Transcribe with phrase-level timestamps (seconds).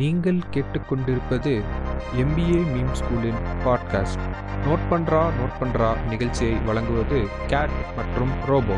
[0.00, 1.50] நீங்கள் கேட்டுக்கொண்டிருப்பது
[2.22, 4.24] MBA meme ஸ்கூலின் பாட்காஸ்ட்
[4.64, 8.76] நோட் பண்றா நோட் பண்றா நிகழ்ச்சியை வழங்குவது கேட் மற்றும் robo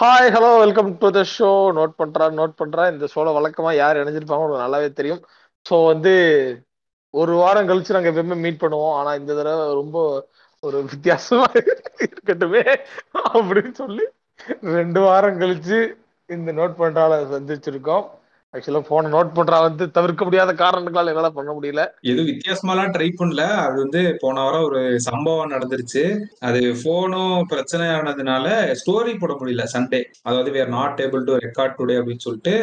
[0.00, 2.84] hi hello welcome to the show note பண்றா நோட் பண்றா.
[2.92, 5.22] இந்த ஷோல வழக்கமா யார் இணைஞ்சிருப்பாங்க உங்களுக்கு நல்லாவே தெரியும்.
[5.66, 6.14] ஸோ வந்து
[7.10, 8.94] ஒரு வாரம் கழிச்சு நாங்க எப்பவுமே மீட் பண்ணுவோம்.
[8.94, 10.28] ஆனா இந்த தடவை ரொம்ப
[10.60, 12.62] ஒரு வித்தியாசமா இருக்கட்டுமே
[13.34, 14.04] அப்படின்னு சொல்லி
[14.60, 15.78] ரெண்டு வாரம் கழிச்சு
[16.26, 18.04] இந்த நோட் பண்றால சந்திச்சிருக்கோம்.
[18.54, 21.82] ஆக்சுவலா போன நோட் பண்றா வந்து தவிர்க்க முடியாத காரணங்களால என்னால பண்ண முடியல.
[22.00, 23.40] எதுவும் வித்தியாசமாலாம் ட்ரை பண்ணல.
[23.40, 26.04] அது வந்து போன வாரம் ஒரு சம்பவம் நடந்துருச்சு.
[26.40, 31.98] அது போனும் பிரச்சனை ஆனதுனால ஸ்டோரி போட முடியல சண்டே அதாவது வேற not able to record today
[32.00, 32.54] அப்படின்னு சொல்லிட்டு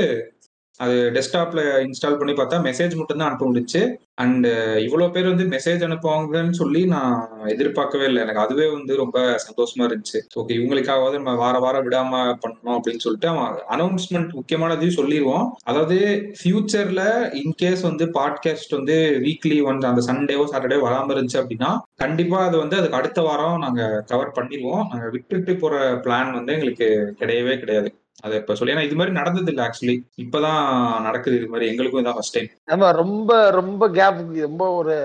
[0.79, 3.81] அது டெஸ்க்டாப்ல இன்ஸ்டால் பண்ணி பார்த்தா மெசேஜ் மட்டும்தான் அனுப்ப முடிச்சு
[4.15, 4.47] அண்ட்
[4.85, 7.13] இவ்வளோ பேர் வந்து மெசேஜ் அனுப்புவாங்கன்னு சொல்லி நான்
[7.45, 8.21] எதிர்பார்க்கவே இல்லை.
[8.21, 10.19] எனக்கு அதுவே வந்து ரொம்ப சந்தோஷமா இருந்துச்சு.
[10.35, 12.11] ஓகே இவங்களுக்காவது நம்ம வார வாரம் விடாம
[12.43, 15.97] பண்ணணும் அப்படின்னு சொல்லிட்டு அவன் அனௌன்ஸ்மெண்ட் முக்கியமானதையும் சொல்லிடுவோம் அதாவது
[16.41, 22.57] ஃபியூச்சர்ல இன்கேஸ் வந்து பாட்காஸ்ட் வந்து வீக்லி ஒன் அந்த சண்டேவோ சாட்டர்டே வராம இருந்துச்சு அப்படின்னா கண்டிப்பா அது
[22.57, 24.85] வந்து அதுக்கு அடுத்த வாரம் நாங்க கவர் பண்ணிடுவோம்.
[24.91, 27.89] நாங்க விட்டுட்டு போற பிளான் வந்து எங்களுக்கு கிடையவே கிடையாது.
[28.23, 30.61] அதை இப்ப சொல்லி ஏன்னா இது மாதிரி நடந்தது இல்லை ஆக்சுவலி இப்பதான்
[31.01, 31.69] நடக்குது இது மாதிரி.
[31.71, 34.95] எங்களுக்கும் இதான் ஃபர்ஸ்ட் டைம் ஆமா ரொம்ப ரொம்ப கேப் ரொம்ப ஒரு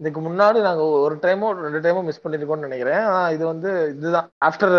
[0.00, 3.00] இதுக்கு முன்னாடி நாங்க ஒரு டைமோ ரெண்டு டைமோ மிஸ் பண்ணிருக்கோம்னு நினைக்கிறேன்.
[3.08, 4.28] ஆனா இது வந்து இதுதான்.
[4.48, 4.74] ஆஃப்டர்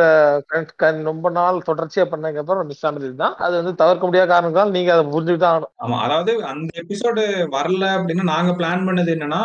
[1.10, 3.36] ரொம்ப நாள் தொடர்ச்சியா பண்ணதுக்கு அப்புறம் மிஸ் ஆனது இதுதான்.
[3.46, 5.74] அது வந்து தவிர்க்க முடியாத காரணங்களால் நீங்க அதை புரிஞ்சுட்டு தான் ஆகணும்.
[5.86, 7.24] ஆமா அதாவது அந்த எபிசோடு
[7.58, 9.42] வரல அப்படின்னா நாங்க பிளான் பண்ணது என்னன்னா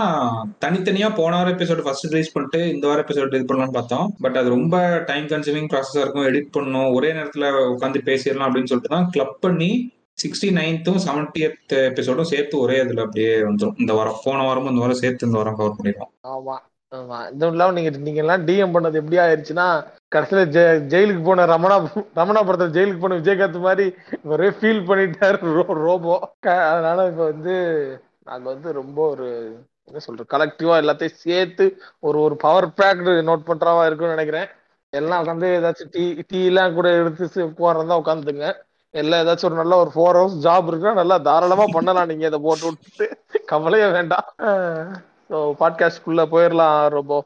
[0.66, 4.06] தனித்தனியா போன வார எபிசோடு ஃபர்ஸ்ட் ரிலீஸ் பண்ணிட்டு இந்த வார எபிசோடு இது பண்ணலாம்னு பார்த்தோம்.
[4.26, 4.76] பட் அது ரொம்ப
[5.10, 6.28] டைம் கன்சூமிங் ப்ராசஸா இருக்கும்.
[6.30, 6.88] எடிட் பண்ணணும்.
[6.98, 9.72] ஒரே நேரத்துல உட்காந்து பேசிடலாம் அப்படின்னு சொல்லிட்டு தான் கிளப் பண்ணி
[10.18, 14.96] சிக்ஸ்டி நைன்த்தும் செவன்டியத் எபிசோடும் சேர்த்து ஒரே இதுல அப்படியே வந்துடும் இந்த வாரம் போன வாரமும் இந்த வாரம்
[14.96, 16.12] சேர்த்து இந்த வாரம் கவர் பண்ணிடுவோம்.
[16.28, 16.56] ஆமா
[16.92, 17.18] ஆமா.
[17.28, 19.66] இதுவும் இல்லாம நீங்க நீங்க எல்லாம் டிஎம் பண்ணது எப்படி ஆயிடுச்சுன்னா
[20.12, 21.76] கடைசியில ஜெ- ஜெயிலுக்கு போன ரமணா
[22.16, 23.86] ரமணா படத்துல ஜெயிலுக்கு போன விஜயகாந்த் மாதிரி
[24.24, 26.14] ஒரே ஃபீல் பண்ணிட்டாரு ரோ- ரோபோ.
[26.68, 27.54] அதனால இப்ப வந்து
[28.24, 29.26] நாங்க வந்து ரொம்ப ஒரு
[29.84, 31.64] என்ன சொல்றது கலெக்டிவா எல்லாத்தையும் சேர்த்து
[32.00, 34.48] ஒரு ஒரு பவர் பேக்டு நோட் பண்றவா இருக்கும்னு நினைக்கிறேன்.
[34.92, 37.26] எல்லாம் உட்காந்து ஏதாச்சும் டீ டீ எல்லாம் கூட எடுத்து
[37.58, 38.46] போறதா உட்காந்துங்க
[38.94, 42.08] எல்லாம் ஏதாச்சும் ஒரு நல்ல ஒரு ஃபோர் ஹவர்ஸ் ஜாப் இருக்குன்னா நல்லா தாராளமா பண்ணலாம்.
[42.10, 43.06] நீங்க இதை போட்டு விட்டுட்டு
[43.46, 44.28] கவலையே வேண்டாம்.
[45.30, 47.18] ஸோ பாட்காஸ்ட்குள்ள போயிடலாம் ரோபோ.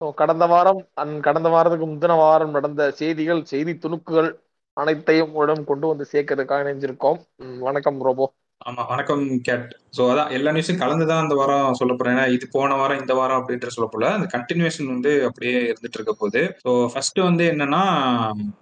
[0.00, 4.30] ஸோ கடந்த வாரம் அண்ட் கடந்த வாரத்துக்கு முந்தின வாரம் நடந்த செய்திகள் செய்தி துணுக்குகள்
[4.76, 7.18] அனைத்தையும் உங்களிடம் கொண்டு வந்து சேர்க்கறதுக்காக இணைஞ்சிருக்கோம்.
[7.60, 8.26] வணக்கம் ரோபோ.
[8.60, 9.66] ஆமா வணக்கம் கேட்.
[9.96, 12.14] ஸோ அதான் எல்லா நியூஸும் கலந்துதான் அந்த வாரம் சொல்ல போறேன்.
[12.14, 16.14] ஏன்னா இது போன வாரம் இந்த வாரம் அப்படின்ற சொல்ல போல அந்த கண்டினியூஷன் வந்து அப்படியே இருந்துட்டு இருக்க
[16.14, 16.42] போகுது.
[16.64, 17.82] ஸோ ஃபர்ஸ்ட் வந்து என்னன்னா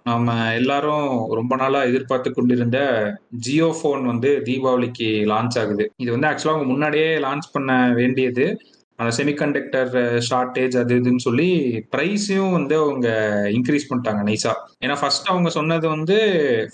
[0.03, 2.79] நம்ம எல்லாரும் ரொம்ப நாளா எதிர்பார்த்து கொண்டிருந்த
[3.39, 5.87] ஜியோ ஃபோன் வந்து தீபாவளிக்கு லான்ச் ஆகுது.
[5.97, 8.47] இது வந்து ஆக்சுவலாக அவங்க முன்னாடியே லான்ச் பண்ண வேண்டியது
[8.99, 9.91] செமிகண்டக்டர்
[10.27, 11.47] ஷார்ட்டேஜ் அது இதுன்னு சொல்லி
[11.95, 13.07] ப்ரைஸையும் வந்து அவங்க
[13.57, 14.53] இன்க்ரீஸ் பண்ணிட்டாங்க நைஸா
[14.83, 16.17] ஏன்னா ஃபர்ஸ்ட் அவங்க சொன்னது வந்து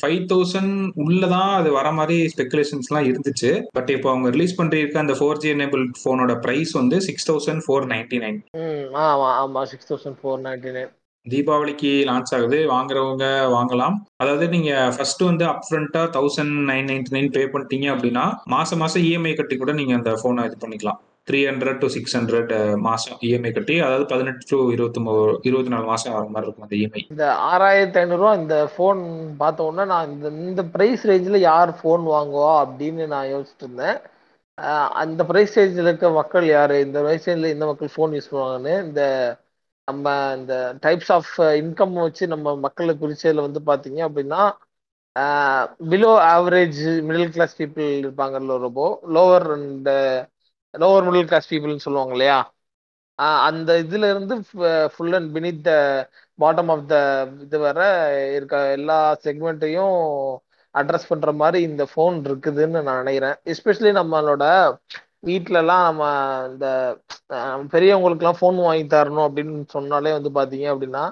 [0.02, 0.74] ஃபைவ் தௌசண்ட்
[1.06, 3.52] உள்ளதான் அது வர மாதிரி ஸ்பெகுலேஷன்ஸ்லாம் இருந்துச்சு.
[3.78, 7.88] பட் இப்போ அவங்க ரிலீஸ் பண்ணிருக்க அந்த ஃபோர் ஜி எனேபிள் ஃபோனோட ப்ரைஸ் வந்து six thousand four
[7.94, 8.42] ninety nine
[9.08, 10.92] ஆமா ஆமா six thousand four ninety nine
[11.26, 12.58] தீபாவளிக்கு லான்ச் ஆகுது.
[12.72, 13.96] வாங்குறவங்க வாங்கலாம்.
[14.22, 19.34] அதாவது நீங்க ஃபர்ஸ்ட் வந்து அப்ஃப்ரண்டா thousand nine ninety nine pay பண்ணிட்டீங்க அப்படின்னா மாசம் மாசம் இஎம்ஐ
[19.36, 21.00] கட்டி கூட நீங்க அந்த போனை இது பண்ணிக்கலாம்.
[21.28, 22.52] Three hundred to six hundred
[22.86, 25.02] மாசம் இஎம்ஐ கட்டி அதாவது பதினெட்டு டு இருபத்தி
[25.48, 29.02] இருபத்தி நாலு மாசம் வர மாதிரி இருக்கும் அந்த இஎம்ஐ இந்த ஆறாயிரத்தி ஐநூறுரூவா இந்த ஃபோன்
[29.40, 34.00] பார்த்த உடனே நான் இந்த இந்த ப்ரைஸ் ரேஞ்சில் யார் ஃபோன் வாங்குவா அப்படின்னு நான் யோசிச்சுட்டு இருந்தேன்.
[35.04, 36.74] அந்த ப்ரைஸ் ரேஞ்சில் இருக்க மக்கள் யார்?
[36.86, 39.02] இந்த ப்ரைஸ் ரேஞ்சில் இந்த மக்கள் ஃபோன் யூஸ் பண்ணுவாங்கன்னு இந்த
[39.88, 40.08] நம்ம
[40.38, 40.54] இந்த
[40.84, 44.42] டைப்ஸ் ஆஃப் இன்கம் வச்சு நம்ம மக்களை குறிச்சதில் வந்து பார்த்தீங்க அப்படின்னா
[45.90, 48.84] below average middle class people இருப்பாங்கல்ல ரொம்ப
[49.16, 49.90] lower and
[50.74, 52.38] lower middle class பீப்புள்னு சொல்லுவாங்க இல்லையா?
[53.20, 54.36] ஆஹ் அந்த இதுல இருந்து
[54.94, 55.72] full and beneath the
[56.40, 56.96] bottom of the
[57.42, 57.80] இது வர
[58.36, 59.98] இருக்க எல்லா செக்மெண்ட்டையும்
[60.76, 63.36] அட்ரஸ் பண்ற மாதிரி இந்த ஃபோன் இருக்குதுன்னு நான் நினைக்கிறேன்.
[63.54, 64.46] எஸ்பெஷலி நம்மளோட
[65.28, 66.04] வீட்டிலலாம் நம்ம
[66.52, 66.66] இந்த
[67.74, 71.04] பெரியவங்களுக்குலாம் ஃபோன் வாங்கி தரணும் அப்படின்னு சொன்னாலே வந்து பார்த்தீங்க அப்படின்னா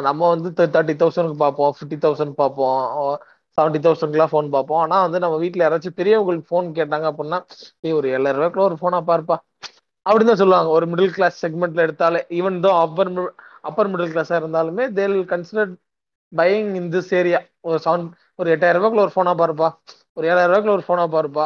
[0.00, 3.18] நம்ம வந்து தேர்ட்டி தௌசண்ட்க்கு பார்ப்போம் ஃபிஃப்டி தௌசண்ட் பார்ப்போம்
[3.58, 4.80] செவன்ட்டி தௌசண்ட்க்குலாம் ஃபோன் பார்ப்போம்.
[4.84, 7.38] ஆனால் வந்து நம்ம வீட்டில் யாராச்சும் பெரியவங்களுக்கு ஃபோன் கேட்டாங்க அப்படின்னா
[7.84, 9.36] நீ ஒரு ஏழாயிரம் ரூபாய்க்குள்ள ஒரு ஃபோனாக பார்ப்பா.
[10.06, 10.70] அப்படின்னு தான் சொல்லுவாங்க.
[10.76, 13.10] ஒரு மிடில் கிளாஸ் செக்மெண்ட்ல எடுத்தாலே even though Appar
[13.68, 15.72] Appar middle கிளாஸாக இருந்தாலுமே they'll consider
[16.32, 17.38] buying in this area
[17.68, 18.04] ஒரு செவன்
[18.40, 19.68] ஒரு எட்டாயிரம் ரூபாய்க்குள்ள ஒரு ஃபோனா பாருப்பா.
[20.16, 21.44] ஒரு ஏழாயிரம் ரூபாய்க்குள்ள ஒரு ஃபோனா பாருப்பா.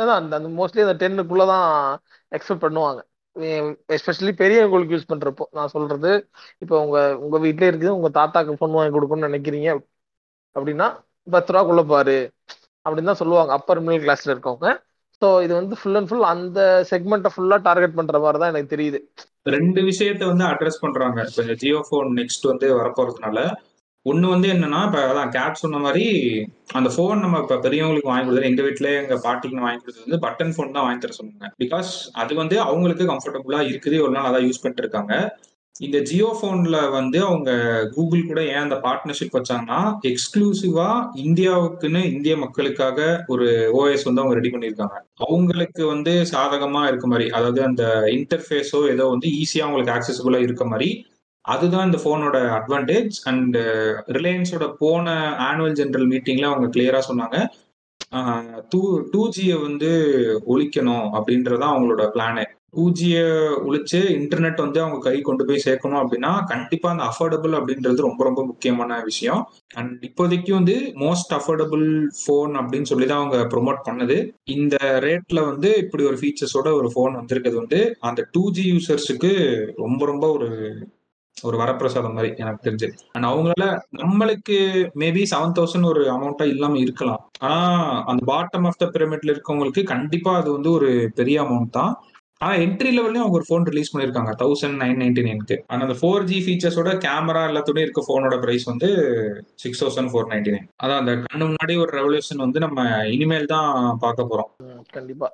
[0.00, 1.66] அதான் அந்த அந்த மோஸ்ட்லி அந்த டென்னுக்குள்ளே தான்
[2.32, 3.00] எக்ஸ்பெக்ட் பண்ணுவாங்க
[3.96, 6.10] எஸ்பெஷலி பெரியவங்களுக்கு யூஸ் பண்ணுறப்போ நான் சொல்கிறது
[6.62, 9.68] இப்போ உங்கள் உங்கள் வீட்டிலே இருக்குது உங்கள் தாத்தாக்கு ஃபோன் வாங்கி கொடுக்கணும்னு நினைக்கிறீங்க
[10.56, 10.88] அப்படின்னா
[11.26, 12.18] பத்து ரூபாக்குள்ள பாரு.
[12.86, 13.52] அப்படின்னு தான் சொல்லுவாங்க.
[13.58, 14.68] அப்பர் மிடில் கிளாஸ்ல இருக்கவங்க.
[15.22, 19.00] ஸோ இது வந்து ஃபுல் அண்ட் ஃபுல் அந்த செக்மெண்ட்டை ஃபுல்லா டார்கெட் பண்ற மாதிரி தான் எனக்கு தெரியுது.
[19.56, 21.18] ரெண்டு விஷயத்த வந்து அட்ரஸ் பண்றாங்க.
[21.30, 23.40] இப்போ ஜியோ ஃபோன் நெக்ஸ்ட் வந்து வரப்போறதுனால.
[24.06, 26.04] ஒன்னு வந்து என்னன்னா இப்போ அதான் கேட் சொன்ன மாதிரி
[26.78, 30.54] அந்த ஃபோன் நம்ம இப்போ பெரியவங்களுக்கு வாங்கி கொடுத்தது எங்க வீட்ல எங்க பாட்டிக்கு வாங்கி கொடுத்தது வந்து பட்டன்
[30.54, 31.90] ஃபோன் தான் வாங்கி தர சொன்னாங்க பிகாஸ்
[32.22, 35.14] அது வந்து அவங்களுக்கு கம்ஃபர்டபுளா இருக்குது ஒரு நாள் அதான் யூஸ் பண்ணிட்டு இருக்காங்க.
[35.80, 37.50] இந்த ஜியோ போன்ல வந்து அவங்க
[37.94, 39.78] கூகுள் கூட ஏன் அந்த பார்ட்னர்ஷிப் வச்சாங்கன்னா
[40.08, 40.88] எக்ஸ்க்ளூசிவா
[41.24, 43.46] இந்தியாவுக்குன்னு இந்திய மக்களுக்காக ஒரு
[43.78, 44.96] ஓஎஸ் வந்து அவங்க ரெடி பண்ணியிருக்காங்க.
[45.28, 50.90] அவங்களுக்கு வந்து சாதகமா இருக்க மாதிரி அதாவது அந்த இன்டர்ஃபேஸோ ஏதோ வந்து ஈஸியா அவங்களுக்கு ஆக்சசபிளா இருக்க மாதிரி
[51.44, 53.56] அதுதான் இந்த போனோட அட்வான்டேஜ் அண்ட்
[54.16, 55.06] ரிலையன்ஸோட போன
[55.50, 57.38] ஆனுவல் ஜென்ரல் மீட்டிங்ல அவங்க கிளியரா சொன்னாங்க.
[58.68, 58.80] டூ
[59.12, 59.90] டூ ஜியை வந்து
[60.48, 62.44] ஒழிக்கணும் அப்படின்றதான் அவங்களோட பிளானு
[62.74, 63.24] டூ ஜியை
[63.66, 68.44] ஒழிச்சு இன்டர்நெட் வந்து அவங்க கை கொண்டு போய் சேர்க்கணும் அப்படின்னா கண்டிப்பா அந்த அஃபோர்டபுள் அப்படின்றது ரொம்ப ரொம்ப
[68.44, 69.42] முக்கியமான விஷயம்.
[69.74, 71.86] அண்ட் இப்போதைக்கு வந்து மோஸ்ட் அஃபோர்டபுள்
[72.20, 74.18] ஃபோன் அப்படின்னு சொல்லி தான் அவங்க ப்ரொமோட் பண்ணது.
[74.44, 74.76] இந்த
[75.06, 79.32] ரேட்ல வந்து இப்படி ஒரு ஃபீச்சர்ஸோட ஒரு ஃபோன் வந்திருக்கிறது வந்து அந்த டூ ஜி யூசர்ஸுக்கு
[79.76, 80.48] ரொம்ப ரொம்ப ஒரு
[81.36, 82.88] ஒரு வரப்பிரசாதம் மாதிரி எனக்கு தெரிஞ்சு.
[83.12, 83.66] அண்ட் அவங்களால
[84.00, 84.56] நம்மளுக்கு
[85.02, 87.22] மேபி செவன் தௌசண்ட் ஒரு அமௌண்ட்டா இல்லாம இருக்கலாம்.
[87.38, 87.58] ஆனா
[88.04, 91.94] அந்த பாட்டம் ஆஃப் த பிரமிட்ல இருக்கவங்களுக்கு கண்டிப்பா அது வந்து ஒரு பெரிய அமௌண்ட் தான்.
[92.40, 94.32] ஆனா என்ட்ரி லெவல்லையும் அவங்க ஒரு ஃபோன் ரிலீஸ் பண்ணிருக்காங்க.
[94.42, 98.88] தௌசண்ட் நைன் நைன்டி நைனுக்கு ஆனா அந்த ஃபோர் ஜி ஃபீச்சர்ஸோட கேமரா எல்லாத்தோடய இருக்க ஃபோனோட பிரைஸ் வந்து
[99.62, 102.84] six thousand four ninety nine அதான் அந்த கண்ணு முன்னாடி ஒரு ரெவல்யூஷன் வந்து நம்ம
[103.14, 103.68] இனிமேல் தான்
[104.04, 104.50] பார்க்க போறோம்.
[104.92, 105.28] கண்டிப்பா.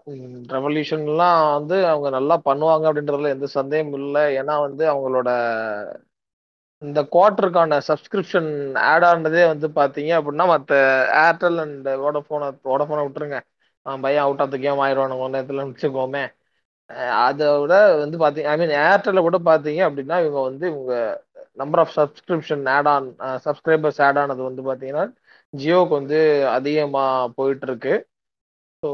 [0.56, 4.24] ரெவல்யூஷன்லாம் வந்து அவங்க நல்லா பண்ணுவாங்க அப்படின்றதுல எந்த சந்தேகமும் இல்லை.
[4.40, 5.28] ஏன்னா வந்து அவங்களோட
[6.82, 8.50] இந்த குவார்ட்டருக்கான சப்ஸ்கிரிப்ஷன்
[8.88, 10.80] ஆட் ஆனதே வந்து பார்த்தீங்க அப்படின்னா மற்ற
[11.26, 13.38] ஏர்டெல் அண்ட் வோடஃபோனை வோடஃபோனை விட்டுருங்க.
[13.86, 16.24] பையன் அவுட் ஆஃப் த கேம் ஆயிடுவானுங்க நேரத்தில் வச்சுக்கோமே
[17.20, 20.94] அதை விட வந்து பார்த்தீங்க ஐ மீன் ஏர்டெல்ல கூட பாத்தீங்க அப்படின்னா இவங்க வந்து இவங்க
[21.58, 23.06] number of subscription add on
[23.46, 25.04] subscribers add ஆனது வந்து பாத்தீங்கன்னா
[25.54, 26.18] ஜியோக்கு வந்து
[26.56, 27.94] அதிகமாக போயிட்டு இருக்கு
[28.82, 28.88] ஸோ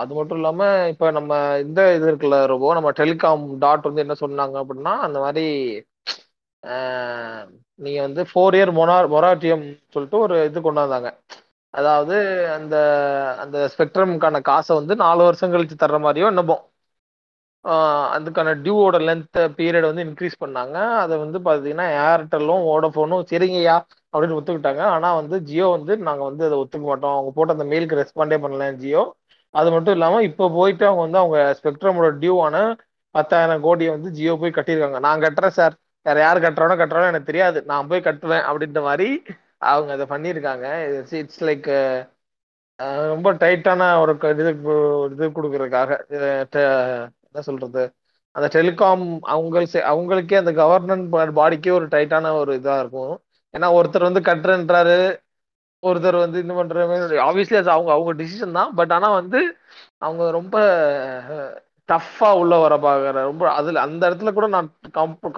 [0.00, 1.32] அது மட்டும் இல்லாமல் இப்போ நம்ம
[1.64, 5.44] இந்த இது இருக்குல்ல ரொம்ப நம்ம டெலிகாம் டாட் வந்து என்ன சொன்னாங்க அப்படின்னா அந்த மாதிரி
[7.80, 9.64] நீங்கள் வந்து ஃபோர் இயர் மொனா மொராட்டியம்
[9.94, 11.10] சொல்லிட்டு ஒரு இது கொண்டு வந்தாங்க
[11.74, 12.14] அதாவது
[12.56, 12.74] அந்த
[13.42, 16.64] அந்த ஸ்பெக்ட்ரம்கான காசை வந்து நாலு வருஷம் கழிச்சு தர்ற மாதிரியோ என்னப்போம்
[18.16, 20.76] அதுக்கான டியூவோட லென்த் பீரியட் வந்து இன்க்ரீஸ் பண்ணாங்க.
[21.02, 23.76] அதை வந்து பார்த்தீங்கன்னா ஏர்டெல்லும் வோடஃபோனும் சரிங்கய்யா
[24.12, 24.82] அப்படின்னு ஒத்துக்கிட்டாங்க.
[24.94, 27.16] ஆனால் வந்து ஜியோ வந்து நாங்கள் வந்து அதை ஒத்துக்க மாட்டோம்.
[27.16, 29.02] அவங்க போட்ட அந்த மெயிலுக்கு ரெஸ்பாண்டே பண்ணல ஜியோ
[29.54, 32.56] அது மட்டும் இல்லாமல் இப்போ போயிட்டு அவங்க வந்து அவங்க ஸ்பெக்ட்ரமோட டியூவான
[33.14, 34.98] பத்தாயிரம் கோடியை வந்து ஜியோ போய் கட்டியிருக்காங்க.
[35.06, 35.74] நான் கட்டுறேன் சார்
[36.06, 37.58] வேற யார் கட்டுறானோ கட்டுறானோ எனக்கு தெரியாது.
[37.70, 39.08] நான் போய் கட்டுவேன் அப்படின்ற மாதிரி
[39.72, 40.66] அவங்க அதை பண்ணியிருக்காங்க.
[41.22, 41.68] இட்ஸ் லைக்
[43.12, 44.50] ரொம்ப டைட்டான ஒரு இது
[45.14, 45.90] இது கொடுக்கறதுக்காக.
[47.30, 47.82] என்ன சொல்றது?
[48.34, 49.58] அந்த டெலிகாம் அவங்க
[49.92, 51.06] அவங்களுக்கே அந்த கவர்னன்ஸ்
[51.38, 53.14] பாடிக்கே ஒரு டைட்டான ஒரு இதாக இருக்கும்.
[53.54, 54.96] ஏன்னா ஒருத்தர் வந்து கட்டுறன்றாரு
[55.82, 56.80] ஒருத்தர் வந்து இந்த பண்ற
[57.26, 58.74] ஆப்வியஸ்லி அது அவங்க அவங்க டிசிஷன் தான்.
[58.74, 59.40] பட் ஆனால் வந்து
[59.98, 60.56] அவங்க ரொம்ப
[61.88, 64.68] டஃப்பா உள்ள வர பாக்குற ரொம்ப அதுல அந்த இடத்துல கூட நான்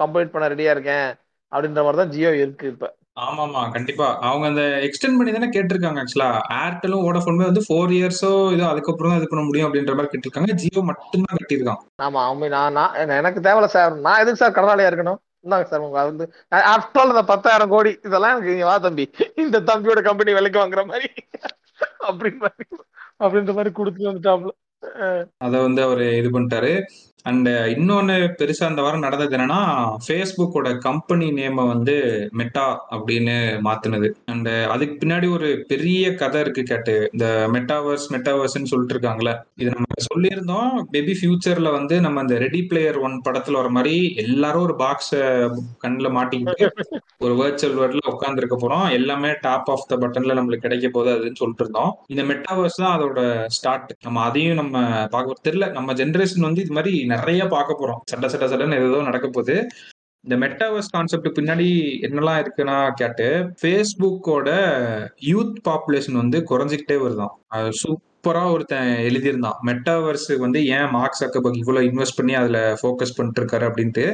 [0.01, 1.07] கம்ப்ளீட் பண்ண ரெடியா இருக்கேன்
[1.51, 2.85] அப்படின்ற மாதிரி தான் ஜியோ இருக்கு இப்ப.
[3.17, 4.05] ஆமாமா கண்டிப்பா.
[4.27, 6.29] அவங்க அந்த எக்ஸ்டெண்ட் பண்ணி தானே கேட்டிருக்காங்க ஆக்சுவலா
[6.61, 10.55] ஏர்டெலும் ஓடஃபோனுமே வந்து ஃபோர் இயர்ஸோ இதோ அதுக்கப்புறம் தான் இது பண்ண முடியும் அப்படின்ற மாதிரி கேட்டிருக்காங்க.
[10.61, 11.81] ஜியோ மட்டும்தான் கட்டியிருக்கான்.
[12.05, 13.93] ஆமா அவங்க நான் நான் எனக்கு தேவையில்ல சார்.
[14.07, 15.19] நான் எதுக்கு சார் கடனாளியா இருக்கணும்?
[15.45, 16.25] இந்தாங்க சார் உங்க வந்து
[16.73, 19.05] ஆஃப்டர் அந்த பத்தாயிரம் கோடி இதெல்லாம் எனக்கு வா தம்பி.
[19.43, 21.09] இந்த தம்பியோட கம்பெனி விலைக்கு வாங்குற மாதிரி.
[22.09, 22.65] அப்படின்ற மாதிரி
[23.23, 24.51] அப்படின்ற மாதிரி கொடுத்துட்டு வந்துட்டாப்ல.
[25.45, 26.71] அதை வந்து அவர் இது பண்ணிட்டாரு.
[27.25, 29.59] அண்ட் uh, இன்னொன்னு பெருசா அந்த வாரம் நடந்தது என்னன்னா
[30.05, 31.95] ஃபேஸ்புக்கோட கம்பெனி நேமை வந்து
[32.39, 32.65] மெட்டா
[32.95, 33.35] அப்படின்னு
[33.67, 34.07] மாத்தினது.
[34.25, 36.95] அண்ட் uh, அதுக்கு பின்னாடி ஒரு பெரிய கதை இருக்கு கேட்டு.
[37.13, 40.73] இந்த மெட்டாவர்ஸ் மெட்டாவர்ஸ்ன்னு சொல்லிட்டு இருக்காங்களே இது நம்ம சொல்லியிருந்தோம்.
[40.95, 45.21] மேபி ஃபியூச்சர்ல வந்து நம்ம இந்த ரெடி பிளேயர் ஒன் படத்துல வர மாதிரி எல்லாரும் ஒரு பாக்ஸ
[45.85, 46.67] கண்ணில் மாட்டிக்கிட்டு
[47.25, 48.85] ஒரு வேர்ச்சுவல் வேர்ல்ட்ல உட்காந்துருக்க போறோம்.
[48.99, 51.91] எல்லாமே டாப் ஆஃப் த பட்டன்ல நம்மளுக்கு கிடைக்க போகுது அதுன்னு சொல்லிட்டு இருந்தோம்.
[52.07, 53.19] இந்த மெட்டாவர்ஸ் தான் அதோட
[53.57, 54.77] ஸ்டார்ட் நம்ம அதையும் நம்ம
[55.15, 57.99] பார்க்க தெரியல நம்ம ஜென்ரேஷன் வந்து இது மாதிரி நிறைய பார்க்க போறோம்.
[58.11, 59.57] சட்ட சட்ட சட்டன்னு ஏதோ நடக்க போகுது.
[60.23, 61.67] இந்த மெட்டாவர்ஸ் கான்செப்ட் பின்னாடி
[62.07, 63.27] என்னெல்லாம் இருக்குன்னா கேட்டு
[63.61, 64.49] ஃபேஸ்புக்கோட
[65.31, 67.33] யூத் பாப்புலேஷன் வந்து குறைஞ்சிக்கிட்டே வருதான்.
[67.81, 69.57] சூப்பரா ஒருத்தன் எழுதியிருந்தான்.
[69.69, 74.05] மெட்டாவர்ஸ் வந்து ஏன் மார்க் சக்கபக் இவ்வளோ இன்வெஸ்ட் பண்ணி அதுல ஃபோக்கஸ் பண்ணிட்டு இருக்காரு அப்படின்ட்டு.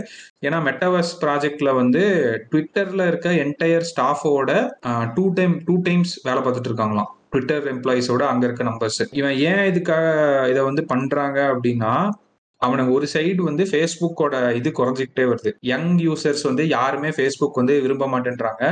[0.47, 2.01] ஏன்னா மெட்டாவர்ஸ் ப்ராஜெக்ட்ல வந்து
[2.51, 4.51] ட்விட்டர்ல இருக்க என்டையர் ஸ்டாஃபோட
[5.17, 10.07] டூ டைம் டூ டைம்ஸ் வேலை பார்த்துட்டு இருக்காங்களாம் ட்விட்டர் எம்ப்ளாயிஸோட அங்க இருக்க நம்பர்ஸ் இவன் ஏன் இதுக்காக
[10.53, 11.93] இதை வந்து பண்றாங்க அப்படின்னா
[12.61, 15.51] அவனுக்கு ஒரு சைடு வந்து ஃபேஸ்புக்கோட இது குறைஞ்சிக்கிட்டே வருது.
[15.59, 18.63] யங் யூசர்ஸ் வந்து யாருமே ஃபேஸ்புக் வந்து விரும்ப மாட்டேன்றாங்க.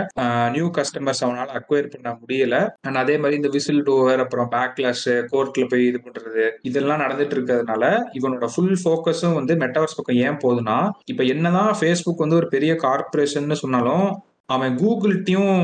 [0.50, 2.70] நியூ கஸ்டமர்ஸ் அவனால அக்வயர் பண்ண முடியல.
[2.82, 7.84] அண்ட் அதே மாதிரி இந்த விசில் டோவர் அப்புறம் பேக்லாஷ் கோர்ட்ல போய் இது பண்றது இதெல்லாம் நடந்துட்டு இருக்கிறதுனால
[8.20, 13.62] இவனோட ஃபுல் ஃபோக்கஸும் வந்து மெட்டாவர்ஸ் பக்கம் ஏன் போகுதுன்னா இப்ப என்னதான் ஃபேஸ்புக் வந்து ஒரு பெரிய கார்பரேஷன்
[13.64, 14.08] சொன்னாலும்
[14.46, 15.56] அவன் கூகுள்கிட்டையும்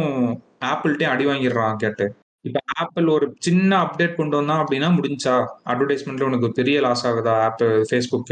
[0.65, 2.05] ஆப்பிள்கிட்டையும் அடி வாங்கிடுறான் கேட்டு.
[2.45, 5.35] இப்ப ஆப்பிள் ஒரு சின்ன அப்டேட் கொண்டு வந்தான் அப்படின்னா முடிஞ்சா?
[5.65, 7.35] அட்வர்டைஸ்மெண்ட்ல உனக்கு பெரிய லாஸ் ஆகுதா?
[7.43, 8.31] ஆப் ஃபேஸ்புக்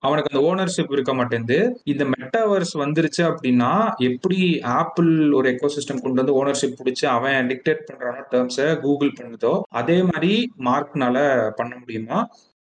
[0.00, 1.58] அவனுக்கு அந்த ஓனர்ஷிப் இருக்க மாட்டேங்குது.
[1.84, 3.70] இந்த மெட்டாவர்ஸ் வந்துருச்சு அப்படின்னா
[4.08, 4.38] எப்படி
[4.76, 10.32] ஆப்பிள் ஒரு எக்கோசிஸ்டம் கொண்டு வந்து ஓனர்ஷிப் பிடிச்சி அவன் டிக்டேட் பண்றானோ டேர்ம்ஸை கூகுள் பண்ணுதோ அதே மாதிரி
[10.64, 11.16] மார்க்னால
[11.56, 12.20] பண்ண முடியுமா?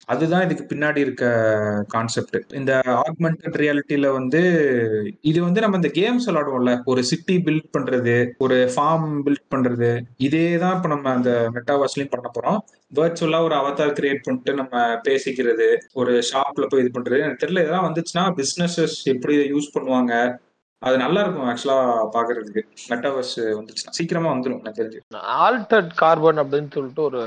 [0.07, 1.25] அதுதான் இதுக்கு பின்னாடி இருக்க
[1.88, 2.72] கான்செப்ட் இந்த
[3.07, 4.41] ஆக்மெண்டட் ரியாலிட்டியில வந்து
[5.22, 10.57] இது வந்து நம்ம இந்த கேம்ஸ் விளாடுவோம்ல ஒரு சிட்டி பில்ட் பண்றது ஒரு ஃபார்ம் பில்ட் பண்றது இதே
[10.57, 12.60] தான் இப்போ நம்ம அந்த மெட்டாவாஸ்லயும் பண்ண போறோம்.
[12.98, 17.22] வேர்ச்சுவலா ஒரு அவதார் கிரியேட் பண்ணிட்டு நம்ம பேசிக்கிறது ஒரு ஷாப்ல போய் இது பண்றது.
[17.25, 20.13] எனக்கு தெரியல இதெல்லாம் வந்துச்சுன்னா பிசினஸஸ் எப்படி யூஸ் பண்ணுவாங்க.
[20.81, 21.79] அது நல்லா இருக்கும் ஆக்சுவலா
[22.17, 22.63] பாக்குறதுக்கு.
[22.89, 25.01] மெட்டாவர்ஸ் வந்துச்சுன்னா சீக்கிரமா வந்துடும் எனக்கு தெரிஞ்சு.
[25.45, 27.24] ஆல்டர்ட் கார்பன் அப்படின்னு சொல்லிட்டு ஒரு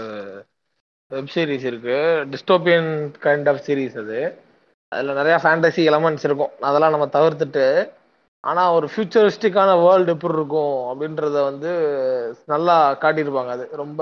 [1.11, 1.97] வெப் சீரிஸ் இருக்கு.
[2.33, 2.89] டிஸ்டோபியன்
[3.25, 4.21] கைண்ட் ஆஃப் சீரிஸ் அது.
[4.93, 6.53] அதில் நிறையா ஃபேண்டசி எலமெண்ட்ஸ் இருக்கும்.
[6.69, 7.67] அதெல்லாம் நம்ம தவிர்த்துட்டு
[8.45, 11.71] ஆனால் ஒரு ஃபியூச்சரிஸ்டிக்கான வேர்ல்டு எப்படி இருக்கும் அப்படின்றத வந்து
[12.53, 13.65] நல்லா காட்டியிருப்பாங்க அது.
[13.83, 14.01] ரொம்ப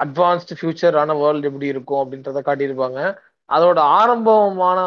[0.00, 3.00] அட்வான்ஸ்டு ஃபியூச்சரான வேர்ல்டு எப்படி இருக்கும் அப்படின்றத காட்டியிருப்பாங்க.
[3.48, 4.80] அதோட ஆரம்பமான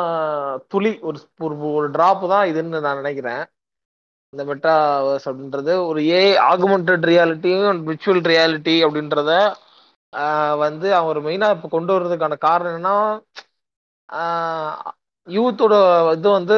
[0.67, 3.43] துளி ஒரு ஒரு ஒரு ட்ராப் தான் இதுன்னு நான் நினைக்கிறேன்.
[4.33, 6.21] இந்த மெட்டாவர்ஸ் அப்படின்றது ஒரு ஏ
[6.51, 9.31] ஆகுமெண்டட் ரியாலிட்டியும் விர்ச்சுவல் ரியாலிட்டி அப்படின்றத
[10.63, 12.95] வந்து அவர் மெயினாக இப்போ கொண்டு வர்றதுக்கான காரணம் என்னன்னா
[15.27, 15.73] யூத்தோட
[16.17, 16.57] இது வந்து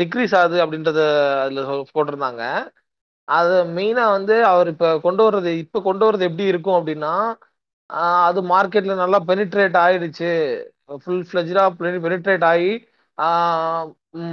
[0.00, 1.00] டிக்ரீஸ் ஆகுது அப்படின்றத
[1.44, 1.60] அதில்
[1.94, 2.42] போட்டிருந்தாங்க.
[3.28, 7.12] அது மெயினாக வந்து அவர் இப்போ கொண்டு வர்றது இப்போ கொண்டு வர்றது எப்படி இருக்கும் அப்படின்னா
[8.26, 10.30] அது மார்க்கெட்டில் நல்லா பெனிட்ரேட் ஆயிடுச்சு.
[11.02, 11.68] ஃபுல் ஃப்ளெஜாக
[12.04, 12.70] பெனிட்ரேட் ஆகி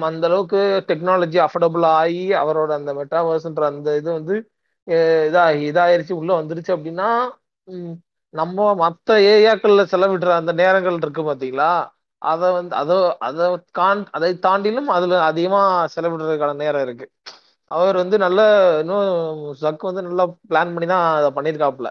[0.08, 4.36] அந்த அளவுக்கு டெக்னாலஜி அஃபோர்டபுள் ஆகி அவரோட அந்த மெட்டாவர்ஸ்ன்ற அந்த இது வந்து
[5.28, 7.10] இதாகி இதாயிருச்சு உள்ளே வந்துருச்சு அப்படின்னா
[8.34, 11.70] நம்ம மற்ற ஏரியாக்கள்ல செலவிடுற அந்த நேரங்கள் இருக்கு பாத்தீங்களா?
[12.22, 12.96] அதை வந்து அதை
[13.28, 15.62] அதை கான் அதை தாண்டிலும் அதுல அதிகமா
[15.96, 17.06] செலவிடுறதுக்கான நேரம் இருக்கு.
[17.72, 18.40] அவர் வந்து நல்ல
[18.82, 19.10] இன்னும்
[19.64, 21.90] சக் வந்து நல்லா பிளான் பண்ணி தான் அதை பண்ணியிருக்காப்புல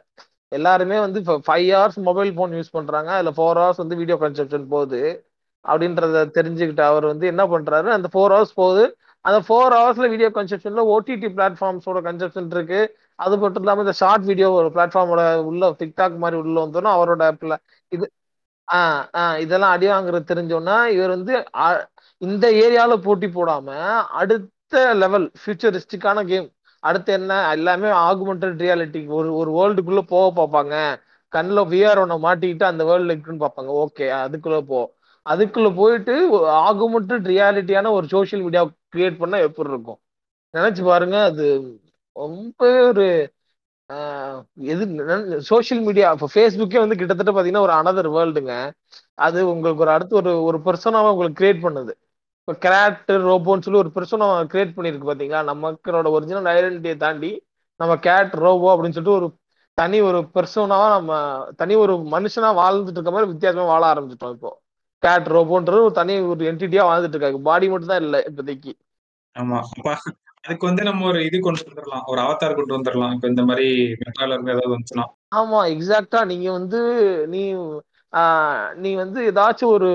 [0.53, 3.11] எல்லாருமே வந்து இப்போ five hours mobile phone use பண்றாங்க.
[3.17, 5.01] அதுல ஃபோர் ஹவர்ஸ் வந்து வீடியோ கன்செப்ஷன் போகுது.
[5.65, 7.89] அப்படின்றத தெரிஞ்சுக்கிட்டு அவர் வந்து என்ன பண்றாரு?
[7.97, 8.85] அந்த ஃபோர் ஹவர்ஸ் போகுது.
[9.25, 12.81] அந்த ஃபோர் ஹவர்ஸ்ல வீடியோ கன்செப்ஷன்ல ஓடிடி பிளாட்ஃபார்ம்ஸோட கன்செப்ஷன் இருக்கு.
[13.19, 17.23] அது மட்டும் இல்லாமல் இந்த ஷார்ட் வீடியோ ஒரு பிளாட்ஃபார்மோட உள்ள டிக்டாக் மாதிரி உள்ள வந்தோன்னா அவரோட
[17.93, 18.07] இது
[18.69, 21.35] ஆஹ் ஆஹ் இதெல்லாம் அடி வாங்குறது தெரிஞ்சோன்னா இவர் வந்து
[22.23, 23.69] இந்த ஏரியால போட்டி போடாம
[24.21, 26.49] அடுத்த லெவல் ஃபியூச்சரிஸ்டிக்கான கேம்
[26.83, 30.75] அடுத்து என்ன எல்லாமே ஆகுமெண்டட் ரியாலிட்டி ஒரு ஒரு வேர்ல்டுக்குள்ள போக பார்ப்பாங்க.
[31.33, 33.71] கண்ணில் விஆர் ஒன்ன மாட்டிக்கிட்டு அந்த வேர்ல்டு இருக்குன்னு பார்ப்பாங்க.
[33.85, 34.81] ஓகே அதுக்குள்ள போ.
[35.27, 36.15] அதுக்குள்ள போயிட்டு
[36.69, 38.63] ஆகுமெண்டட் ரியாலிட்டியான ஒரு சோசியல் மீடியா
[38.95, 40.01] கிரியேட் பண்ணா எப்படி இருக்கும்?
[40.55, 41.47] நினைச்சு பாருங்க அது
[42.19, 43.07] ரொம்ப ஒரு
[44.71, 44.85] எது
[45.49, 48.55] சோசியல் மீடியா இப்போ ஃபேஸ்புக்கே வந்து கிட்டத்தட்ட பார்த்தீங்கன்னா ஒரு அனதர் வேர்ல்டுங்க
[49.27, 51.93] அது உங்களுக்கு ஒரு அடுத்து ஒரு ஒரு பர்சனாவை உங்களுக்கு கிரியேட் பண்ணுது.
[52.43, 57.31] இப்போ கேரட் ரோபோன்னு சொல்லி ஒரு பர்சனை கிரியேட் பண்ணியிருக்கு பார்த்தீங்களா நமக்களோட ஒரிஜினல் ஐடென்டிட்டியை தாண்டி
[57.81, 59.27] நம்ம கேரக்டர் ரோபோ அப்படின்னு சொல்லிட்டு ஒரு
[59.79, 61.13] தனி ஒரு பெர்சோனாவா நம்ம
[61.61, 64.51] தனி ஒரு மனுஷனா வாழ்ந்துட்டு இருக்க மாதிரி வித்தியாசமா வாழ ஆரம்பிச்சிட்டோம் இப்போ.
[65.03, 67.41] கேட் ரோபோன்றது ஒரு தனி ஒரு என்டிட்டியா வாழ்ந்துட்டு இருக்காங்க.
[67.49, 68.73] பாடி மட்டும் தான் இல்லை இப்போதைக்கு.
[69.37, 69.61] ஆமா.
[70.45, 73.69] அதுக்கு வந்து நம்ம ஒரு இது கொண்டு வந்துடலாம் ஒரு அவதார் கொண்டு வந்துடலாம் இப்ப இந்த மாதிரி
[74.03, 75.07] மெட்ரால இருந்து ஏதாவது வந்துச்சுன்னா.
[75.35, 76.81] ஆமா எக்ஸாக்டா நீங்க வந்து
[77.27, 77.43] நீ
[78.77, 79.91] நீ வந்து ஏதாச்சும் ஒரு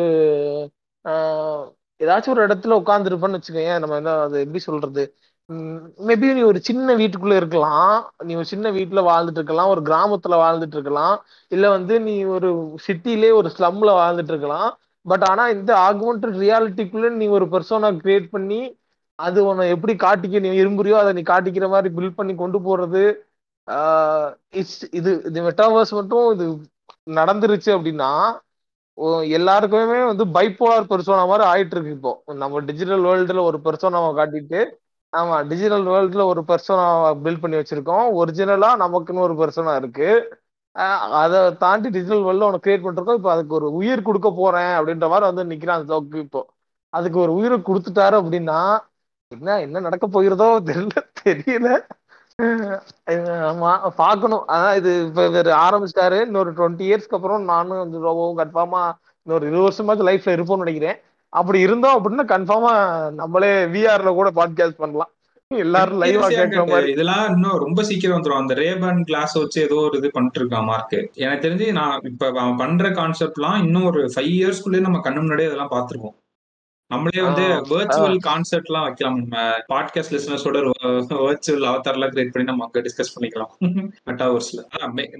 [1.99, 5.03] ஏதாச்சும் ஒரு இடத்துல உட்காந்துருப்பன்னு வச்சுக்கோங்க நம்ம என்ன அது எப்படி சொல்றது?
[6.07, 7.89] மேபி நீ ஒரு சின்ன வீட்டுக்குள்ள இருக்கலாம்.
[8.23, 9.69] நீ ஒரு சின்ன வீட்டுல வாழ்ந்துட்டு இருக்கலாம்.
[9.69, 11.15] ஒரு கிராமத்துல வாழ்ந்துட்டு இருக்கலாம்.
[11.51, 12.49] இல்ல வந்து நீ ஒரு
[12.87, 14.69] சிட்டிலே ஒரு ஸ்லம்ல வாழ்ந்துட்டு இருக்கலாம்.
[15.05, 18.61] பட் ஆனா இந்த ஆகுமெண்ட் ரியாலிட்டிக்குள்ள நீ ஒரு பர்சனை கிரியேட் பண்ணி
[19.19, 23.03] அது உன்னை எப்படி காட்டிக்க நீ விரும்புறியோ அதை நீ காட்டிக்கிற மாதிரி பில்ட் பண்ணி கொண்டு போறது
[24.59, 26.45] இட்ஸ் இது இது மெட்டாவர்ஸ் மட்டும் இது
[27.19, 28.09] நடந்துருச்சு அப்படின்னா
[29.37, 32.11] எல்லாருக்குமே வந்து பைப்போலார் பெர்சோனா மாதிரி ஆயிட்டு இருக்கு இப்போ.
[32.41, 34.59] நம்ம டிஜிட்டல் வேர்ல்டுல ஒரு பெர்சோனாவை காட்டிட்டு
[35.13, 38.05] ஆமா டிஜிட்டல் வேர்ல்டுல ஒரு பெர்சோனாவை பில்ட் பண்ணி வச்சிருக்கோம்.
[38.19, 40.07] ஒரிஜினலா நமக்குன்னு ஒரு பெர்சோனா இருக்கு.
[41.21, 45.27] அதை தாண்டி டிஜிட்டல் வேர்ல்டில் ஒன்று கிரியேட் பண்ணிருக்கோம் இப்போ அதுக்கு ஒரு உயிர் கொடுக்க போறேன் அப்படின்ற மாதிரி
[45.29, 46.41] வந்து நிக்கிறான் அந்த சோக்கு இப்போ.
[46.93, 48.59] அதுக்கு ஒரு உயிரை கொடுத்துட்டாரு அப்படின்னா
[49.33, 51.69] என்ன என்ன நடக்க போகிறதோ தெரியல தெரியல.
[53.49, 53.71] ஆமா
[54.01, 58.81] பாக்கணும் அதான் இது இப்ப இவர் ஆரம்பிச்சிட்டாரு இன்னொரு டுவெண்ட்டி இயர்ஸ்க்கு அப்புறம் நானும் வந்து ரோபோவும் கன்ஃபார்மா
[59.27, 60.97] இன்னொரு இருபது வருஷமாச்சும் லைஃப்ல இருப்போம்னு நினைக்கிறேன்.
[61.33, 62.73] அப்படி இருந்தோம் அப்படின்னா கன்ஃபார்மா
[63.19, 65.11] நம்மளே விஆர்ல கூட பாட்காஸ்ட் பண்ணலாம்.
[65.51, 66.91] எல்லாரும் லைவா கேட்கிற மாதிரி.
[66.93, 68.41] இதெல்லாம் இன்னும் ரொம்ப சீக்கிரம் வந்துரும்.
[68.41, 72.89] அந்த ரேபன் கிளாஸ் வச்சு ஏதோ ஒரு இது பண்ணிட்டு இருக்கான் மார்க் எனக்கு தெரிஞ்சு நான் இப்ப பண்ற
[72.99, 76.17] கான்செப்ட்லாம் இன்னும் ஒரு ஃபைவ் இயர்ஸ்க்குள்ளே நம்ம கண்ணு முன்னாடியே அதெல்லாம் பாத்துருக்கோம்
[76.93, 79.17] நம்மளே வந்து வெர்ச்சுவல் கான்செப்ட் எல்லாம் வைக்கலாம்.
[79.17, 79.37] நம்ம
[79.73, 80.57] பாட்காஸ்ட் லிசனர்ஸோட
[81.27, 83.51] வெர்ச்சுவல் அவதார் எல்லாம் கிரியேட் பண்ணி நம்ம அங்க டிஸ்கஸ் பண்ணிக்கலாம்.
[84.09, 84.61] மெட்டாவர்ஸ்ல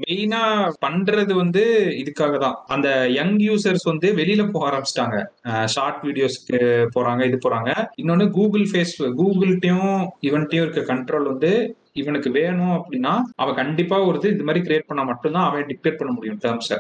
[0.06, 0.42] மெயினா
[0.86, 1.64] பண்றது வந்து
[2.02, 2.58] இதுக்காக தான்.
[2.68, 5.18] அந்த யங் யூசர்ஸ் வந்து வெளியில போக ஆரம்பிச்சிட்டாங்க.
[5.66, 6.60] ஷார்ட் வீடியோஸ்க்கு
[6.96, 7.72] போறாங்க இது போறாங்க.
[8.02, 9.96] இன்னொன்னு கூகுள் ஃபேஸ் கூகுள்கிட்டயும்
[10.30, 11.54] இவன்ட்டையும் இருக்க கண்ட்ரோல் வந்து
[11.92, 16.14] இவனுக்கு வேணும் அப்படின்னா அவன் கண்டிப்பா ஒரு இது இது மாதிரி கிரியேட் பண்ணா மட்டும்தான் அவன் டிக்டேட் பண்ண
[16.14, 16.80] முடியும் டேர்ம்ஸை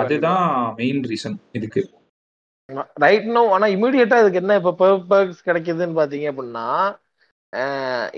[0.00, 1.82] அதுதான் மெயின் ரீசன் இதுக்கு.
[3.02, 6.66] ரைட் நோ ஆனா இமீடியட்டா இதுக்கு என்ன இப்ப பர்பஸ் கிடைக்குதுன்னு பாத்தீங்க அப்படின்னா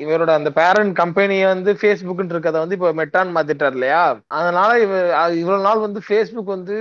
[0.03, 4.01] இவரோட அந்த பேரண்ட் கம்பெனியை வந்து ஃபேஸ்புக்னு இருக்கதை வந்து இப்போ மெட்டான் மாத்திட்டார் இல்லையா?
[4.39, 6.77] அதனால இவ அது இவ்வளவு நாள் வந்து ஃபேஸ்புக் வந்து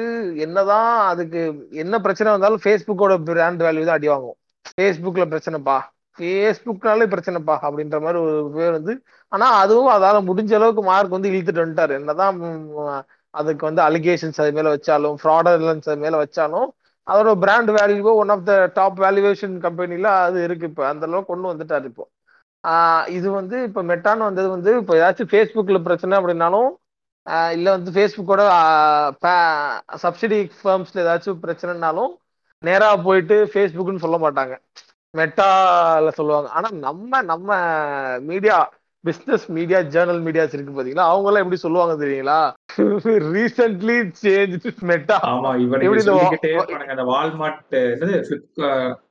[0.45, 1.41] என்னதான் அதுக்கு
[1.83, 4.37] என்ன பிரச்சனை வந்தாலும் ஃபேஸ்புக்கோட பிராண்ட் வேல்யூ தான் அடி வாங்கும்.
[4.69, 5.77] ஃபேஸ்புக்ல பிரச்சனைப்பா.
[6.19, 8.93] ஃபேஸ்புக்னாலே பிரச்சனைப்பா அப்படின்ற மாதிரி ஒரு பேர் வந்து
[9.31, 11.93] ஆனா அதுவும் அதால முடிஞ்ச அளவுக்கு மார்க் வந்து இழுத்துட்டு வந்துட்டாரு.
[11.99, 12.37] என்னதான்
[13.33, 16.67] அதுக்கு வந்து அலிகேஷன்ஸ் அது மேல வச்சாலும் ஃப்ராடலன்ஸ் அது மேல வச்சாலும்
[17.07, 20.83] அதோட brand வேல்யூவோ one of the top valuation கம்பெனில அது இருக்கு இப்போ.
[20.91, 22.05] அந்த அளவுக்கு கொண்டு வந்துட்டாரு இப்போ.
[23.17, 26.69] இது வந்து இப்போ மெட்டான்னு வந்தது வந்து இப்போ ஏதாச்சும் ஃபேஸ்புக்கில் பிரச்சனை அப்படின்னாலும்
[27.55, 28.41] இல்லை வந்து ஃபேஸ்புக்கோட
[30.03, 32.11] சப்சிடி ஃபர்ம்ஸ்ல ஏதாச்சும் பிரச்சனைனாலும்
[32.63, 34.53] நேராக போயிட்டு ஃபேஸ்புக்குன்னு சொல்ல மாட்டாங்க.
[35.13, 36.49] மெட்டால சொல்லுவாங்க.
[36.57, 37.49] ஆனால் நம்ம நம்ம
[38.29, 38.57] media
[39.07, 41.07] business media journal medias இருக்கு பாத்தீங்களா?
[41.11, 42.39] அவங்க எல்லாம் எப்படி சொல்லுவாங்க தெரியுங்களா?
[43.31, 44.55] ரீசென்ட்லி சேஞ்ச்
[44.89, 46.51] மெட்டா ஆமா எப்படி இவனுக்கு
[46.91, 47.75] இந்த வால்மார்ட்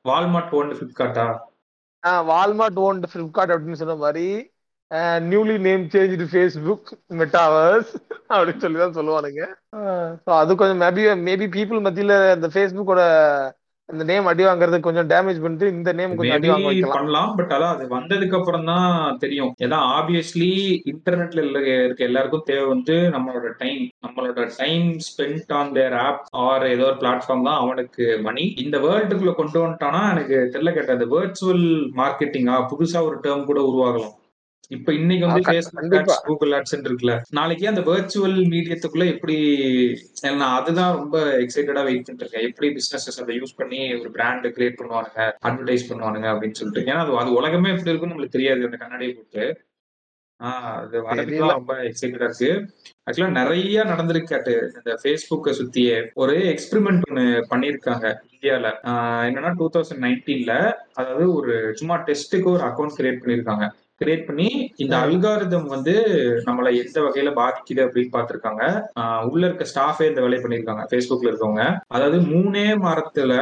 [0.04, 1.26] வால்மார்ட் ஓன் ஃபிளிப்கார்ட்டா
[2.28, 4.26] வால்மார்ட் ஓன்ட் ஃபிளிப்கார்ட் அப்படின்னு சொன்ன மாதிரி
[5.26, 7.92] newly name change Facebook metaverse
[8.30, 9.42] அப்படின்னு சொல்லி தான் சொல்லுவானுங்க
[10.36, 13.02] அது கொஞ்சம் மேபி மேபி பீப்புள் மத்தியில இந்த ஃபேஸ்புக்கோட
[13.88, 17.75] இந்த நேம் அடி வாங்குறது கொஞ்சம் டேமேஜ் பண்ணிட்டு இந்த நேம் கொஞ்சம் அடி வாங்க பண்ணலாம் பட் அதான்
[17.75, 19.52] அது வந்ததுக்கு அப்புறம் தான் தெரியும்.
[19.59, 20.50] ஏன்னா ஆப்வியஸ்லி
[20.93, 21.45] இன்டர்நெட்ல
[21.85, 26.99] இருக்க எல்லாருக்கும் தேவை வந்து நம்மளோட டைம் நம்மளோட time spend on their app or ஏதோ ஒரு
[27.02, 31.64] பிளாட்ஃபார்ம் தான் அவனுக்கு மணி இந்த வேர்ல்டுக்குள்ள கொண்டு வந்துட்டானா எனக்கு தெரியல கேட்டது வேர்ச்சுவல்
[32.00, 34.14] மார்க்கெட்டிங்கா புதுசா ஒரு டேர்ம் கூட உருவாகலாம்.
[34.68, 35.94] இப்ப இன்னைக்கு வந்து ஃபேஸ்புக்.
[35.99, 37.20] ஆட்ஸ் கூகுள் ஆட்ஸ் இருக்குல்ல.
[37.30, 39.37] நாளைக்கு அந்த வேர்ச்சுவல் மீடியத்துக்குள்ள எப்படி
[40.23, 42.49] நான் அதுதான் ரொம்ப எக்ஸைட்டடா வெயிட் பண்ணிட்டு இருக்கேன்.
[42.49, 46.92] எப்படி பிசினஸஸ் அதை யூஸ் பண்ணி ஒரு பிராண்ட் கிரியேட் பண்ணுவானுங்க அட்வர்டைஸ் பண்ணுவானுங்க அப்படின்னு சொல்லிட்டு.
[46.92, 48.64] ஏன்னா அது அது உலகமே எப்படி இருக்குன்னு நம்மளுக்கு தெரியாது.
[48.64, 49.61] அந்த கண்ணாடியை போட்டு.
[50.37, 51.02] அது.
[51.02, 52.50] வரதுக்குலாம் ரொம்ப எக்ஸைட்டடா இருக்கு.
[53.11, 58.66] ஆக்சுவலா நிறைய நடந்திருக்காட்டு இந்த ஃபேஸ்புக்கை சுத்தியே ஒரு எக்ஸ்பெரிமெண்ட் ஒன்று பண்ணியிருக்காங்க இந்தியால.
[59.28, 63.66] என்னன்னா டூ தௌசண்ட் நைன்டீன்ல அதாவது ஒரு சும்மா டெஸ்ட்டுக்கு ஒரு அக்கௌண்ட் கிரியேட் பண்ணியிருக்காங்க.
[64.00, 64.48] கிரியேட் பண்ணி
[64.82, 64.94] இந்த.
[65.04, 65.94] அல்காரிதம் வந்து
[66.48, 68.62] நம்மளை எந்த வகையில பாதிக்குது அப்படின்னு பார்த்திருக்காங்க.
[69.30, 71.64] உள்ள இருக்க ஸ்டாஃபே இந்த வேலையை பண்ணியிருக்காங்க ஃபேஸ்புக்ல இருக்கவங்க.
[71.96, 73.32] அதாவது மூணே வாரத்துல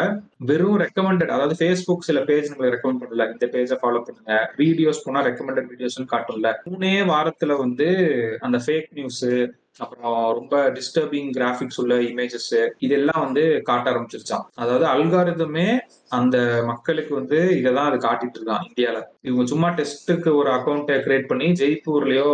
[0.51, 3.27] வெறும் ரெக்கமெண்டட் அதாவது ஃபேஸ்புக் சில பேஜ் நம்மளுக்கு ரெக்கமெண்ட் பண்ணல.
[3.35, 4.39] இந்த பேஜை ஃபாலோ பண்ணுங்க.
[4.63, 6.51] வீடியோஸ் போனா ரெக்கமெண்டட் வீடியோஸ்னு காட்டும்ல.
[6.71, 7.89] மூணே வாரத்துல வந்து
[8.47, 9.23] அந்த ஃபேக் நியூஸ்
[9.83, 15.69] அப்புறம் ரொம்ப டிஸ்டர்பிங் கிராஃபிக்ஸ் உள்ள இமேஜஸ் இதெல்லாம் வந்து காட்ட ஆரம்பிச்சிருச்சான் அதாவது அல்காரிதமே
[16.17, 18.99] அந்த மக்களுக்கு வந்து இதெல்லாம் அது காட்டிட்டு இருக்கான் இந்தியால.
[19.29, 22.29] இவங்க சும்மா டெஸ்ட்டுக்கு ஒரு அக்கௌண்ட்டை கிரியேட் பண்ணி ஜெய்ப்பூர்லயோ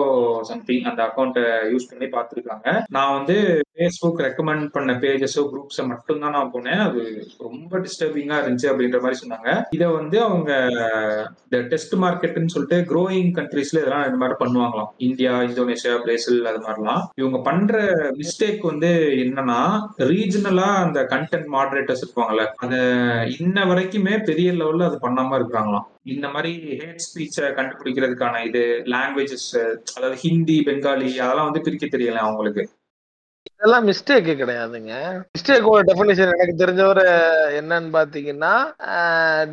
[0.49, 2.69] சம்திங் அந்த அக்கௌண்ட்டை யூஸ் பண்ணி பார்த்துருக்காங்க.
[2.97, 3.37] நான் வந்து
[3.75, 6.83] ஃபேஸ்புக் ரெக்கமெண்ட் பண்ண பேஜஸோ குரூப்ஸை மட்டும்தான் நான் போனேன்.
[6.87, 7.03] அது
[7.47, 9.49] ரொம்ப டிஸ்டர்பிங்கா இருந்துச்சு அப்படின்ற மாதிரி சொன்னாங்க.
[9.79, 10.51] இதை வந்து அவங்க
[11.47, 14.91] இந்த டெஸ்ட் மார்க்கெட்னு சொல்லிட்டு க்ரோயிங் கண்ட்ரீஸ்ல இதெல்லாம் இந்த மாதிரி பண்ணுவாங்களாம்.
[15.09, 17.03] இந்தியா இந்தோனேஷியா பிரேசில் அது மாதிரிலாம்.
[17.23, 17.75] இவங்க பண்ற
[18.17, 19.59] மிஸ்டேக் வந்து என்னன்னா
[19.99, 22.75] ரீஜனலா அந்த கண்டென்ட் மாடரேட்டர்ஸ் இருப்பாங்கல்ல அத
[23.39, 29.49] இன்ன வரைக்குமே பெரிய லெவல்ல அது பண்ணாம இருக்கிறாங்களாம் இந்த மாதிரி ஹேட் ஸ்பீச்சை கண்டுபிடிக்கிறதுக்கான இது லாங்குவேஜஸ்
[29.97, 32.63] அதாவது ஹிந்தி பெங்காலி அதெல்லாம் வந்து பிரிக்க தெரியல அவங்களுக்கு?
[33.49, 34.93] இதெல்லாம் மிஸ்டேக் கிடையாதுங்க.
[35.35, 37.05] மிஸ்டேக்கோட டெஃபினேஷன் எனக்கு தெரிஞ்சவரை
[37.61, 38.53] என்னன்னு பாத்தீங்கன்னா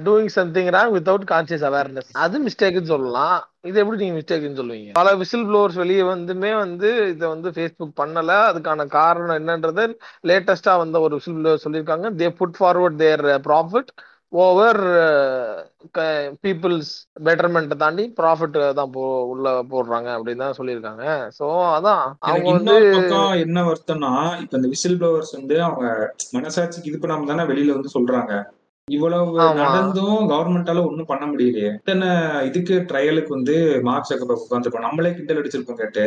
[0.05, 3.37] doing something wrong without conscious awareness அது மிஸ்டேக்னு சொல்லலாம்.
[3.69, 4.91] இது எப்படி நீங்க மிஸ்டேக்னு சொல்லுவீங்க?
[4.99, 8.33] பல விசில் ப்ளோவர்ஸ் வெளியே வந்துமே வந்து இதை வந்து ஃபேஸ்புக் பண்ணல.
[8.51, 9.85] அதுக்கான காரணம் என்னன்றது
[10.31, 12.09] லேட்டஸ்டா வந்த ஒரு விசில் ப்ளோவர் சொல்லியிருக்காங்க.
[12.21, 13.91] They put forward their profit
[14.33, 14.79] over
[16.43, 16.89] peoples
[17.25, 21.03] பெட்டர்மெண்ட்டை தாண்டி ப்ராஃபிட் தான் போ உள்ள போடுறாங்க அப்படின்னு தான் சொல்லியிருக்காங்க
[21.37, 22.75] ஸோ அதான் அவங்க வந்து
[23.43, 24.11] என்ன வருத்தம்னா
[24.43, 25.85] இப்ப இந்த விசில் ப்ளோவர்ஸ் வந்து அவங்க
[26.35, 28.33] மனசாட்சிக்கு இது பண்ணாம தானே வெளியில வந்து சொல்றாங்க
[28.87, 29.31] இவ்வளவு.
[29.59, 32.09] நடந்தும் கவர்மெண்டால ஒண்ணும் பண்ண முடியலையே இத்தனை
[32.47, 33.55] இதுக்கு ட்ரையலுக்கு வந்து
[33.87, 36.03] மார்க் சக்கரபர்த்தி உட்காந்துருப்போம் நம்மளே கிண்டல் அடிச்சிருப்போம் கேட்டு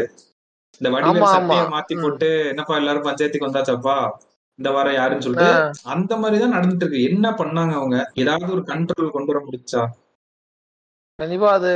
[0.80, 1.26] இந்த வடிவேல்.
[1.34, 1.94] சட்டையை மாத்தி.
[2.02, 3.96] போட்டு என்னப்பா எல்லாரும் பஞ்சாயத்துக்கு வந்தாச்சாப்பா
[4.58, 5.50] இந்த வாரம் யாருன்னு சொல்லிட்டு
[5.94, 7.08] அந்த மாதிரிதான் நடந்துட்டு இருக்கு.
[7.10, 7.98] என்ன பண்ணாங்க அவங்க?
[8.14, 9.82] ஏதாவது ஒரு கண்ட்ரோல் கொண்டு வர முடிச்சா?
[11.18, 11.70] கண்டிப்பா அது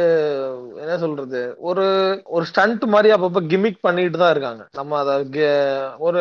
[0.82, 1.40] என்ன சொல்றது?
[1.68, 1.84] ஒரு
[2.26, 4.62] ஒரு ஸ்டண்ட் மாதிரி அப்பப்ப கிமிக் பண்ணிட்டு தான் இருக்காங்க.
[4.72, 5.10] நம்ம அத
[5.98, 6.20] ஒரு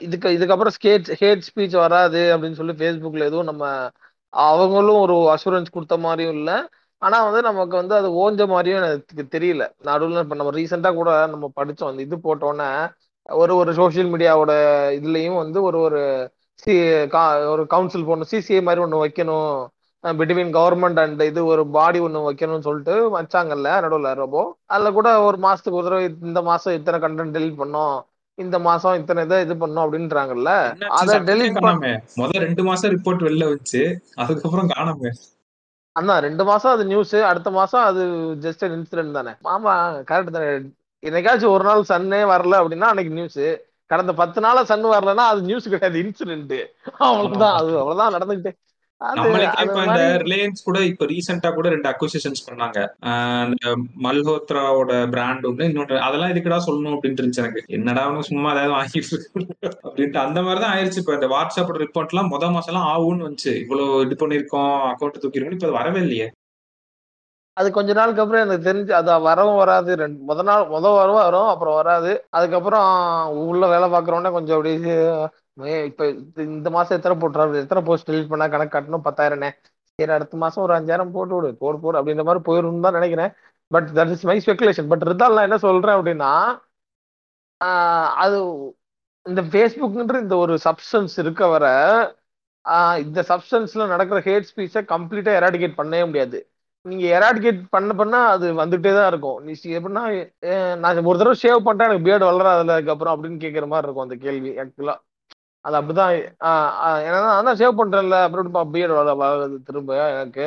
[0.00, 3.64] இதுக்கு இதுக்கப்புறம் ஸ்கேட் ஹேட் ஸ்பீச் வராது அப்படின்னு சொல்லி ஃபேஸ்புக்ல எதுவும் நம்ம
[4.32, 6.56] அவங்களும் ஒரு அஷூரன்ஸ் கொடுத்த மாதிரியும் இல்லை.
[7.02, 9.64] ஆனா வந்து நமக்கு வந்து அது ஓஞ்ச மாதிரியும் எனக்கு தெரியல.
[9.88, 11.90] நடுவில் இப்ப நம்ம ரீசெண்டா கூட நம்ம படிச்சோம்.
[11.90, 12.68] அந்த இது போட்டோன்னே
[13.26, 14.52] ஒரு ஒரு சோஷியல் மீடியாவோட
[14.98, 16.00] இதுலயும் வந்து ஒரு ஒரு
[16.62, 16.72] சி
[17.52, 19.54] ஒரு கவுன்சில் போடணும் சிசிஏ மாதிரி ஒன்று வைக்கணும்.
[20.04, 24.38] பிட்வீன் கவர்மெண்ட் அண்ட் இது ஒரு பாடி ஒன்று வைக்கணும்னு சொல்லிட்டு வச்சாங்கல்ல நடுவில் ரொம்ப
[24.74, 27.96] அதில் கூட ஒரு மாசத்துக்கு ஒரு தடவை இந்த மாசம் இத்தனை கண்டென்ட் டெலிட் பண்ணோம்
[28.38, 30.50] இந்த மாசம் இத்தனை இதை இது பண்ணோம் அப்படின்றாங்கல்ல.
[30.98, 31.90] அதை டெலிட் பண்ண காணாம.
[32.20, 33.82] முதல் ரெண்டு மாசம் ரிப்போர்ட் வெளில வந்துச்சு
[34.22, 35.12] அதுக்கப்புறம் காணாம.
[35.96, 38.02] அண்ணா ரெண்டு மாசம் அது நியூஸ் அடுத்த மாசம் அது
[38.44, 39.32] ஜஸ்ட் இன்சிடென்ட் தானே.
[39.54, 39.74] ஆமா
[40.10, 40.48] கரெக்ட் தானே.
[41.04, 43.40] என்னைக்காச்சும் ஒரு நாள் சன்னே வரல அப்படின்னா அன்னைக்கு நியூஸ்
[43.90, 46.54] கடந்த பத்து நாளா சன் வரலன்னா அது நியூஸ் கிடையாது இன்சிடென்ட்
[47.06, 48.52] அவ்வளவுதான் அது அவ்வளவுதான் நடந்துகிட்டே.
[50.22, 52.78] ரிலையன்ஸ் கூட இப்ப ரீசெண்டா கூட ரெண்டு அக்விசிஷன்ஸ் பண்ணாங்க.
[53.48, 53.72] இந்த
[54.04, 57.64] மல்ஹோத்ராவோட பிராண்ட் ஒண்ணு இன்னொன்று அதெல்லாம் இதுக்குடா சொல்லணும் அப்படின்ட்டு இருந்துச்சு எனக்கு.
[57.78, 59.18] என்னடா சும்மா ஏதாவது வாங்கிட்டு
[59.86, 61.02] அப்படின்ட்டு அந்த மாதிரிதான் ஆயிருச்சு.
[61.02, 63.54] இப்ப இந்த வாட்ஸ்அப் ரிப்போர்ட் எல்லாம் முத மாசம் எல்லாம் ஆகும்னு வந்துச்சு.
[63.64, 66.28] இவ்வளவு இது பண்ணிருக்கோம் அக்கௌண்ட் தூக்கிருக்கோம் இப்ப வரவே இல்லையே.
[67.56, 69.94] அது கொஞ்ச நாளுக்கு அப்புறம் எனக்கு தெரிஞ்சு அது வரவும் வராது.
[69.96, 72.26] ரெண்டு முத நாள் முத வரும் வரும் அப்புறம் வராது.
[72.30, 72.88] அதுக்கப்புறம்
[73.50, 74.96] உள்ள வேலை பார்க்குறோன்னே கொஞ்சம் அப்படியே
[75.54, 79.50] இப்போ இப்ப இது- இந்த மாசம் எத்தனை போட்டுறாரு எத்தனை போஸ்ட் டெலிட் பண்ணா கணக்கு கட்டணும் பத்தாயிரம்னே.
[79.98, 83.32] சரி அடுத்த மாசம் ஒரு அஞ்சாயிரம் போட்டு விடு போடு போடு அப்படின்ற மாதிரி போயிடும் தான் நினைக்கிறேன்.
[83.66, 86.32] But that is my speculation but இருந்தாலும் நான் என்ன சொல்றேன் அப்படின்னா
[88.24, 88.38] அது
[89.24, 91.66] இந்த ஃபேஸ்புக்ன்ற இந்த ஒரு சப்ஸ்டன்ஸ் இருக்க வர
[93.04, 96.38] இந்த சப்ஸ்டன்ஸ்ல நடக்கிற ஹேட் ஸ்பீச்சை கம்ப்ளீட்டா எராடிகேட் பண்ணவே முடியாது.
[96.84, 99.42] நீங்க எராடிகேட் பண்ண பண்ணா அது வந்துட்டே தான் இருக்கும்.
[99.42, 100.02] நீ எப்படின்னா
[100.76, 104.50] நான் ஒரு தடவை ஷேவ் பண்ணிட்டா எனக்கு பியர்டு வளராதுல அதுக்கப்புறம் அப்படின்னு கேட்குற மாதிரி இருக்கும் அந்த கேள்வி
[104.58, 104.94] ஆக்சுவலா
[105.64, 106.12] அது அப்படிதான்
[106.44, 106.72] ஆஹ்
[107.04, 110.46] ஏன்னா அதான் ஷேவ் பண்றேன்ல அப்புறம் பியர்டு வள வளருது திரும்ப எனக்கு.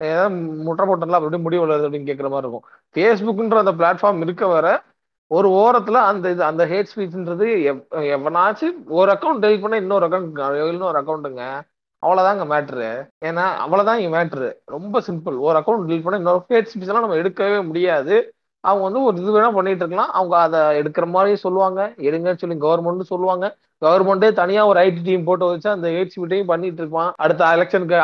[0.00, 2.66] ஏதாவது முட்டை போட்டல அப்படி முடிவு வளருது அப்படின்னு கேட்குற மாதிரி இருக்கும்.
[2.94, 4.66] ஃபேஸ்புக்ன்ற அந்த பிளாட்ஃபார்ம் இருக்க வர
[5.30, 10.40] ஒரு ஓரத்துல அந்த இது அந்த ஹேட் ஸ்பீச்ன்றது எவ்- எவனாச்சும் ஒரு அக்கௌண்ட் டெலிட் பண்ணா இன்னொரு அக்கௌண்ட்
[10.72, 11.44] இன்னொரு அக்கௌண்ட்டுங்க
[12.04, 12.88] அவ்வளவுதாங்க மேட்ரு
[13.24, 17.64] ஏன்னா அவ்வளவுதான் இங்க மேட்ரு ரொம்ப சிம்பிள் ஒரு அக்கௌண்ட் டெலிட் பண்ணா இன்னொரு ஸ்பீச் எல்லாம் நம்ம எடுக்கவே
[17.66, 18.16] முடியாது.
[18.64, 20.12] அவங்க வந்து ஒரு இது வேணா பண்ணிட்டு இருக்கலாம்.
[20.18, 21.80] அவங்க அதை எடுக்கிற மாதிரி சொல்லுவாங்க.
[21.98, 23.46] எடுங்கன்னு சொல்லி கவர்மெண்ட் சொல்லுவாங்க.
[23.84, 27.10] கவர்மெண்டே தனியா ஒரு ஐடி டீம் போட்டு வச்சு அந்த ஹேட் ஸ்பீட்டையும் பண்ணிட்டு இருப்பான்.
[27.16, 27.96] அடுத்த எலெக்ஷனுக்கு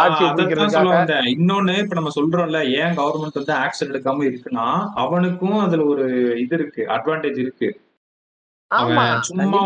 [0.89, 1.29] வந்தேன்.
[1.37, 6.07] இன்னொன்னு இப்ப நம்ம சொல்றோம்ல ஏன் கவர்மெண்ட் வந்து ஆக்ஷன் எடுக்காம இருக்குன்னா அவனுக்கும் அதுல ஒரு
[6.41, 7.71] இது இருக்கு அட்வான்டேஜ் இருக்கு.
[9.29, 9.61] சும்மா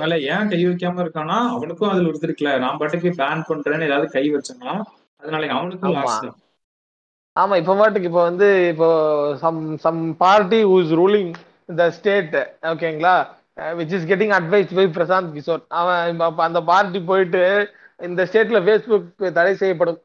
[0.00, 4.74] மேல ஏன் கை வைக்காம இருக்கானா அவனுக்கும் அதுல இருக்குல்ல நான் பாட்டுக்கு பேன் பண்றேன்னு ஏதாவது கை வச்சேன்னா
[5.22, 6.02] அதனால அவனுக்கும் ஆமா.
[6.02, 6.36] லாஸ் தான்.
[7.36, 8.88] ஆமா இப்ப பாட்டுக்கு இப்ப வந்து இப்போ
[9.40, 11.32] some some party who's ruling
[11.76, 12.36] the state
[12.70, 13.14] ஓகேங்களா
[13.74, 17.42] which is getting advice by Prashant Kishor அவன் அந்த பார்ட்டி போயிட்டு
[18.00, 19.06] இந்த ஸ்டேட்ல ஃபேஸ்புக்
[19.36, 20.00] தடை செய்யப்படும்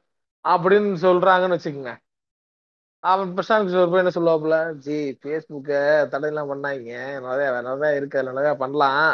[0.46, 1.92] அப்படின்னு சொல்றாங்கன்னு வச்சுக்கோங்க.
[3.04, 4.56] அவன் பிரசாந்த் கிஷோர் என்ன சொல்லுவாப்புல?
[4.86, 5.80] ஜி ஃபேஸ்புக்கை
[6.14, 6.92] தடையெல்லாம் பண்ணாங்க
[7.28, 8.20] நிறைய நிறைய இருக்கு.
[8.20, 9.14] அதில் நிறையா பண்ணலாம்.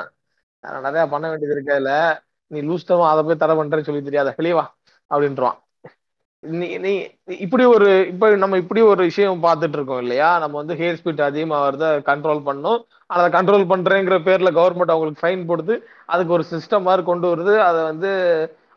[0.63, 2.19] நிறையா பண்ண வேண்டியது இருக்கு அதில்.
[2.52, 4.34] நீ லூஸ்டமா அதை போய் தடை பண்றேன்னு சொல்லி தெரியாத.
[4.38, 4.62] வெளியே
[5.13, 5.58] அப்படின்றான்.
[6.39, 6.91] நீ நீ
[7.43, 10.30] இப்படி ஒரு இப்ப நம்ம இப்படி ஒரு விஷயம் பார்த்துட்டு இருக்கோம் இல்லையா?
[10.39, 11.86] நம்ம வந்து ஹேர் ஸ்பீட் அதிகமா வருத.
[12.10, 12.82] கண்ட்ரோல் பண்ணணும்
[13.15, 15.76] அதை கண்ட்ரோல் பண்றேங்கிற பேர்ல கவர்மெண்ட் அவங்களுக்கு ஃபைன் போடுது.
[16.06, 17.54] அதுக்கு ஒரு சிஸ்டம் மாதிரி கொண்டு வருது.
[17.69, 18.12] அதை வந்து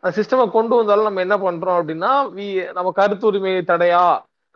[0.02, 4.04] அந்த சிஸ்டமை கொண்டு வந்தாலும் நம்ம என்ன பண்றோம் அப்படின்னா வி நம்ம கருத்துரிமை தடையா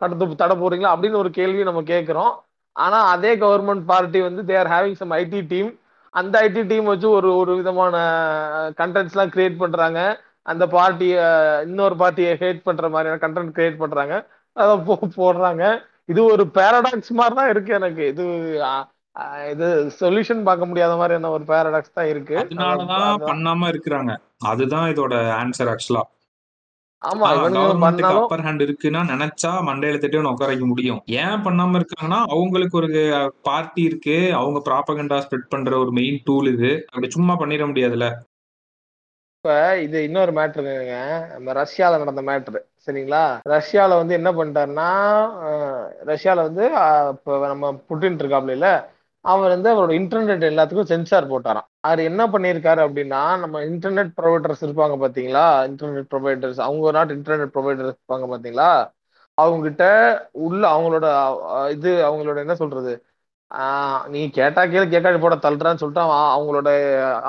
[0.01, 2.33] கருத்து தடை போறீங்களா அப்படின்னு ஒரு கேள்வி நம்ம கேட்கிறோம்.
[2.83, 5.71] ஆனா அதே கவர்மெண்ட் பார்ட்டி வந்து they are having some IT team
[6.19, 7.95] அந்த ஐடி டீம் வச்சு ஒரு ஒரு விதமான
[8.79, 9.99] கண்டென்ட்ஸ் எல்லாம் கிரியேட் பண்றாங்க.
[10.51, 11.15] அந்த பார்ட்டிய
[11.67, 14.15] இன்னொரு பார்ட்டியை ஹேட் பண்ற மாதிரியான கண்டென்ட் கிரியேட் பண்றாங்க.
[14.57, 15.63] அதை போ போடுறாங்க.
[16.11, 18.03] இது ஒரு பேரடாக்ஸ் மாதிரி தான் இருக்கு எனக்கு.
[18.13, 18.25] இது
[19.51, 19.67] இது
[19.99, 22.35] சொல்யூஷன் பார்க்க முடியாத மாதிரியான ஒரு பேரடாக்ஸ் தான் இருக்கு.
[22.41, 24.13] அத அதனாலதான் அத பண்ணாம இருக்கிறாங்க.
[24.51, 26.03] அதுதான் இதோட ஆன்சர் ஆக்சுவலா
[27.05, 31.01] ஆமா கவர்மெண்ட்டுக்கு அப்பர் ஹேண்ட் இருக்குன்னா நினைச்சா மண்டையில தட்டி உட்கார வைக்க முடியும்.
[31.21, 32.89] ஏன் பண்ணாம இருக்காங்கன்னா அவங்களுக்கு ஒரு
[33.41, 34.17] பார்ட்டி இருக்கு.
[34.33, 36.71] அவங்க ப்ராபகண்டா ஸ்ப்ரெட் பண்ற ஒரு மெயின் டூல் இது.
[36.89, 38.07] அப்படி சும்மா பண்ணிட முடியாதுல்ல.
[39.37, 40.95] இப்ப இது இன்னொரு மேட்ருங்க
[41.33, 43.21] நம்ம ரஷ்யால நடந்த மேட்ரு சரிங்களா?
[43.49, 44.87] ரஷ்யால வந்து என்ன பண்ணிட்டாருன்னா
[46.07, 46.65] ரஷ்யால வந்து
[47.13, 48.69] இப்ப நம்ம புட்டின் இருக்காப்ல இல்ல
[49.25, 51.67] அவர் வந்து அவரோட இன்டர்நெட் எல்லாத்துக்கும் சென்சார் போட்டாராம்.
[51.81, 57.93] அவர் என்ன பண்ணியிருக்காரு அப்படின்னா நம்ம இன்டர்நெட் ப்ரொவைடர்ஸ் இருப்பாங்க பார்த்தீங்களா இன்டர்நெட் ப்ரொவைடர்ஸ் அவங்க நாட்டு இன்டர்நெட் ப்ரொவைடர்ஸ்
[57.93, 58.69] இருப்பாங்க பார்த்தீங்களா
[59.37, 59.83] அவங்ககிட்ட
[60.45, 61.07] உள்ள அவங்களோட
[61.71, 62.93] இது அவங்களோட என்ன சொல்றது?
[64.09, 66.69] நீ கேட்டா கேளு கேட்காடி போட தள்ளுறான்னு சொல்லிட்டு அவங்களோட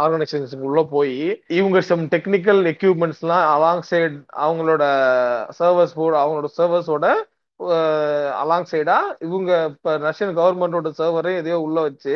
[0.02, 1.14] ஆர்கனைசேஷனுக்குள்ள போய்
[1.50, 4.84] இவங்க சம் டெக்னிக்கல் எக்யூப்மெண்ட்ஸ்லாம் அலாங் சைடு அவங்களோட
[5.58, 7.06] சர்வர்ஸ் போர்டு அவங்களோட சர்வஸோட
[8.40, 12.14] அலாங் சைடா இவங்க இப்போ ரஷ்யன் கவர்மெண்டோட சர்வரையும் எதையோ உள்ள வச்சு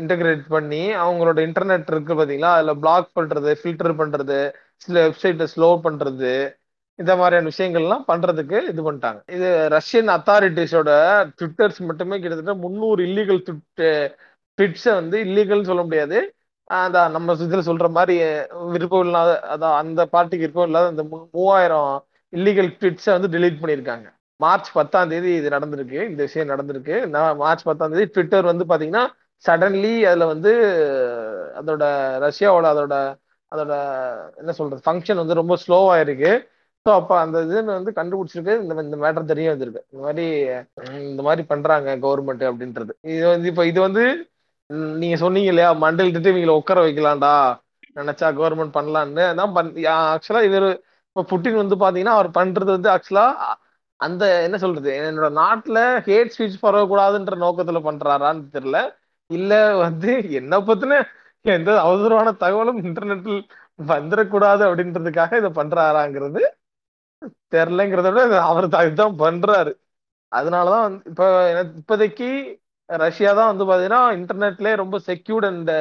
[0.00, 4.38] இன்டகிரேட் பண்ணி அவங்களோட இன்டர்நெட் இருக்கு பார்த்தீங்களா அதில் பிளாக் பண்ணுறது ஃபில்டர் பண்ணுறது
[4.86, 6.32] சில வெப்சைட்டை ஸ்லோ பண்ணுறது
[6.98, 9.20] இந்த மாதிரியான விஷயங்கள்லாம் பண்றதுக்கு இது பண்ணிட்டாங்க.
[9.36, 10.90] இது ரஷ்யன் அத்தாரிட்டிஸோட
[11.38, 13.40] ட்விட்டர்ஸ் மட்டுமே கிட்டத்தட்ட முந்நூறு இல்லீகல்
[14.58, 16.18] ட்விட்ஸை வந்து இல்லீகல்னு சொல்ல முடியாது.
[16.70, 18.14] அதான் நம்ம இதில் சொல்ற மாதிரி
[18.74, 21.04] விருப்பம் இல்லாத அதான் அந்த பார்ட்டிக்கு விருப்பம் இல்லாத அந்த
[21.36, 21.92] மூவாயிரம்
[22.32, 24.08] இல்லீகல் ட்விட்ஸை வந்து டெலீட் பண்ணியிருக்காங்க.
[24.40, 26.96] மார்ச் பத்தாம் தேதி இது நடந்திருக்கு இந்த விஷயம் நடந்திருக்கு.
[27.14, 29.04] நான் மார்ச் பத்தாம் தேதி ட்விட்டர் வந்து பாத்தீங்கன்னா
[29.44, 30.52] சடன்லி அதுல வந்து
[31.60, 31.84] அதோட
[32.26, 32.94] ரஷ்யாவோட அதோட
[33.52, 33.72] அதோட
[34.40, 36.32] என்ன சொல்றது ஃபங்க்ஷன் வந்து ரொம்ப ஸ்லோவா இருக்கு.
[36.86, 38.54] ஸோ அப்போ அந்த இது வந்து கண்டுபிடிச்சிருக்கு.
[38.62, 39.82] இந்த இந்த மேட்டர் தெரிய வந்திருக்கு.
[39.92, 40.26] இந்த மாதிரி
[41.10, 42.92] இந்த மாதிரி பண்றாங்க கவர்மெண்ட் அப்படின்றது.
[43.14, 44.04] இது வந்து இப்போ இது வந்து
[45.02, 47.34] நீங்க சொன்னீங்க இல்லையா மண்டல் திட்டு இவங்களை உட்கார வைக்கலாம்டா.
[47.96, 49.54] நினைச்சா கவர்மெண்ட் பண்ணலான்னு தான்
[50.14, 50.68] ஆக்சுவலா இவர்
[51.10, 53.26] இப்போ புட்டின் வந்து பாத்தீங்கன்னா அவர் பண்றது வந்து ஆக்சுவலா
[54.00, 58.78] அந்த என்ன சொல்றது என்னோட நாட்டுல ஹேட் ஸ்பீச் பரவக்கூடாதுன்ற நோக்கத்துல பண்றாரான்னு தெரியல.
[59.30, 61.00] இல்ல வந்து என்ன பத்தின
[61.44, 63.40] எந்த அவசரமான தகவலும் இன்டர்நெட்டில்
[63.92, 66.42] வந்துடக்கூடாது அப்படின்றதுக்காக இதை பண்றாராங்கிறது
[67.54, 69.72] தெரிலங்கிறத விட அவர் இதுதான் பண்றாரு.
[70.32, 71.24] அதனாலதான் வந்து இப்ப
[71.80, 72.28] இப்போதைக்கு
[72.88, 75.72] ரஷ்யா தான் வந்து பாத்தீங்கன்னா இன்டர்நெட்லயே ரொம்ப செக்யூர்ட் அண்ட்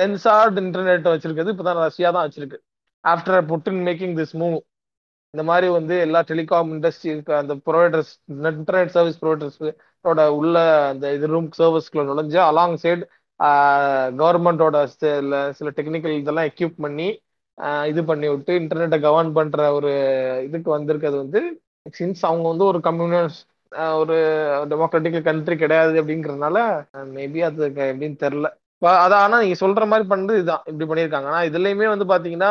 [0.00, 2.58] சென்சார்டு இன்டர்நெட் வச்சிருக்கிறது இப்பதான் ரஷ்யா தான் வச்சிருக்கு.
[3.04, 4.56] After Putin making this move
[5.36, 8.12] இந்த மாதிரி வந்து எல்லா டெலிகாம் இண்டஸ்ட்ரி அந்த ப்ரொவைடர்ஸ்
[8.52, 10.54] இன்டர்நெட் சர்வீஸ் ப்ரொவைடர்ஸோட உள்ள
[10.90, 13.02] அந்த இது ரூம் சர்வீஸ்க்குள்ள நுழைஞ்சு அலாங் சைடு
[14.18, 17.08] கவர்மெண்டோட சில சில டெக்னிக்கல் இதெல்லாம் எக்யூப் பண்ணி
[17.88, 19.92] இது பண்ணி விட்டு இன்டர்நெட்டை கவர்ன் பண்ற ஒரு
[20.46, 21.42] இதுக்கு வந்திருக்கிறது வந்து
[21.98, 23.42] சின்ஸ் அவங்க வந்து ஒரு கம்யூனிஸ்ட்
[23.96, 24.16] ஒரு
[24.70, 26.58] டெமோக்ராட்டிக் கண்ட்ரி கிடையாது அப்படிங்கிறதுனால
[27.14, 28.48] மேபி அது எப்படின்னு தெரில
[28.98, 30.64] அதான் ஆனா நீங்க சொல்ற மாதிரி பண்ணது இதுதான்.
[30.66, 31.28] இப்படி பண்ணியிருக்காங்க.
[31.30, 32.50] ஆனா இதுலயுமே வந்து பாத்தீங்கன்னா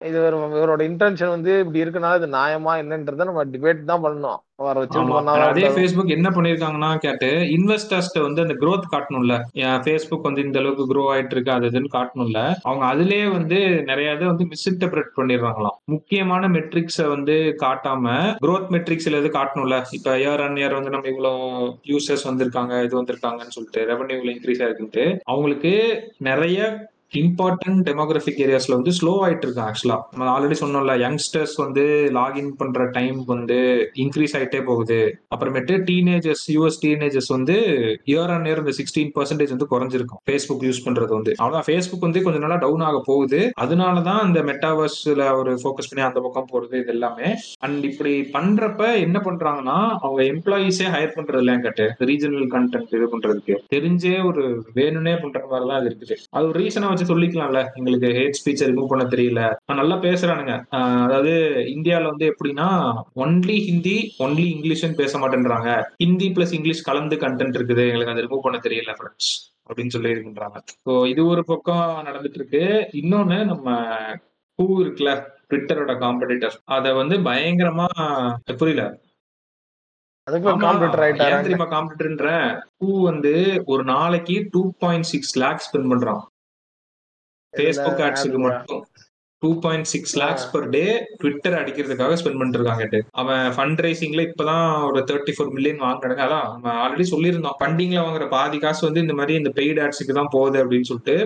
[0.00, 0.16] இது
[0.56, 4.40] இவரோட இன்டென்ஷன் வந்து இப்படி இருக்கனால இது நியாயமா என்னன்றத நம்ம டிபேட் தான் பண்ணணும்.
[4.66, 9.34] வர வச்சுட்டு அதே ஃபேஸ்புக் என்ன பண்ணிருக்காங்கன்னா கேட்டு இன்வெஸ்டர்ஸ்ட வந்து அந்த க்ரோத் காட்டணும்ல.
[9.84, 12.40] ஃபேஸ்புக் வந்து இந்த அளவுக்கு க்ரோ ஆயிட்டு இருக்கு அது இதுன்னு காட்டணும்ல.
[12.68, 13.58] அவங்க அதுலயே வந்து
[13.90, 15.76] நிறைய இதை வந்து மிஸ்இன்டர்பிரட் பண்ணிடுறாங்களாம்.
[15.94, 19.78] முக்கியமான மெட்ரிக்ஸை வந்து காட்டாம க்ரோத் மெட்ரிக்ஸ் எது காட்டணும்ல?
[19.98, 25.06] இப்ப இயர் அன் இயர் வந்து நம்ம இவ்வளவு யூசர்ஸ் வந்திருக்காங்க இது வந்திருக்காங்கன்னு சொல்லிட்டு ரெவன்யூ இன்க்ரீஸ் ஆயிருக்குன்ட்டு
[25.30, 25.74] அவங்களுக்கு
[26.30, 26.60] நிறைய
[27.14, 32.90] இம்பார்ட்டன்ட் டெமோகிராபிக் ஏரியாஸ்ல வந்து ஸ்லோ ஆயிட்டு இருக்கு ஆக்சுவலா நம்ம ஆல்ரெடி சொன்னோம்ல யங்ஸ்டர்ஸ் வந்து லாகின் பண்ற
[32.90, 33.58] டைம் வந்து
[33.94, 35.18] இன்க்ரீஸ் ஆயிட்டே போகுது.
[35.34, 37.56] அப்புறமேட்டு டீனேஜர்ஸ் யூஎஸ் டீனேஜர்ஸ் வந்து
[38.06, 40.20] இயர் ஆன் இயர் இந்த சிக்ஸ்டீன் பர்சன்டேஜ் வந்து குறைஞ்சிருக்கும்.
[40.30, 41.34] ஃபேஸ்புக் யூஸ் பண்றது வந்து.
[41.38, 41.66] அவ்வளவுதான்.
[41.68, 43.52] ஃபேஸ்புக் வந்து கொஞ்ச நாளா டவுன் ஆக போகுது.
[43.60, 47.34] அதனாலதான் இந்த மெட்டாவர்ஸ்ல ஒரு ஃபோக்கஸ் பண்ணி அந்த பக்கம் போறது இது எல்லாமே.
[47.58, 53.56] அண்ட் இப்படி பண்றப்ப என்ன பண்றாங்கன்னா அவங்க எம்ப்ளாயிஸே ஹையர் பண்றது இல்லையா கட்டு ரீஜனல் கண்டென்ட் இது பண்றதுக்கு.
[53.74, 56.16] தெரிஞ்சே ஒரு வேணும்னே பண்ற மாதிரி தான் அது இருக்குது.
[56.30, 57.62] அது ஒரு ரீசனா வச்சு சொல்லிக்கலாம்ல.
[57.78, 59.42] எங்களுக்கு ஹேட் ஸ்பீச்சை ரிமூவ் பண்ண தெரியல.
[59.80, 60.54] நல்லா பேசுறானுங்க.
[61.06, 61.32] அதாவது
[61.76, 62.68] இந்தியால வந்து எப்படின்னா
[63.24, 65.70] ஒன்லி ஹிந்தி ஒன்லி இங்கிலீஷ்னு பேச மாட்டேன்றாங்க.
[66.04, 67.86] ஹிந்தி பிளஸ் இங்கிலீஷ் கலந்து கண்டென்ட் இருக்குது.
[67.90, 69.30] எங்களுக்கு அதை ரிமூவ் பண்ண தெரியல ஃப்ரெண்ட்ஸ்
[69.68, 72.62] அப்படின்னு சொல்லி இருக்கின்றாங்க ஸோ இது ஒரு பக்கம் நடந்துட்டு இருக்கு
[73.00, 73.78] இன்னொன்னு நம்ம
[74.58, 75.12] பூ இருக்குல்ல
[75.50, 77.88] ட்விட்டரோட காம்படிட்டர் அத வந்து பயங்கரமா
[78.60, 78.84] புரியல.
[80.26, 82.30] தெரியுமா காம்படிட்டர்ன்ற
[82.78, 83.32] பூ வந்து
[83.72, 86.22] ஒரு நாளைக்கு two point six lakhs spend பண்றான்.
[87.56, 88.82] ஃபேஸ்புக் ஆட்ஸுக்கு மட்டும்
[89.42, 90.82] two point six lakhs per day
[91.16, 96.46] Twitter அடிக்கிறதுக்காக spend பண்ணிட்டு இருக்காங்க அவன் ஃபண்ட் ரைசிங்ல இப்பதான் ஒரு தேர்ட்டி ஃபோர் மில்லியன் வாங்குறாங்க அதான்
[96.52, 100.58] நம்ம ஆல்ரெடி சொல்லியிருந்தோம் ஃபண்டிங்ல வாங்குற பாதி காசு வந்து இந்த மாதிரி இந்த பெய்டு ஆட்ஸுக்கு தான் போகுது
[100.62, 101.16] அப்படின்னு சொல்லிட்டு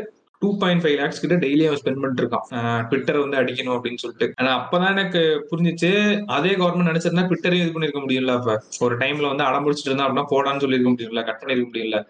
[0.43, 2.45] டூ பாயிண்ட் ஃபைவ் லேக்ஸ் கிட்ட டெய்லி அவன் ஸ்பெண்ட் பண்ணிட்டு இருக்கான்
[2.89, 4.27] ட்விட்டர் வந்து அடிக்கணும் அப்படின்னு சொல்லிட்டு.
[4.39, 5.91] ஆனா அப்பதான் எனக்கு புரிஞ்சிச்சு.
[6.37, 8.55] அதே கவர்மெண்ட் நினைச்சிருந்தா ட்விட்டரையும் இது பண்ணிருக்க முடியல அப்ப.
[8.81, 12.01] ஒரு டைம்ல வந்து அடம் பிடிச்சிட்டு இருந்தா அப்படின்னா போடான்னு சொல்லியிருக்க முடியல கட் பண்ணிருக்க மாட்டாங்க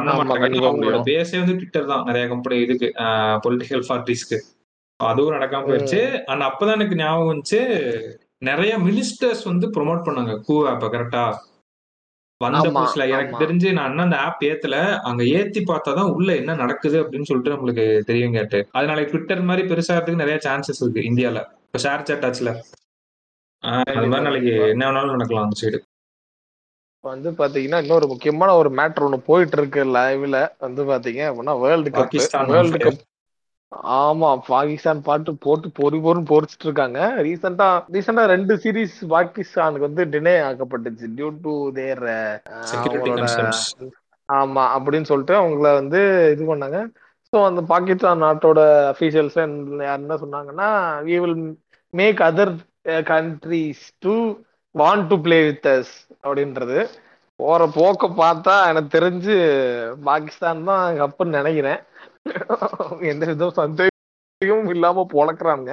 [0.00, 2.06] அவங்களோட பேஸே வந்து ட்விட்டர் தான்.
[2.08, 2.88] நிறைய கம்பெனி இதுக்கு
[3.44, 4.38] பொலிட்டிக்கல் பார்ட்டிஸ்க்கு
[5.00, 7.60] அதுவும் நடக்காம போயிடுச்சு அண்ட் அப்பதான் எனக்கு ஞாபகம் வந்துச்சு
[8.48, 10.32] நிறைய மினிஸ்டர்ஸ் வந்து ப்ரொமோட் பண்ணாங்க.
[10.46, 11.22] கூ ஆப்ப கரெக்டா
[12.40, 14.76] வந்த புதுசுல எனக்கு தெரிஞ்சு நான் அந்த ஆப் ஏத்தல.
[15.08, 18.58] அங்க ஏத்தி பார்த்தாதான் உள்ள என்ன நடக்குது அப்படின்னு சொல்லிட்டு நம்மளுக்கு தெரியும் கேட்டு.
[18.78, 22.52] அதனால ட்விட்டர் மாதிரி பெருசாகிறதுக்கு நிறைய சான்சஸ் இருக்கு இந்தியால இப்ப ஷேர் சாட் ஆச்சுல.
[23.62, 25.78] அது மாதிரி நாளைக்கு என்ன வேணாலும் நடக்கலாம் அந்த சைடு
[27.08, 32.16] வந்து பாத்தீங்கன்னா இன்னொரு முக்கியமான ஒரு மேட்ரு ஒண்ணு போயிட்டு இருக்கு லைவ்ல வந்து பாத்தீங்க அப்படின்னா வேர்ல்டு கப்
[32.52, 33.04] வேர்ல்டு கப்
[33.96, 36.98] ஆமா பாகிஸ்தான் பாட்டு போட்டு பொறி பொருன்னு பொறிச்சிட்டு இருக்காங்க.
[37.26, 42.04] ரீசெண்டா ரீசெண்டா ரெண்டு சீரீஸ் பாகிஸ்தானுக்கு வந்து டினே ஆக்கப்பட்டுச்சு டியூ டு தேர்
[44.28, 46.00] ஆமா அப்படின்னு சொல்லிட்டு அவங்கள வந்து
[46.34, 46.78] இது பண்ணாங்க.
[47.32, 48.60] ஸோ அந்த பாகிஸ்தான் நாட்டோட
[48.92, 49.38] அஃபீஷியல்ஸ்
[49.82, 50.68] யார் என்ன சொன்னாங்கன்னா
[51.06, 51.38] we will
[51.94, 52.54] make other
[53.10, 54.14] countries to
[54.74, 55.92] want to play with us
[56.24, 56.78] அப்படின்றது.
[57.40, 59.34] போற போக்க பார்த்தா எனக்கு தெரிஞ்சு
[60.04, 61.80] பாகிஸ்தான் தான் கப்புன்னு நினைக்கிறேன்.
[63.10, 65.70] எந்த வித சந்தேகமும் இல்லாம பொழக்கிறாங்க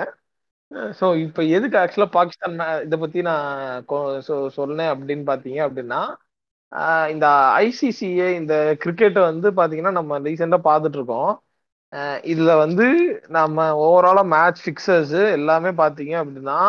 [1.00, 2.56] ஸோ இப்போ எதுக்கு ஆக்சுவலா பாகிஸ்தான்
[2.86, 3.84] இதை பத்தி நான்
[4.58, 6.00] சொன்னேன் அப்படின்னு பாத்தீங்க அப்படின்னா
[7.14, 7.26] இந்த
[7.66, 8.54] ஐசிசிஏ இந்த
[8.84, 11.32] கிரிக்கெட்டை வந்து பாத்தீங்கன்னா நம்ம ரீசெண்டா பார்த்துட்டு இருக்கோம்
[12.32, 12.86] இதுல வந்து
[13.30, 16.60] நம்ம ஓவராலா மேட்ச் ஃபிக்சர்ஸ் எல்லாமே பாத்தீங்க அப்படின்னா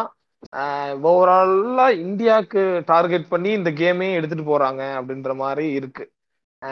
[1.04, 6.04] ஓவராலா இந்தியாவுக்கு டார்கெட் பண்ணி இந்த கேமே எடுத்துட்டு போறாங்க அப்படின்ற மாதிரி இருக்கு.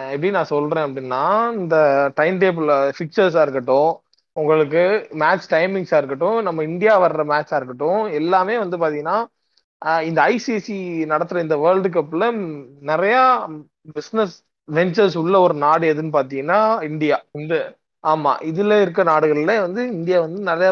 [0.09, 1.23] எப்படி நான் சொல்றேன் அப்படின்னா
[1.59, 1.77] இந்த
[2.15, 3.91] டைம் டேபிள் ஃபிக்சர்ஸா இருக்கட்டும்
[4.37, 4.83] உங்களுக்கு
[5.15, 9.19] மேட்ச் டைமிங்ஸா இருக்கட்டும் நம்ம இந்தியா வர்ற மேட்சா இருக்கட்டும் எல்லாமே வந்து பாத்தீங்கன்னா
[10.03, 10.77] இந்த ஐசிசி
[11.11, 12.27] நடத்துற இந்த வேர்ல்டு கப்ல
[12.91, 13.17] நிறைய
[13.95, 14.35] பிசினஸ்
[14.69, 17.17] வெஞ்சர்ஸ் உள்ள ஒரு நாடு எதுன்னு பாத்தீங்கன்னா இந்தியா.
[17.33, 17.55] இந்த
[18.05, 20.71] ஆமா இதுல இருக்க நாடுகள்ல வந்து இந்தியா வந்து நிறைய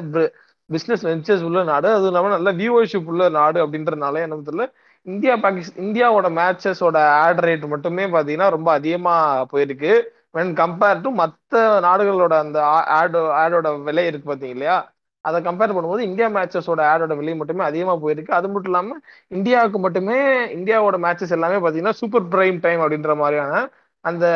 [0.74, 4.66] பிஸ்னஸ் வெஞ்சர்ஸ் உள்ள நாடு அதுவும் இல்லாமல் நல்ல வியூவர்ஷிப் உள்ள நாடு அப்படின்றதுனால எனக்கு தெரியல.
[5.06, 9.92] இந்தியா பாகிஸ்தான் இந்தியாவோட மேட்சஸோட ஆட் ரேட் மட்டுமே பார்த்தீங்கன்னா ரொம்ப அதிகமாக போயிருக்கு.
[10.36, 12.58] வென் கம்பேர் டு மற்ற நாடுகளோட அந்த
[12.98, 14.76] ஆடு ஆடோட விலை இருக்கு பார்த்தீங்க இல்லையா?
[15.24, 18.32] அதை கம்பேர் பண்ணும்போது இந்தியா மேட்சஸோட ஆடோட விலை மட்டுமே அதிகமாக போயிருக்கு.
[18.38, 19.02] அது மட்டும் இல்லாமல்
[19.38, 20.16] இந்தியாவுக்கு மட்டுமே
[20.58, 23.60] இந்தியாவோட மேட்சஸ் எல்லாமே பார்த்தீங்கன்னா சூப்பர் பிரைம் டைம் அப்படின்ற மாதிரியான
[24.04, 24.26] அந்த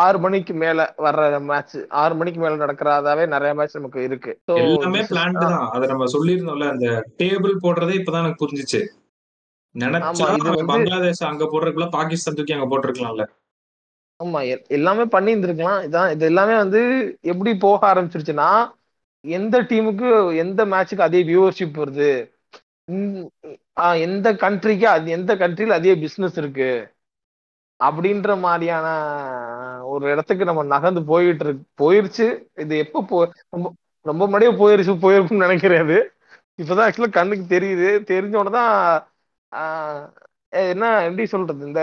[0.00, 4.32] ஆறு மணிக்கு மேல வர்ற மேட்ச் ஆறு மணிக்கு மேல நடக்கிறதாவே நிறைய மேட்ச் நமக்கு இருக்கு.
[4.62, 5.58] எல்லாமே பிளான்ட் தான்.
[5.74, 6.88] அதை நம்ம சொல்லியிருந்தோம்ல அந்த
[7.20, 8.80] டேபிள் போடுறதே இப்பதான் எனக்கு புரிஞ்சுச்சு.
[9.74, 10.26] நினைச்சா
[10.70, 13.24] பங்களாதேஷ் அங்க போடுறதுக்குள்ள பாகிஸ்தான் தூக்கி அங்க போட்டிருக்கலாம்ல.
[14.20, 14.40] ஆமா
[14.76, 16.80] எல்லாமே பண்ணி இருந்திருக்கலாம் இதான் இது எல்லாமே வந்து
[17.32, 18.48] எப்படி போக ஆரம்பிச்சிருச்சுன்னா
[19.24, 20.08] எந்த டீமுக்கு
[20.42, 22.10] எந்த மேட்சுக்கு அதே வியூவர்ஷிப் வருது?
[24.06, 26.70] எந்த கண்ட்ரிக்கு அது எந்த கண்ட்ரில அதே பிசினஸ் இருக்கு?
[27.80, 28.86] அப்படின்ற மாதிரியான
[29.92, 32.26] ஒரு இடத்துக்கு நம்ம நகர்ந்து போயிட்டு இருக்கு போயிருச்சு.
[32.62, 33.18] இது எப்போ போ
[33.54, 33.66] ரொம்ப
[34.06, 35.96] ரொம்ப முன்னாடியே போயிருச்சு போயிருக்கும்னு நினைக்கிறது
[36.58, 37.88] இப்பதான் ஆக்சுவலா கண்ணுக்கு தெரியுது.
[38.12, 38.72] தெரிஞ்ச உடனே தான்
[40.70, 41.62] என்ன எப்படி சொல்றது?
[41.70, 41.82] இந்த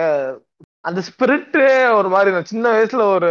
[0.88, 1.58] அந்த ஸ்பிரிட்
[2.00, 3.30] ஒரு மாதிரி நான் சின்ன வயசுல ஒரு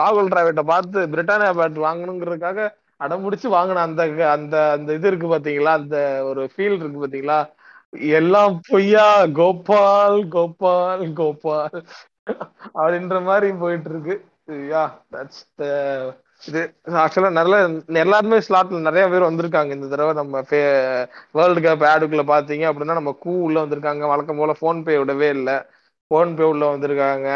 [0.00, 2.58] ராகுல் டிராவிட்ட பார்த்து பிரிட்டானியா பேட் வாங்கணுங்கிறதுக்காக
[3.00, 4.02] அடம்பிடிச்சு வாங்கின அந்த
[4.36, 5.72] அந்த அந்த இது இருக்கு பாத்தீங்களா?
[5.80, 5.96] அந்த
[6.30, 7.38] ஒரு ஃபீல் இருக்கு பாத்தீங்களா?
[8.14, 9.06] எல்லாம் பொய்யா?
[9.38, 11.78] கோபால் கோபால் கோபால்.
[12.74, 14.14] அப்படின்ற மாதிரி போயிட்டு இருக்கு
[14.72, 15.42] யா தட்ஸ்
[16.48, 16.62] இது.
[17.02, 17.56] ஆக்சுவலா நல்ல
[18.02, 19.70] எல்லாருமே ஸ்லாட்ல நிறைய பேர் வந்திருக்காங்க.
[19.76, 24.04] இந்த தடவை நம்ம வேர்ல்டு கப் ஆடுக்குள்ள பாத்தீங்க அப்படின்னா நம்ம கூ உள்ள வந்திருக்காங்க.
[24.12, 25.56] வழக்கம் போல ஃபோன்பே விடவே இல்லை.
[26.10, 27.28] ஃபோன்பே உள்ள வந்திருக்காங்க.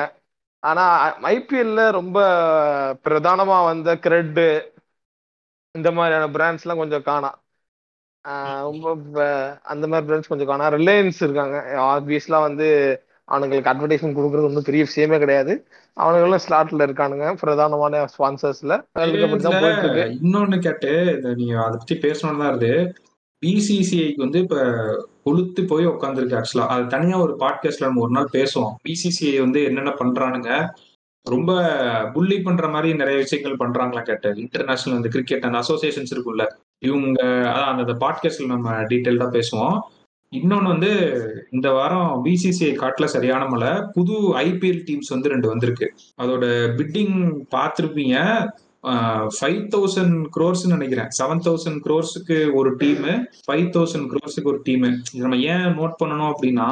[0.62, 0.84] ஆனா
[1.32, 2.18] ஐபிஎல்ல ரொம்ப
[3.04, 4.46] பிரதானமா வந்த கிரெட்டு
[5.74, 7.38] இந்த மாதிரியான பிராண்ட்ஸ்லாம் கொஞ்சம் காணாம்
[8.22, 9.24] ரொம்ப
[9.62, 10.74] அந்த மாதிரி பிராண்ட்ஸ் கொஞ்சம் காணாம்.
[10.78, 11.58] ரிலையன்ஸ் இருக்காங்க.
[11.90, 12.68] ஆப்வியஸ்லாம் வந்து
[13.28, 15.52] அவனுங்களுக்கு அட்வர்டைஸ்மெண்ட் கொடுக்கறது ஒன்றும் பெரிய விஷயமே கிடையாது.
[16.00, 17.26] அவனுங்களும் ஸ்லாட்ல இருக்கானுங்க.
[17.42, 18.74] பிரதானமான ஸ்பான்சர்ஸ்ல
[20.22, 20.90] இன்னொன்னு கேட்டு
[21.40, 23.02] நீங்க அதை பத்தி பேசணும்னு தான் இருக்கு.
[23.42, 24.56] பிசிசிஐக்கு வந்து இப்ப
[25.24, 28.72] கொளுத்து போய் உட்காந்துருக்கு ஆக்சுவலா அது தனியா ஒரு பாட்காஸ்ட்ல நம்ம ஒரு நாள் பேசுவோம்.
[28.86, 30.50] பிசிசிஐ வந்து என்னென்ன பண்றானுங்க?
[31.26, 31.52] ரொம்ப
[32.14, 34.30] புள்ளி பண்ற மாதிரி நிறைய விஷயங்கள் பண்றாங்களா கேட்டு.
[34.36, 36.46] இன்டர்நேஷனல் அந்த கிரிக்கெட் அந்த அசோசியேஷன்ஸ் இருக்குல்ல
[36.86, 37.20] இவங்க
[37.52, 39.78] அதான் அந்த பாட்காஸ்ட்ல நம்ம டீட்டெயில்டா பேசுவோம்.
[40.32, 40.90] இன்னொன்று வந்து
[41.50, 43.70] இந்த வாரம் பிசிசிஐ காட்டில் சரியான மழை.
[43.92, 45.86] புது ஐபிஎல் டீம்ஸ் வந்து ரெண்டு வந்திருக்கு.
[46.22, 46.44] அதோட
[46.78, 47.16] பிட்டிங்
[47.54, 48.16] பார்த்துருப்பீங்க.
[49.36, 51.08] ஃபைவ் தௌசண்ட் க்ரோர்ஸ் நினைக்கிறேன்.
[51.18, 53.12] செவன் தௌசண்ட் க்ரோர்ஸுக்கு ஒரு டீமு
[53.46, 56.68] ஃபைவ் தௌசண்ட் க்ரோர்ஸுக்கு ஒரு டீமு இது நம்ம ஏன் நோட் பண்ணணும் அப்படின்னா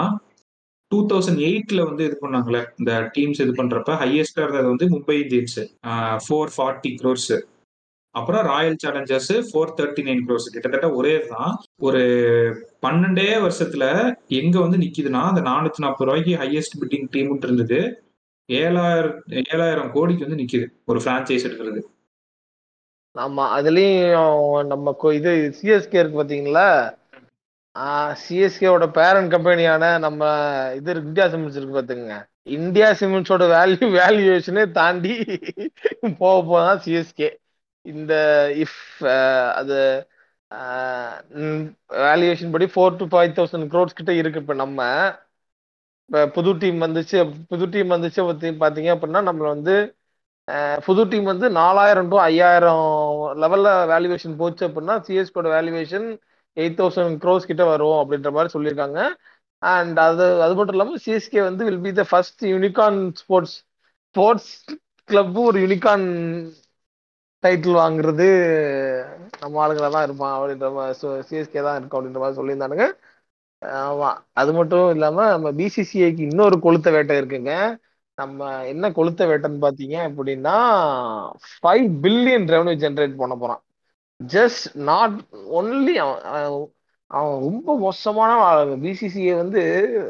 [0.93, 5.59] டூ தௌசண்ட் எயிட்ல வந்து இது பண்ணாங்களே இந்த டீம்ஸ் இது பண்றப்ப ஹையஸ்டா இருந்தது வந்து Mumbai Indians
[6.25, 7.33] four forty crores
[8.17, 12.03] அப்புறம் Royal Challengers four thirty nine crores கிட்டத்தட்ட ஒரே தான் ஒரு
[12.83, 13.85] பன்னெண்டே வருஷத்துல
[14.37, 17.81] எங்க வந்து நிக்குதுன்னா அந்த நானூத்தி நாற்பது ரூபாய்க்கு ஹையஸ்ட் பிட்டிங் டீம் இருந்தது.
[18.49, 19.19] ஏழாயிரம்
[19.53, 21.81] ஏழாயிரம் கோடிக்கு வந்து நிக்குது ஒரு பிரான்ச்சைஸ் எடுக்கிறது.
[23.17, 24.33] ஆமா அதுலயும்
[24.67, 26.69] நம்ம கொ- இது சிஎஸ்கே இருக்கு பாத்தீங்களா?
[28.23, 30.21] சிஎஸ்கேவோட பேரண்ட் கம்பெனியான நம்ம
[30.77, 32.15] இது இந்தியா சிமெண்ட்ஸ் இருக்கு பாத்துங்க
[32.51, 35.15] இந்தியா சிமெண்ட்ஸோட வேல்யூ வேல்யூவேஷனே தாண்டி
[36.19, 37.29] போக போதான் சிஎஸ்கே
[37.87, 38.13] இந்த
[38.57, 39.79] இஃப் uh, அது
[40.51, 41.13] uh,
[42.05, 44.81] வேல்யூவேஷன் படி four to five thousand crores கிட்ட இருக்கு இப்போ நம்ம.
[46.11, 47.19] இப்போ புது டீம் வந்துச்சு
[47.49, 49.75] புது டீம் வந்துச்சு பத்தி- பாத்தீங்க அப்படின்னா நம்மளை வந்து
[50.87, 52.85] புது டீம் வந்து நாலாயிரம் டு ஐயாயிரம்
[53.43, 56.07] லெவலில் வேல்யூவேஷன் போச்சு அப்படின்னா சிஎஸ்கோட வேல்யூவேஷன்
[56.57, 59.01] எயிட் தௌசண்ட் க்ரோஸ் கிட்ட வரும் அப்படின்ற மாதிரி சொல்லியிருக்காங்க.
[59.63, 63.57] அண்ட் அது அது மட்டும் இல்லாமல் சிஎஸ்கே வந்து will be the first unicorn sports
[64.15, 64.53] sports
[65.09, 66.07] club ஒரு யூனிகான்
[67.47, 68.29] டைட்டில் வாங்குறது
[69.43, 70.97] நம்ம ஆளுங்களா தான் இருப்பான் அப்படின்ற மாதிரி
[71.31, 72.87] சிஎஸ்கே தான் இருக்கும் அப்படின்ற மாதிரி சொல்லியிருந்தானுங்க.
[73.63, 74.09] ஆமா
[74.41, 77.53] அது மட்டும் இல்லாம நம்ம பிசிசிஐக்கு இன்னொரு கொளுத்த வேட்டை இருக்குங்க.
[78.19, 78.41] நம்ம
[78.73, 80.55] என்ன கொளுத்த வேட்டைன்னு பாத்தீங்க அப்படின்னா
[81.53, 83.63] ஃபைவ் பில்லியன் ரெவன்யூ ஜென்ரேட் பண்ண போறான்.
[84.21, 85.17] ஜஸ்ட் நாட்
[85.59, 86.23] ஒன்லி அவன்
[87.11, 88.31] அவன் ரொம்ப மோசமான
[88.85, 89.61] பிசிசிஐ வந்து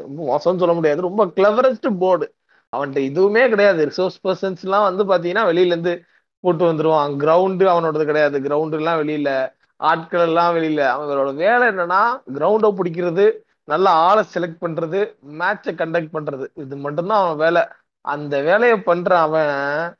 [0.05, 1.07] ரொம்ப மோசம்னு சொல்ல முடியாது.
[1.09, 2.27] ரொம்ப கிளவரஸ்ட் போர்டு
[2.73, 3.81] அவன்கிட்ட இதுவுமே கிடையாது.
[3.89, 5.93] ரிசோர்ஸ் பர்சன்ஸ்லாம் வந்து பார்த்தீங்கன்னா வெளியிலேருந்து
[6.39, 7.15] போட்டு வந்துருவான்.
[7.15, 8.39] கிரவுண்டு அவனோடது கிடையாது.
[8.39, 9.53] கிரவுண்டு எல்லாம் வெளியில.
[9.75, 10.81] ஆட்கள் எல்லாம் வெளியில.
[10.95, 13.31] அவங்களோட வேலை என்னன்னா கிரவுண்டை பிடிக்கிறது
[13.63, 16.47] நல்ல ஆளை செலக்ட் பண்றது மேட்சை கண்டக்ட் பண்றது.
[16.53, 17.67] இது மட்டும்தான் அவன் வேலை.
[18.01, 19.95] அந்த வேலையை பண்ற அவன்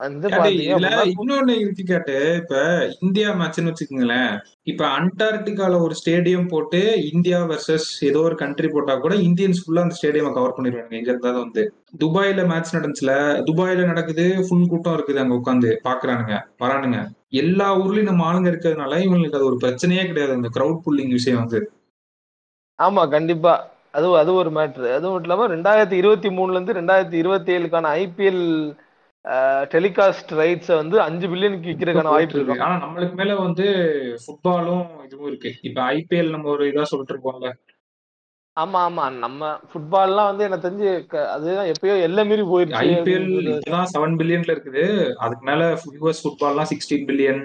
[0.00, 2.16] இன்னொன்னு இருக்கு கேட்டு.
[2.36, 2.56] இப்ப
[3.00, 4.32] இந்தியா மேட்ச்னு வச்சுக்கோங்களேன்.
[4.62, 6.80] இப்ப அண்டார்டிகால ஒரு ஸ்டேடியம் போட்டு
[7.12, 11.42] இந்தியா வர்சஸ் ஏதோ ஒரு கண்ட்ரி போட்டா கூட இந்தியன்ஸ் ஃபுல்லா அந்த ஸ்டேடியம் கவர் பண்ணிடுவாங்க எங்க இருந்தாலும்
[11.42, 11.64] வந்து.
[12.00, 13.12] துபாயில மேட்ச் நடந்துச்சுல
[13.48, 17.00] துபாயில நடக்குது ஃபுல் கூட்டம் இருக்குது அங்க உட்காந்து பாக்குறானுங்க வரானுங்க.
[17.32, 21.60] எல்லா ஊர்லயும் நம்ம ஆளுங்க இருக்கிறதுனால இவங்களுக்கு அது ஒரு பிரச்சனையே கிடையாது அந்த கிரவுட் புல்லிங் விஷயம் வந்து.
[22.78, 23.54] ஆமா கண்டிப்பா.
[23.90, 28.42] அது அது ஒரு மேட்ரு அது மட்டும் இல்லாம ரெண்டாயிரத்தி இருபத்தி மூணுல இருந்து ரெண்டாயிரத்தி இருபத்தி ஏழுக்கான ஐபிஎல்
[29.74, 32.60] டெலிகாஸ்ட் ரைட்ஸை வந்து அஞ்சு பில்லியனுக்கு விற்கிறதுக்கான வாய்ப்பு இருக்கு.
[32.60, 33.66] ஆனா நம்மளுக்கு மேல வந்து
[34.24, 35.52] ஃபுட்பாலும் இதுவும் இருக்கு.
[35.62, 37.50] இப்ப ஐபிஎல் நம்ம ஒரு இதா சொல்லிட்டு இருப்போம்ல.
[38.56, 39.12] ஆமா ஆமா.
[39.12, 40.92] நம்ம ஃபுட்பால்லாம் வந்து எனக்கு தெரிஞ்சு
[41.26, 43.28] அதுதான் எப்பயோ எல்லை மீறி போயிருச்சு ஐபிஎல்
[43.94, 45.12] செவன் பில்லியன்ல இருக்குது.
[45.14, 47.42] அதுக்கு மேல US ஃபுட்பால்லாம் sixteen billion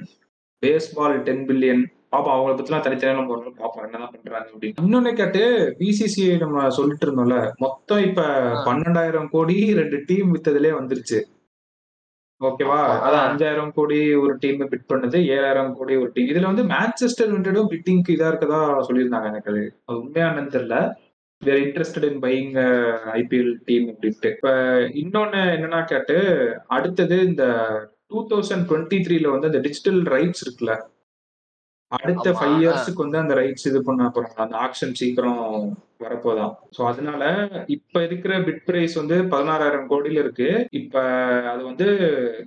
[0.63, 4.73] baseball ten billion பாப்போம் அவங்கள பத்திலாம் தனித்தனியா நம்ம ஒரு நாள் பார்ப்போம் என்னதான் பண்றாங்க அப்படின்னு.
[4.81, 5.41] இன்னொன்னு கேட்டு
[5.79, 7.51] பிசிசிஐ நம்ம சொல்லிட்டு இருந்தோம்ல.
[7.57, 8.21] மொத்தம் இப்ப.
[8.65, 11.19] பன்னெண்டாயிரம் கோடி ரெண்டு டீம் வித்ததுலயே வந்துருச்சு.
[12.43, 12.79] ஓகேவா.
[13.05, 17.71] அதான் அஞ்சாயிரம் கோடி ஒரு டீம் பிட் பண்ணது ஏழாயிரம் கோடி ஒரு டீம் இதுல வந்து மான்செஸ்டர் யுனைடடும்
[17.73, 19.63] பிட்டிங்க்கு இதா இருக்கதா சொல்லியிருந்தாங்க எனக்கு அது.
[19.85, 20.77] அது உண்மையானு தெரியல.
[21.41, 22.51] Were interested in buying
[23.13, 24.51] IPL team அப்படின்ட்டு இப்ப
[25.03, 26.17] இன்னொன்னு என்னன்னா கேட்டு
[26.67, 27.45] அடுத்தது இந்த
[28.07, 30.73] டூ தௌசண்ட் டுவெண்ட்டி த்ரீல வந்து அந்த டிஜிட்டல் ரைட்ஸ் இருக்குல்ல
[31.91, 32.31] அடுத்த.
[32.31, 32.61] ஃபைவ்.
[32.61, 34.37] இயர்ஸ்க்கு வந்து அந்த ரைட்ஸ் இது பண்ண போறாங்க.
[34.37, 36.57] அந்த ஆக்ஷன் சீக்கிரம் வரப்போதான்.
[36.77, 37.23] ஸோ அதனால
[37.67, 40.67] இப்ப இருக்கிற பிட் பிரைஸ் வந்து பதினாறாயிரம் கோடியில இருக்கு.
[40.71, 41.03] இப்ப
[41.43, 41.87] அது வந்து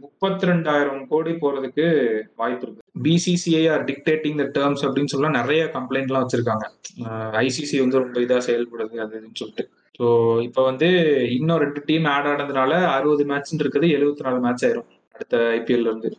[0.01, 1.87] முப்பத்தி ரெண்டாயிரம் கோடி போறதுக்கு
[2.37, 2.83] வாய்ப்பு இருக்கு.
[3.03, 6.67] BCCI are dictating the terms அப்படின்னு சொல்ல நிறைய கம்ப்ளைண்ட் எல்லாம் வச்சிருக்காங்க.
[7.33, 9.65] ஐசிசி வந்து ரொம்ப இதா செயல்படுது அது இதுன்னு சொல்லிட்டு.
[10.01, 10.89] ஸோ இப்போ வந்து
[11.29, 16.11] இன்னும் ரெண்டு டீம் ஆட் ஆனதுனால அறுபது மேட்ச் இருக்குது எழுபத்தி நாலு மேட்ச் ஆயிரும் அடுத்த ஐபிஎல்ல இருந்து.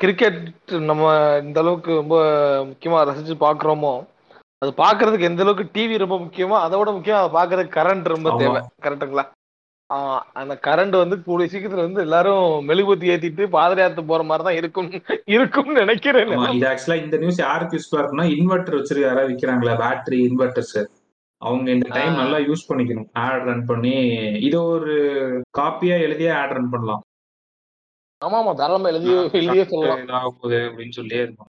[0.00, 0.42] கிரிக்கெட்
[0.82, 1.04] நம்ம
[1.40, 2.16] இந்த அளவுக்கு ரொம்ப
[2.68, 3.94] முக்கியமா ரசிச்சு பாக்குறோமோ
[4.62, 8.28] அது பாக்குறதுக்கு எந்த அளவுக்கு டிவி ரொம்ப முக்கியமோ அதோட முக்கியம் அதை பாக்குறதுக்கு கரண்ட் ரொம்ப.
[8.38, 8.60] தேவை.
[8.86, 9.24] கரெக்டுங்களா
[10.34, 14.88] அந்த கரண்ட் வந்து கூடிய சீக்கிரத்துல வந்து எல்லாரும் மெழுகுபத்தி ஏத்திட்டு பாதயாத்திரை போற மாதிரி தான் இருக்கும்.
[15.36, 16.32] இருக்கும்னு நினைக்கிறேன்.
[16.56, 20.76] இது ஆக்சுவலா இந்த நியூஸ் யாருக்கு யூஸ்ஃபுல்லா இருக்குன்னா இன்வெர்டர் வச்சிரு யாராவது விக்கிறாங்களா பேட்டரி இன்வெர்டர்ஸ்
[21.42, 22.14] அவங்க இந்த டைம்.
[22.14, 23.08] நல்லா யூஸ் பண்ணிக்கணும்.
[23.24, 23.94] ஆட் ரன் பண்ணி
[24.40, 24.94] இதை ஒரு
[25.58, 27.02] காப்பியா எழுதியே ஆட் ரன் பண்ணலாம்.
[28.22, 30.00] ஆமா ஆமா தாராளமா எழுதி எழுதியே சொல்லலாம்.
[30.28, 31.52] அப்படின்னு சொல்லியே இருக்கும்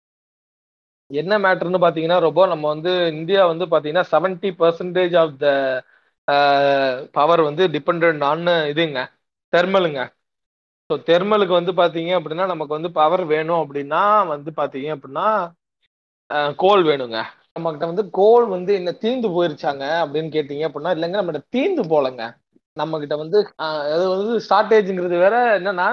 [1.10, 5.46] என்ன மேட்டர்னு பாத்தீங்கன்னா ரொம்ப நம்ம வந்து இந்தியா வந்து பாத்தீங்கன்னா seventy percentage of the
[7.14, 8.42] power வந்து டிபெண்ட் ஆன்
[8.72, 9.02] இதுங்க
[9.52, 10.00] தெர்மலுங்க
[10.90, 15.26] ஸோ தெர்மலுக்கு வந்து பாத்தீங்க அப்படின்னா நமக்கு வந்து பவர் வேணும் அப்படின்னா வந்து பாத்தீங்க அப்படின்னா
[16.60, 17.18] கோல் வேணுங்க.
[17.52, 22.22] நம்மகிட்ட வந்து கோல் வந்து என்ன தீந்து போயிருச்சாங்க அப்படின்னு கேட்டீங்க அப்படின்னா இல்லைங்க நம்ம தீந்து போலங்க
[22.80, 23.38] நம்ம கிட்ட வந்து
[23.92, 25.88] அது வந்து ஷார்டேஜ்ங்கிறது வேற என்னன்னா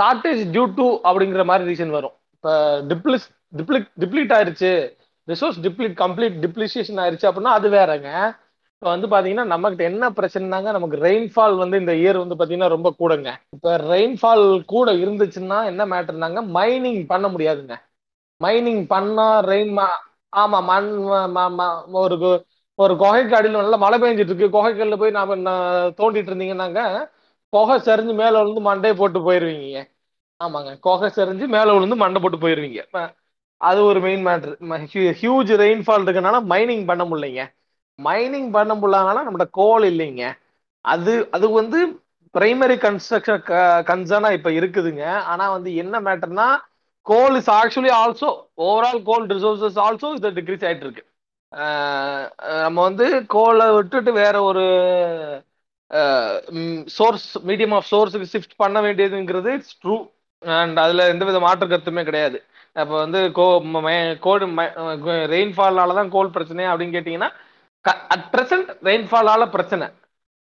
[0.00, 2.16] ஷார்டேஜ் டியூ டு அப்படிங்கிற மாதிரி ரீசன் வரும்.
[2.36, 2.52] இப்போ
[2.90, 3.26] டிப்ளிஸ்
[3.58, 4.72] டிப்ளிக் டிப்ளீட் ஆயிருச்சு.
[5.28, 8.08] ரிசோர்ஸ் டிப்ளிட் கம்ப்ளீட் டிப்ளிசியேஷன் ஆயிருச்சு அப்படின்னா அது வேறங்க.
[8.82, 13.28] இப்போ வந்து பார்த்தீங்கன்னா நம்மகிட்ட என்ன பிரச்சனைனாங்க நமக்கு ரெயின்ஃபால் வந்து இந்த இயர் வந்து பார்த்தீங்கன்னா ரொம்ப கூடங்க.
[13.56, 14.44] இப்போ ரெயின்ஃபால்
[14.74, 17.74] கூட இருந்துச்சுன்னா என்ன மேட்டர்னாங்க மைனிங் பண்ண முடியாதுங்க.
[18.44, 19.74] மைனிங் பண்ணால் ரெயின்
[20.40, 20.88] ஆமாம் மண்
[21.58, 22.16] ம- ஒரு
[22.80, 25.36] ஒரு குகைக்கு அடியில் நல்லா மழை பெஞ்சிட்டு இருக்கு குகைக்கல்ல போய் நாம
[26.00, 26.82] தோண்டிட்டு இருந்தீங்கன்னாங்க
[27.52, 29.78] குகை சரிஞ்சு மேல விழுந்து மண்டையை போட்டு போயிருவீங்க.
[30.40, 30.70] ஆமாங்க.
[30.86, 32.80] குகை செறிஞ்சு மேல விழுந்து மண்டை போட்டு போயிருவீங்க.
[33.60, 34.52] அது ஒரு மெயின் மேட்ரு
[35.20, 37.42] ஹியூஜ் ரெயின்ஃபால் இருக்கனால மைனிங் பண்ண முடியலைங்க.
[37.98, 40.24] மைனிங் பண்ண முடியலனால நம்மகிட்ட கோல் இல்லைங்க.
[40.84, 41.78] அது அது வந்து
[42.34, 43.42] பிரைமரி கன்ஸ்ட்ரக்ஷன்
[43.90, 45.04] கன்சர்னா இப்ப இருக்குதுங்க.
[45.32, 46.48] ஆனா வந்து என்ன மேட்டர்னா
[47.06, 48.30] coal is actually also
[48.64, 51.04] overall coal resources also இது டிக்ரீஸ் ஆயிட்டு இருக்கு
[52.62, 54.64] நம்ம வந்து கோலை விட்டுட்டு வேற ஒரு
[56.88, 59.96] சோர்ஸ் மீடியம் ஆஃப் சோர்ஸுக்கு ஷிஃப்ட் பண்ண வேண்டியதுங்கிறது இட்ஸ் ட்ரூ
[60.42, 62.38] அண்ட் அதில் எந்த வித மாற்று கருத்துமே கிடையாது.
[62.76, 64.44] அப்போ வந்து கோ ம- கோடு
[65.34, 67.30] ரெயின்ஃபால்னால தான் கோல் பிரச்சனை அப்படின்னு கேட்டிங்கன்னா
[68.14, 69.86] அட் ப்ரெசன்ட் ரெயின்ஃபாலால் பிரச்சனை.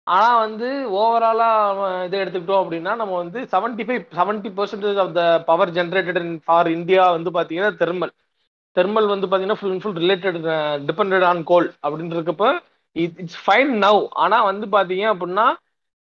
[0.07, 0.67] ஆனால் வந்து
[0.99, 6.41] ஓவராலாக இதை எடுத்துக்கிட்டோம் அப்படின்னா நம்ம வந்து seventy five seventy percentage of the power generated in
[6.45, 8.13] for India வந்து பார்த்தீங்கன்னா தெர்மல்
[8.78, 10.39] தெர்மல் வந்து பாத்தீங்கன்னா full full related
[10.89, 12.13] depended on coal அப்படின்னு
[12.95, 15.47] இட் இட்ஸ் ஃபைன் நவ் ஆனா வந்து பாத்தீங்க அப்படின்னா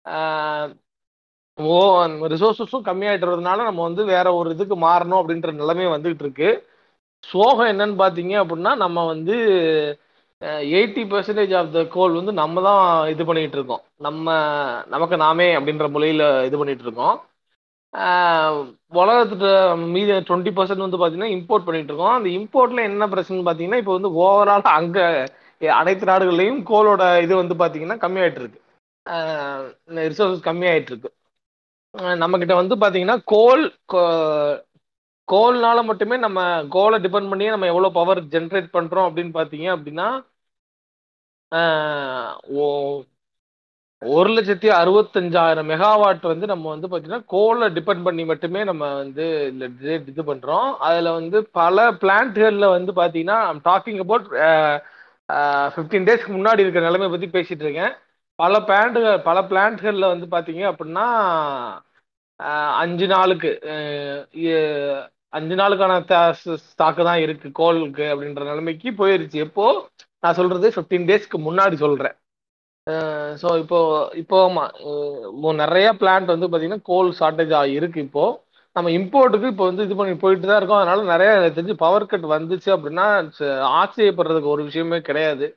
[0.06, 0.66] uh,
[1.58, 1.78] ஓ
[2.34, 6.50] ரிசோர்ஸஸும் கம்மியாயிட்டுறதுனால நம்ம வந்து வேற ஒரு இதுக்கு மாறணும் அப்படின்ற நிலைமை வந்துகிட்டு இருக்கு.
[7.24, 9.36] சோகம் என்னன்னு பார்த்தீங்க அப்படின்னா நம்ம வந்து
[10.74, 13.84] eighty percentage of the coal வந்து நம்ம தான் இது பண்ணிட்டு இருக்கோம்.
[14.08, 14.26] நம்ம
[14.94, 17.16] நமக்கு நாமே அப்படின்ற முறையில் இது பண்ணிட்டு இருக்கோம்.
[18.94, 19.48] உலகத்துல
[19.92, 22.14] மீதி டுவெண்ட்டி பர்சன்ட் வந்து பார்த்தீங்கன்னா இம்போர்ட் பண்ணிட்டு இருக்கோம்.
[22.14, 25.06] அந்த இம்போர்ட்ல என்ன பிரச்சனை பார்த்தீங்கன்னா இப்போ வந்து ஓவரால் அங்கே
[25.74, 28.60] அனைத்து நாடுகள்லையும் கோலோட இது வந்து பார்த்தீங்கன்னா கம்மியாயிட்டு இருக்கு.
[30.10, 31.10] ரிசோர்ஸஸ் கம்மியாயிட்டு இருக்கு.
[32.18, 33.64] நம்ம கிட்ட வந்து பார்த்தீங்கன்னா கோல்
[35.28, 40.08] கோல்னால மட்டுமே நம்ம கோலை டிபெண்ட் பண்ணியே நம்ம எவ்வளோ பவர் ஜென்ரேட் பண்ணுறோம் அப்படின்னு பார்த்தீங்க அப்படின்னா
[42.58, 43.04] ஓ-
[44.02, 50.08] ஒரு லட்சத்தி அறுபத்தஞ்சாயிரம் மெகாவாட் வந்து நம்ம வந்து பார்த்தீங்கன்னா கோலை டிபெண்ட் பண்ணி மட்டுமே நம்ம வந்து இதில்
[50.12, 54.28] இது பண்ணுறோம் அதில் வந்து பல பிளான்ட்களில் வந்து பார்த்தீங்கன்னா டாக்கிங் அபவுட்
[55.76, 57.94] ஃபிஃப்டீன் டேஸ்க்கு முன்னாடி இருக்கிற நிலைமை பற்றி பேசிட்டு இருக்கேன்.
[58.40, 61.06] பல பிளான்ட்டுகள் பல பிளான்ட்களில் வந்து பார்த்தீங்க அப்படின்னா
[62.84, 63.50] அஞ்சு நாளுக்கு
[65.38, 65.94] அஞ்சு நாளுக்கான
[66.68, 69.38] ஸ்டாக்கு தான் இருக்கு கோலுக்கு அப்படின்ற நிலைமைக்கு போயிருச்சு.
[69.48, 69.66] எப்போ?
[70.24, 72.16] நான் சொல்றது ஃபிஃப்டீன் டேஸ்க்கு முன்னாடி சொல்றேன்.
[73.42, 73.80] ஸோ இப்போ
[74.22, 74.72] இப்போ ஆமாம்
[75.64, 78.26] நிறைய பிளான்ட் வந்து பார்த்தீங்கன்னா கோல் ஷார்ட்டேஜ் இருக்கு இப்போ.
[78.76, 80.82] நம்ம இம்போர்ட்டுக்கு இப்போ வந்து இது பண்ணி போயிட்டு தான் இருக்கோம்.
[80.82, 83.06] அதனால நிறைய எனக்கு தெரிஞ்சு பவர் கட் வந்துச்சு அப்படின்னா
[83.80, 85.48] ஆச்சரியப்படுறதுக்கு ஒரு விஷயமே கிடையாது.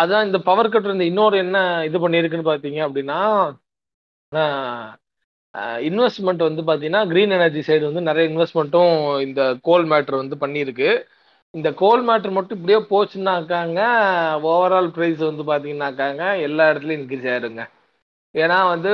[0.00, 1.58] அதான் இந்த பவர் கட் இந்த இன்னொரு என்ன
[1.88, 3.18] இது பண்ணியிருக்குன்னு பார்த்தீங்க அப்படின்னா
[5.88, 8.92] இன்வெஸ்ட்மெண்ட் வந்து பார்த்தீங்கன்னா க்ரீன் எனர்ஜி சைடு வந்து நிறைய இன்வெஸ்ட்மெண்ட்டும்
[9.26, 10.90] இந்த கோல் மேட்ரு வந்து பண்ணியிருக்கு.
[11.54, 13.80] இந்த கோல் மேட்ரு மட்டும் இப்படியே போச்சுன்னாக்காங்க
[14.50, 17.62] ஓவரால் ப்ரைஸ் வந்து பார்த்தீங்கன்னாக்காங்க எல்லா இடத்துலையும் இன்க்ரீஸ் ஆயிருங்க
[18.34, 18.90] ஏன்னா வந்து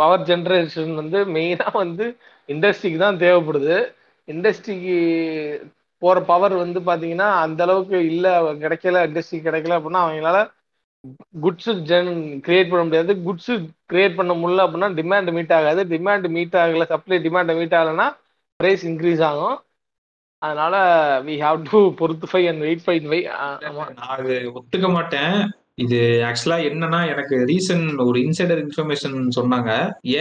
[0.00, 2.06] பவர் ஜென்ரேஷன் வந்து மெயினாக வந்து
[2.48, 3.76] இண்டஸ்ட்ரிக்கு தான் தேவைப்படுது.
[4.28, 4.96] இண்டஸ்ட்ரிக்கு
[6.02, 8.32] போகிற பவர் வந்து பார்த்தீங்கன்னா அந்த அளவுக்கு இல்லை
[8.64, 10.40] கிடைக்கல இண்டஸ்ட்ரி கிடைக்கல அப்படின்னா அவங்களால
[11.44, 12.12] குட்ஸு ஜென்
[12.46, 13.12] கிரியேட் பண்ண முடியாது.
[13.26, 13.54] குட்ஸு
[13.92, 15.82] கிரியேட் பண்ண முடியல அப்படின்னா டிமாண்ட் மீட் ஆகாது.
[15.94, 18.08] டிமாண்ட் மீட் ஆகலை சப்ளை டிமாண்டை மீட் ஆகலைன்னா
[18.60, 19.56] ப்ரைஸ் இன்க்ரீஸ் ஆகும்.
[20.42, 20.74] அதனால
[21.26, 23.20] வி ஹாவ் டு பொறுத்து அண்ட் வெயிட் ஃபைன் வை
[23.62, 25.34] நான் அது ஒத்துக்க மாட்டேன்.
[25.74, 29.70] இது ஆக்சுவலா என்னன்னா எனக்கு ரீசன் ஒரு இன்சைடர் இன்ஃபர்மேஷன் சொன்னாங்க.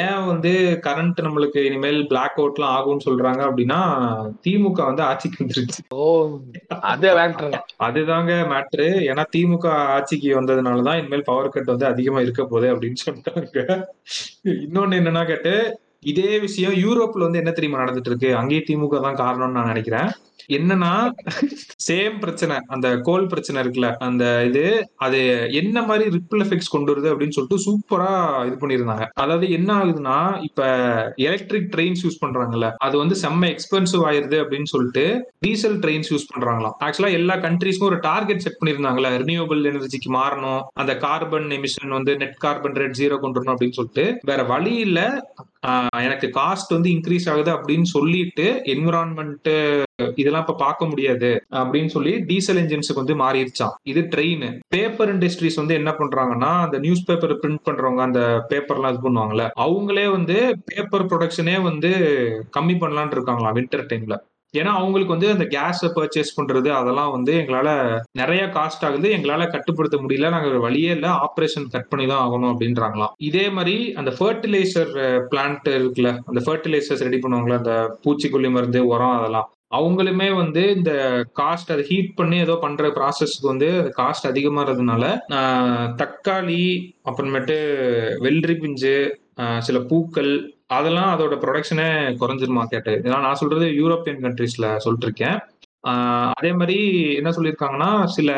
[0.01, 0.51] ஏன் வந்து
[0.85, 3.79] கரண்ட் நம்மளுக்கு இனிமேல் பிளாக் அவுட்லாம் ஆகும்னு சொல்றாங்க அப்படின்னா
[4.45, 5.81] திமுக வந்து ஆட்சிக்கு வந்துருச்சு.
[5.93, 6.03] ஓ
[6.91, 7.09] அதே
[7.87, 13.83] அதுதாங்க மேட்ரு ஏன்னா திமுக ஆட்சிக்கு வந்ததுனாலதான் இனிமேல் பவர் கட் வந்து அதிகமா இருக்க போகுது அப்படின்னு சொல்லிட்டாங்க.
[14.65, 15.55] இன்னொன்னு என்னன்னா கேட்டு
[16.11, 20.09] இதே விஷயம் யூரோப்ல வந்து என்ன தெரியுமா நடந்துட்டு இருக்கு அங்கேயே திமுக தான் காரணம்னு நான் நினைக்கிறேன்.
[20.57, 20.91] என்னன்னா
[21.85, 24.61] சேம் பிரச்சனை அந்த கோல் பிரச்சனை இருக்குல்ல அந்த இது
[25.05, 25.19] அது
[25.61, 28.11] என்ன மாதிரி ரிப்பிள் எஃபெக்ட்ஸ் கொண்டு வருது அப்படின்னு சொல்லிட்டு சூப்பரா
[28.47, 30.61] இது பண்ணிருந்தாங்க அதாவது என்ன ஆகுதுன்னா இப்ப
[31.27, 35.05] எலக்ட்ரிக் ட்ரெயின்ஸ் யூஸ் பண்றாங்கல்ல அது வந்து செம்ம எக்ஸ்பென்சிவ் ஆயிருது அப்படின்னு சொல்லிட்டு
[35.45, 36.77] டீசல் ட்ரெயின்ஸ் யூஸ் பண்றாங்களாம்.
[36.85, 42.39] ஆக்சுவலா எல்லா கண்ட்ரீஸ்க்கும் ஒரு டார்கெட் செட் பண்ணிருந்தாங்கல்ல ரினியூவபிள் எனர்ஜிக்கு மாறணும் அந்த கார்பன் எமிஷன் வந்து நெட்
[42.45, 44.99] கார்பன் ரேட் ஜீரோ கொண்டு வரணும் அப்படின்னு சொல்லிட்டு வேற வழி இல்ல
[46.01, 49.49] எனக்கு காஸ்ட் வந்து இன்க்ரீஸ் ஆகுது அப்படின்னு சொல்லிட்டு என்விரான்மெண்ட்
[50.15, 55.77] இதெல்லாம் இப்ப பார்க்க முடியாது அப்படின்னு சொல்லி டீசல் என்ஜின்ஸுக்கு வந்து மாறிடுச்சான் இது ட்ரெயின் பேப்பர் இண்டஸ்ட்ரீஸ் வந்து
[55.77, 61.57] என்ன பண்றாங்கன்னா அந்த நியூஸ் பேப்பர் பிரிண்ட் பண்றவங்க அந்த பேப்பர்லாம் இது பண்ணுவாங்கல்ல அவங்களே வந்து பேப்பர் ப்ரொடக்ஷனே
[61.61, 61.91] வந்து
[62.51, 64.17] கம்மி பண்ணலான் இருக்காங்களா வின்டர் டைம்ல
[64.53, 67.69] ஏன்னா அவங்களுக்கு வந்து அந்த கேஸை பர்ச்சேஸ் பண்றது அதெல்லாம் வந்து எங்களால
[68.11, 69.07] நிறைய காஸ்ட் ஆகுது.
[69.17, 70.29] எங்களால கட்டுப்படுத்த முடியல.
[70.35, 71.07] நாங்க வழியே இல்ல.
[71.25, 73.13] ஆப்ரேஷன் கட் பண்ணி தான் ஆகணும் அப்படின்றாங்களாம்.
[73.29, 74.93] இதே மாதிரி அந்த ஃபர்டிலைசர்
[75.33, 77.75] பிளான்ட் இருக்குல்ல அந்த ஃபர்டிலைசர்ஸ் ரெடி பண்ணுவாங்களே அந்த
[78.05, 79.47] பூச்சிக்கொல்லி மருந்து உரம் அதெல்லாம்.
[79.77, 80.91] அவங்களுமே வந்து இந்த
[81.39, 85.03] காஸ்ட் அதை ஹீட் பண்ணி ஏதோ பண்ற ப்ராசஸ்க்கு வந்து காஸ்ட் அதிகமாகிறதுனால
[86.01, 86.61] தக்காளி
[87.09, 87.57] அப்புறமேட்டு
[88.25, 88.95] வெள்ளரி பிஞ்சு
[89.59, 90.31] சில பூக்கள்
[90.69, 91.89] அதெல்லாம் அதோட ப்ரொடக்ஷனே
[92.21, 92.91] குறைஞ்சிருமா கேட்டு.
[92.91, 95.37] இதெல்லாம் நான் சொல்றது யூரோப்பியன் கண்ட்ரீஸ்ல சொல்லிட்டு இருக்கேன்
[96.33, 96.77] அதே மாதிரி
[97.15, 98.29] என்ன சொல்லியிருக்காங்கன்னா சில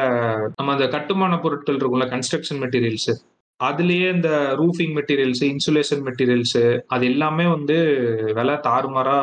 [0.56, 3.12] நம்ம அந்த கட்டுமான பொருட்கள் இருக்கும்ல கன்ஸ்ட்ரக்ஷன் மெட்டீரியல்ஸ்
[3.60, 4.30] அதுலயே இந்த
[4.60, 7.78] ரூஃபிங் மெட்டீரியல்ஸ் இன்சுலேஷன் மெட்டீரியல்ஸ் அது எல்லாமே வந்து
[8.38, 9.16] விலை தாறுமாறா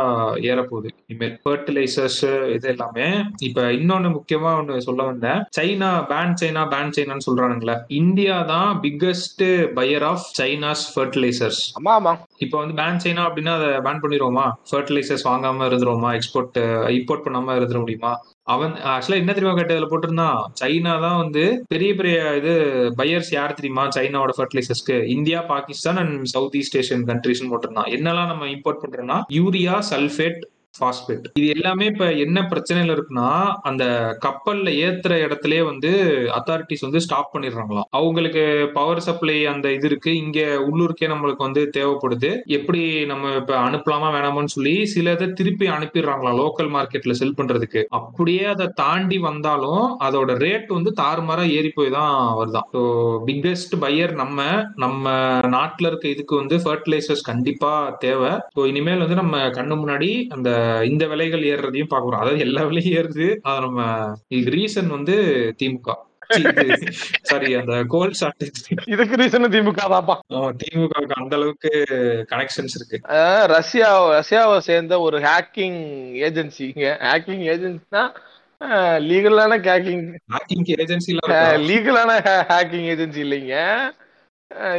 [0.51, 0.89] ஏறப்போகுது.
[1.09, 3.07] இனிமேல் ஃபர்டிலைசர்ஸ் இது எல்லாமே.
[3.39, 5.41] இப்ப இன்னொன்னு முக்கியமா ஒண்ணு சொல்ல வந்தேன்.
[5.59, 7.77] சைனா பேன் சைனா பேன் சைனான்னு சொல்றானுங்களே.
[8.01, 9.45] இந்தியா தான் biggest
[9.79, 12.15] buyer of China's fertilizers ஆமா ஆமா.
[12.39, 14.47] இப்ப வந்து பேன் சைனா அப்படின்னா அதை பேன் பண்ணிடுவோமா?
[14.71, 16.13] ஃபர்டிலைசர்ஸ் வாங்காம இருந்துருவோமா?
[16.13, 16.59] எக்ஸ்போர்ட்
[16.99, 18.13] இம்போர்ட் பண்ணாம இருந்துட முடியுமா?
[18.47, 20.41] அவன் ஆக்சுவலா என்ன தெரியுமா கேட்டதுல போட்டிருந்தான்?
[20.61, 22.53] சைனா தான் வந்து பெரிய பெரிய இது
[22.99, 23.85] பையர்ஸ் யார் தெரியுமா?
[23.97, 27.91] சைனாவோட ஃபர்டிலைசர்ஸ்க்கு India Pakistan and south east Asian countries போட்டிருந்தான்.
[27.97, 30.39] என்னெல்லாம் நம்ம இம்போர்ட் பண்றோம்னா யூரியா சல்ஃபேட்
[30.81, 33.29] பாஸ்பேட் இது எல்லாமே இப்ப என்ன பிரச்சனையில இருக்குன்னா
[33.69, 33.85] அந்த
[34.27, 35.91] கப்பல்ல ஏத்துற இடத்துலயே வந்து
[36.37, 37.89] அத்தாரிட்டிஸ் வந்து ஸ்டாப் பண்ணிடுறாங்களாம்.
[37.91, 38.43] அவங்களுக்கு
[38.75, 40.11] பவர் சப்ளை அந்த இது இருக்கு.
[40.17, 42.31] இங்க உள்ளூருக்கே நம்மளுக்கு வந்து தேவைப்படுது.
[42.59, 47.83] எப்படி நம்ம இப்ப அனுப்பலாமா வேணாமான்னு சொல்லி சில இதை திருப்பி அனுப்பிடுறாங்களா லோக்கல் மார்க்கெட்ல செல் பண்றதுக்கு.
[47.99, 52.83] அப்படியே அதை தாண்டி வந்தாலும் அதோட ரேட் வந்து தாறுமாறா ஏறி போய் தான் வருதான் ஸோ
[53.27, 54.39] பிக்கஸ்ட் பையர் நம்ம
[54.77, 55.05] நம்ம
[55.55, 57.73] நாட்டுல இருக்க இதுக்கு வந்து ஃபர்டிலைசர்ஸ் கண்டிப்பா
[58.05, 58.33] தேவை.
[58.57, 60.51] ஸோ இனிமேல் வந்து நம்ம கண்ணு முன்னாடி அந்த
[60.91, 63.29] இந்த விலைகள் ஏறுறதையும் பார்க்குறோம் அதாவது எல்லா விலையும் ஏறுது.
[63.49, 63.81] அது நம்ம
[64.57, 65.17] ரீசன் வந்து
[65.63, 65.97] திமுக.
[67.31, 68.61] சாரி அந்த கோல் ஷார்டேஜ்
[68.93, 70.17] இதுக்கு ரீசன் திமுக தான்ப்பா.
[70.63, 71.71] திமுகவுக்கு அந்த அளவுக்கு
[72.33, 72.99] கனெக்ஷன்ஸ் இருக்கு.
[73.55, 75.79] ரஷ்யா ரஷ்யாவை சேர்ந்த ஒரு ஹேக்கிங்
[76.29, 78.03] ஏஜென்சிங்க ஹேக்கிங் ஏஜென்சினா
[79.11, 80.05] லீகலான ஹேக்கிங்
[80.35, 81.15] ஹேக்கிங் ஏஜென்சி
[81.69, 82.13] லீகலான
[82.51, 83.55] ஹேக்கிங் ஏஜென்சி இல்லைங்க.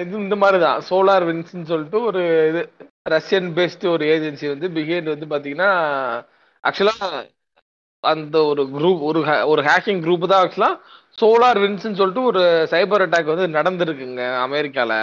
[0.02, 2.22] இது இந்த மாதிரி தான் சோலார் வின்ஸ்ன்னு சொல்லிட்டு ஒரு
[2.52, 2.62] இது.
[3.08, 5.72] ரஷ்யன் பேஸ்டு ஒரு ஏஜென்சி வந்து பிஹேண்ட் வந்து பார்த்தீங்கன்னா
[6.64, 7.10] ஆக்சுவலாக
[8.04, 9.20] அந்த ஒரு குரூப் ஒரு
[9.52, 10.76] ஒரு ஹேக்கிங் குரூப் தான் ஆக்சுவலாக
[11.18, 12.42] சோலார் வின்ஸ்ன்னு சொல்லிட்டு ஒரு
[12.74, 14.98] சைபர் அட்டாக் வந்து நடந்திருக்குங்க அமெரிக்காவில்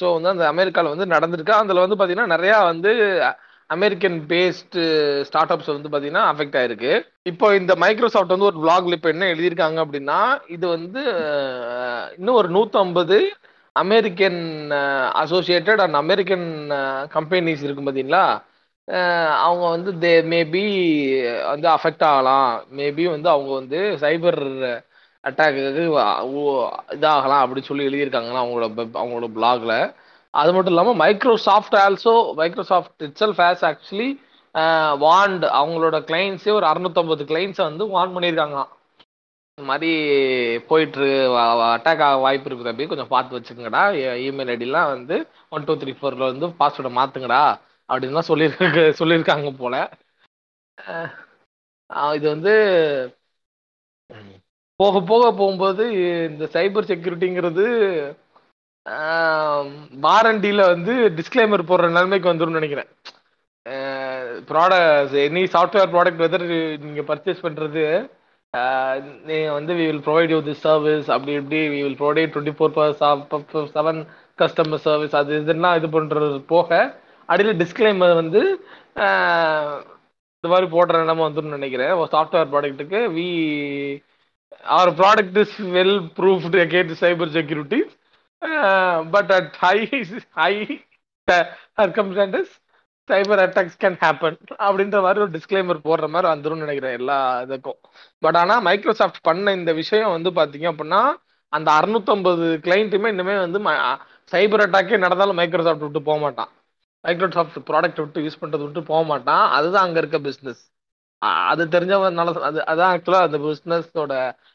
[0.00, 1.52] ஸோ வந்து அந்த அமெரிக்காவில் வந்து நடந்திருக்கு.
[1.60, 2.90] அதில் வந்து பார்த்தீங்கன்னா நிறையா வந்து
[3.70, 4.82] அமெரிக்கன் பேஸ்டு
[5.28, 6.92] ஸ்டார்ட் அப்ஸ் வந்து பார்த்தீங்கன்னா அஃபெக்ட் ஆயிருக்கு.
[7.30, 10.20] இப்போ இந்த மைக்ரோசாஃப்ட் வந்து ஒரு பிளாக்ல இப்போ என்ன எழுதியிருக்காங்க அப்படின்னா
[10.56, 11.02] இது வந்து
[12.18, 13.18] இன்னும் ஒரு நூற்றம்பது
[13.82, 14.40] American
[15.22, 16.46] associated and American
[17.14, 18.24] companies இருக்கும் பார்த்தீங்களா
[19.46, 20.64] அவங்க வந்து தே மேபி
[21.50, 22.50] வந்து அஃபெக்ட் ஆகலாம்.
[22.78, 24.40] மேபி வந்து அவங்க வந்து சைபர்
[25.24, 25.62] அட்டாக்கு
[26.96, 29.74] இதாகலாம் அப்படின்னு சொல்லி எழுதியிருக்காங்களா அவங்களோட அவங்களோட பிளாக்ல
[30.34, 34.10] அது மட்டும் இல்லாமல் Microsoft also Microsoft itself has actually
[35.06, 38.72] want அவங்களோட கிளைண்ட்ஸே ஒரு அறுநூத்தம்பது கிளைண்ட்ஸை வந்து வான் பண்ணியிருக்காங்களாம்.
[39.58, 39.90] இந்த மாதிரி
[40.70, 41.04] போயிட்டு
[41.66, 43.82] அட்டாக் ஆக வாய்ப்பு இருக்குது தம்பி கொஞ்சம் பார்த்து வச்சுக்கங்கடா.
[44.24, 45.16] இமெயில் ஐடிலாம் வந்து
[45.54, 47.38] ஒன் டூ த்ரீ ஃபோரில் வந்து பாஸ்வேர்டை மாற்றுங்கடா
[47.88, 49.74] அப்படின்னு சொல்லியிருக்காங்க சொல்லியிருக்க சொல்லியிருக்காங்க போல.
[52.18, 52.52] இது வந்து
[54.80, 55.86] போக போக போகும்போது
[56.30, 57.64] இந்த சைபர் செக்யூரிட்டிங்கிறது
[60.06, 62.90] வாரண்டியில் வந்து டிஸ்க்ளைமர் போடுற நிலைமைக்கு வந்துடும்னு நினைக்கிறேன்.
[64.50, 66.46] Product any software product whether
[66.84, 67.84] நீங்கள் பர்ச்சேஸ் பண்ணுறது
[68.56, 68.92] Uh,
[69.26, 73.72] நீங்கள் வந்து we will provide you this service அப்படி இப்படி we will provide twenty four
[73.72, 74.00] seven
[74.38, 76.70] customer service அது இதுன்னா இது பண்ணுறது போக
[77.28, 78.42] அடியில் டிஸ்க்ளைமர் வந்து
[78.96, 79.72] uh,
[80.36, 81.92] இந்த மாதிரி போடுற நிலைமை வந்துரும்னு நினைக்கிறேன்.
[82.00, 83.28] ஒரு software ப்ராடக்ட்டுக்கு we
[84.76, 87.80] our product is well proofed against cyber security
[89.10, 90.00] but at high high
[90.40, 90.58] high
[91.28, 92.44] uh,
[93.08, 94.36] cyber attacks can happen
[94.66, 97.78] அப்படின்ற மாதிரி ஒரு டிஸ்க்ளைமர் போடுற மாதிரி வந்துடும் நினைக்கிறேன் எல்லா இதுக்கும்.
[98.24, 101.02] பட் ஆனால் மைக்ரோசாஃப்ட் பண்ண இந்த விஷயம் வந்து பார்த்தீங்க அப்படின்னா
[101.52, 103.60] அந்த அறுநூத்தம்பது கிளைண்ட்டுமே இனிமேல் வந்து
[104.32, 106.50] சைபர் அட்டாக்கே நடந்தாலும் மைக்ரோசாஃப்ட் விட்டு போக மாட்டான்.
[107.04, 109.44] மைக்ரோசாஃப்ட் ப்ராடக்ட் விட்டு யூஸ் பண்ணுறது விட்டு போக மாட்டான்.
[109.56, 110.62] அதுதான் அங்கே இருக்க பிஸ்னஸ்
[111.50, 114.14] அது தெரிஞ்சவனால அது அதான் ஆக்சுவலாக அந்த பிஸ்னஸோட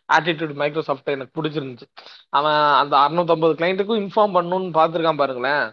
[0.09, 1.87] ஆட்டிடியூட் மைக்ரோசாஃப்ட் எனக்கு பிடிச்சிருந்துச்சு.
[2.37, 5.65] அவன் அந்த அறுநூத்தம்பது கிளைண்ட்டுக்கும் இன்ஃபார்ம் பண்ணணும்னு பார்த்துருக்கான் பாருங்களேன்.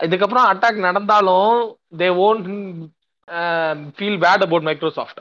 [0.00, 1.52] இதுக்கப்புறம் அட்டாக் நடந்தாலும்
[1.98, 2.48] they won't
[3.96, 5.20] feel bad about Microsoft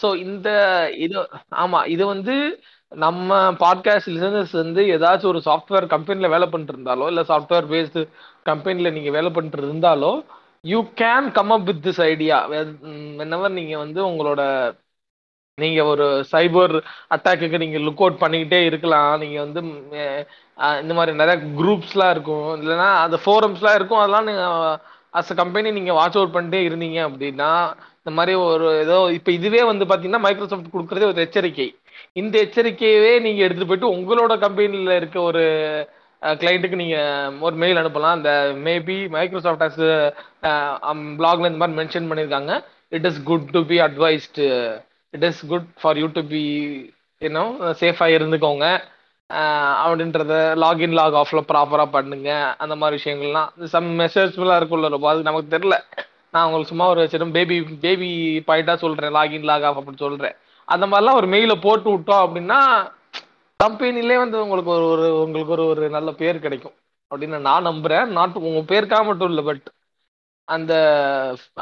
[0.00, 0.48] so இந்த
[0.96, 1.14] இது
[1.56, 2.34] ஆமா இது வந்து
[2.92, 8.02] நம்ம பாட்காஸ்ட் லிசனர்ஸ் வந்து ஏதாச்சும் ஒரு சாஃப்ட்வேர் கம்பெனியில் வேலை பண்ணிட்டு இருந்தாலோ இல்லை சாஃப்ட்வேர் பேஸ்டு
[8.42, 10.12] கம்பெனியில் நீங்கள் வேலை பண்ணிட்டு இருந்தாலோ
[10.64, 12.38] you can come up with this idea
[13.24, 14.42] என்னவர் நீங்கள் வந்து உங்களோட
[15.58, 16.74] நீங்கள் ஒரு சைபர்
[17.10, 19.18] அட்டாக்குக்கு நீங்கள் லுக் அவுட் பண்ணிக்கிட்டே இருக்கலாம்.
[19.18, 19.60] நீங்கள் வந்து
[20.82, 22.46] இந்த மாதிரி நிறைய குரூப்ஸ்லாம் இருக்கும்.
[22.62, 24.00] இல்லைன்னா அந்த ஃபோரம்ஸ்லாம் இருக்கும்.
[24.02, 24.78] அதெல்லாம் நீங்கள்
[25.18, 27.50] அஸ் அ கம்பெனி நீங்கள் வாட்ச் அவுட் பண்ணிட்டே இருந்தீங்க அப்படின்னா
[28.00, 31.68] இந்த மாதிரி ஒரு ஏதோ இப்போ இதுவே வந்து பார்த்தீங்கன்னா மைக்ரோசாஃப்ட் கொடுக்குறதே ஒரு எச்சரிக்கை.
[32.20, 35.44] இந்த எச்சரிக்கையவே நீங்கள் எடுத்துகிட்டு போயிட்டு உங்களோட கம்பெனியில் இருக்க ஒரு
[36.22, 38.16] கிளைண்ட்டுக்கு நீங்கள் ஒரு மெயில் அனுப்பலாம்.
[38.18, 38.30] அந்த
[38.66, 39.82] மேபி மைக்ரோசாஃப்ட் ஹாஸ்
[41.20, 42.52] பிளாக்ல இந்த மாதிரி மென்ஷன் பண்ணியிருக்காங்க.
[42.96, 44.46] It is good to be advised
[45.14, 46.44] it is good for you to be
[47.22, 47.44] you know
[47.82, 48.66] சேஃபாக இருந்துக்கோங்க.
[49.30, 52.30] அப்படின்றத லாகின் லாக் ஆஃப்ல ப்ராப்பராக பண்ணுங்க.
[52.58, 53.50] அந்த மாதிரி விஷயங்கள்லாம்.
[53.74, 55.08] சம் மெசேஜ்ஃபுல்லா இருக்குள்ள ரொம்ப.
[55.08, 55.74] அது நமக்கு தெரில
[56.30, 58.08] நான் உங்களுக்கு சும்மா ஒரு சின்ன பேபி பேபி
[58.46, 60.34] பாயிண்டா சொல்கிறேன் லாகின் லாக் ஆஃப் அப்படின்னு சொல்கிறேன்
[60.68, 62.58] அந்த மாதிரிலாம் ஒரு மெயில போட்டு விட்டோம் அப்படின்னா
[63.60, 66.76] கம்பெனிலே வந்து உங்களுக்கு ஒரு ஒரு உங்களுக்கு ஒரு ஒரு நல்ல பேர் கிடைக்கும்.
[67.10, 68.06] அப்படின்னு நான் நம்புறேன்.
[68.18, 69.66] நாட் உங்க பேருக்காக மட்டும் இல்லை பட்
[70.48, 70.72] அந்த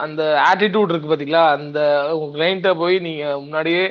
[0.05, 1.45] அந்த ஆட்டிடியூட் இருக்கு பாத்தீங்களா?
[1.57, 1.79] அந்த
[2.17, 3.85] உங்க கிளைண்ட்டை போய் நீங்க முன்னாடியே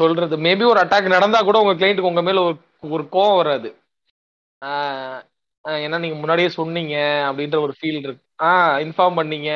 [0.00, 0.36] சொல்றது.
[0.46, 2.56] மேபி ஒரு அட்டாக் நடந்தா கூட உங்க கிளைண்ட்டுக்கு உங்க மேல ஒரு
[2.96, 3.68] ஒரு கோவம் வராது.
[5.64, 6.94] ஏன்னா நீங்க முன்னாடியே சொன்னீங்க
[7.28, 8.22] அப்படின்ற ஒரு ஃபீல் இருக்கு.
[8.46, 8.50] ஆ
[8.84, 9.50] இன்ஃபார்ம் பண்ணீங்க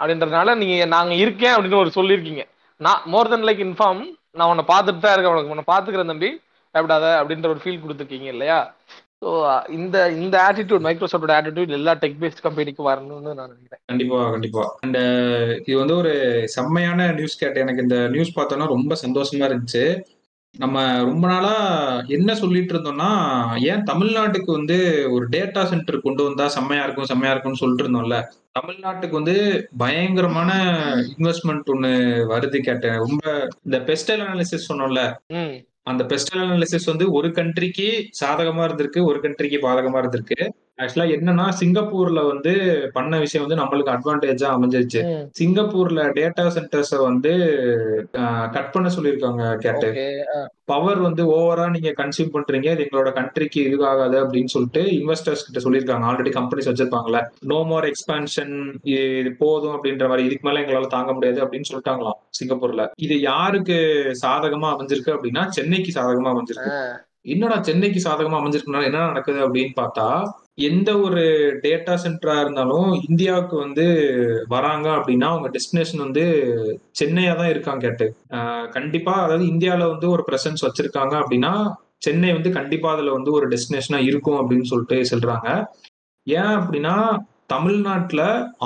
[0.00, 2.42] அப்படின்றதுனால நீங்க நாங்க இருக்கேன் அப்படின்னு ஒரு சொல்லியிருக்கீங்க.
[2.80, 4.02] நான் மோர் தென் லைக் இன்ஃபார்ம்
[4.38, 5.34] நான் உன்னை பார்த்துட்டு தான் இருக்கேன்.
[5.34, 6.30] உனக்கு உன்னை பார்த்துக்கிறேன் தம்பி.
[6.74, 8.58] பயப்படாத அப்படின்ற ஒரு ஃபீல் கொடுத்துருக்கீங்க இல்லையா?
[9.22, 9.30] ஸோ
[9.68, 13.82] இந்த இந்த ஆட்டிடியூட் மைக்ரோசாஃப்டோட ஆட்டிடியூட் எல்லா டெக் பேஸ்ட் கம்பெனிக்கு வரணும்னு நான் நினைக்கிறேன்.
[13.86, 14.78] கண்டிப்பா கண்டிப்பா.
[14.80, 14.96] அண்ட்
[15.64, 20.02] இது வந்து ஒரு செம்மையான நியூஸ் கேட்டு எனக்கு இந்த நியூஸ் பார்த்தோன்னா ரொம்ப சந்தோஷமா இருந்துச்சு.
[20.58, 21.52] நம்ம ரொம்ப நாளா
[22.06, 23.10] என்ன சொல்லிட்டு இருந்தோம்னா
[23.60, 28.18] ஏன் தமிழ்நாட்டுக்கு வந்து ஒரு டேட்டா சென்டர் கொண்டு வந்தா செம்மையா இருக்கும் செம்மையா இருக்கும்னு சொல்லிட்டு இருந்தோம்ல.
[28.52, 30.50] தமிழ்நாட்டுக்கு வந்து பயங்கரமான
[31.18, 31.92] இன்வெஸ்ட்மெண்ட் ஒண்ணு
[32.32, 32.96] வருது கேட்டேன்.
[32.96, 35.02] ரொம்ப இந்த பெஸ்டல் அனாலிசிஸ் சொன்னோம்ல.
[35.26, 35.54] ம்.
[35.90, 37.86] அந்த பெஸ்டல் அனாலிசிஸ் வந்து ஒரு கண்ட்ரிக்கு
[38.20, 40.40] சாதகமா இருந்திருக்கு ஒரு கண்ட்ரிக்கு பாதகமா இருந்திருக்கு.
[40.82, 42.52] ஆக்சுவலா என்னன்னா சிங்கப்பூர்ல வந்து
[42.96, 45.00] பண்ண விஷயம் வந்து நம்மளுக்கு அட்வான்டேஜா அமைஞ்சிருச்சு.
[45.38, 47.32] சிங்கப்பூர்ல டேட்டா சென்டர்ஸ வந்து
[48.56, 49.90] கட் பண்ண சொல்லியிருக்காங்க கேட்டு.
[50.72, 55.60] பவர் வந்து ஓவரா நீங்க கன்சியூம் பண்றீங்க இது எங்களோட கண்ட்ரிக்கு இது ஆகாது அப்படின்னு சொல்லிட்டு இன்வெஸ்டர்ஸ் கிட்ட
[55.64, 56.04] சொல்லியிருக்காங்க.
[56.10, 57.20] ஆல்ரெடி கம்பெனிஸ் வச்சிருப்பாங்கல்ல.
[57.52, 58.54] நோ மோர் எக்ஸ்பான்ஷன்
[58.92, 62.84] இது போதும் அப்படின்ற மாதிரி இதுக்கு மேல எங்களால தாங்க முடியாது அப்படின்னு சொல்லிட்டாங்களாம் சிங்கப்பூர்ல.
[63.06, 63.78] இது யாருக்கு
[64.24, 66.74] சாதகமா அமைஞ்சிருக்கு அப்படின்னா சென்னைக்கு சாதகமா அமைஞ்சிருக்கு.
[67.34, 70.06] என்னடா சென்னைக்கு சாதகமா அமைஞ்சிருக்குனால என்ன நடக்குது அப்படின்னு பார்த்தா
[70.58, 71.22] எந்த ஒரு
[71.62, 73.84] டேட்டா சென்டரா இருந்தாலும் இந்தியாவுக்கு வந்து
[74.48, 76.24] வராங்க அப்படின்னா அவங்க டெஸ்டினேஷன் வந்து
[77.00, 78.06] சென்னையா தான் இருக்காங்க கேட்டு.
[78.72, 81.52] கண்டிப்பா அதாவது இந்தியாவில வந்து ஒரு பிரசன்ஸ் வச்சிருக்காங்க அப்படின்னா
[81.98, 85.48] சென்னை வந்து கண்டிப்பா அதுல வந்து ஒரு டெஸ்டினேஷனா இருக்கும் அப்படின்னு சொல்லிட்டு சொல்றாங்க.
[86.26, 86.96] ஏன் அப்படின்னா
[87.46, 88.22] தமிழ்நாட்டுல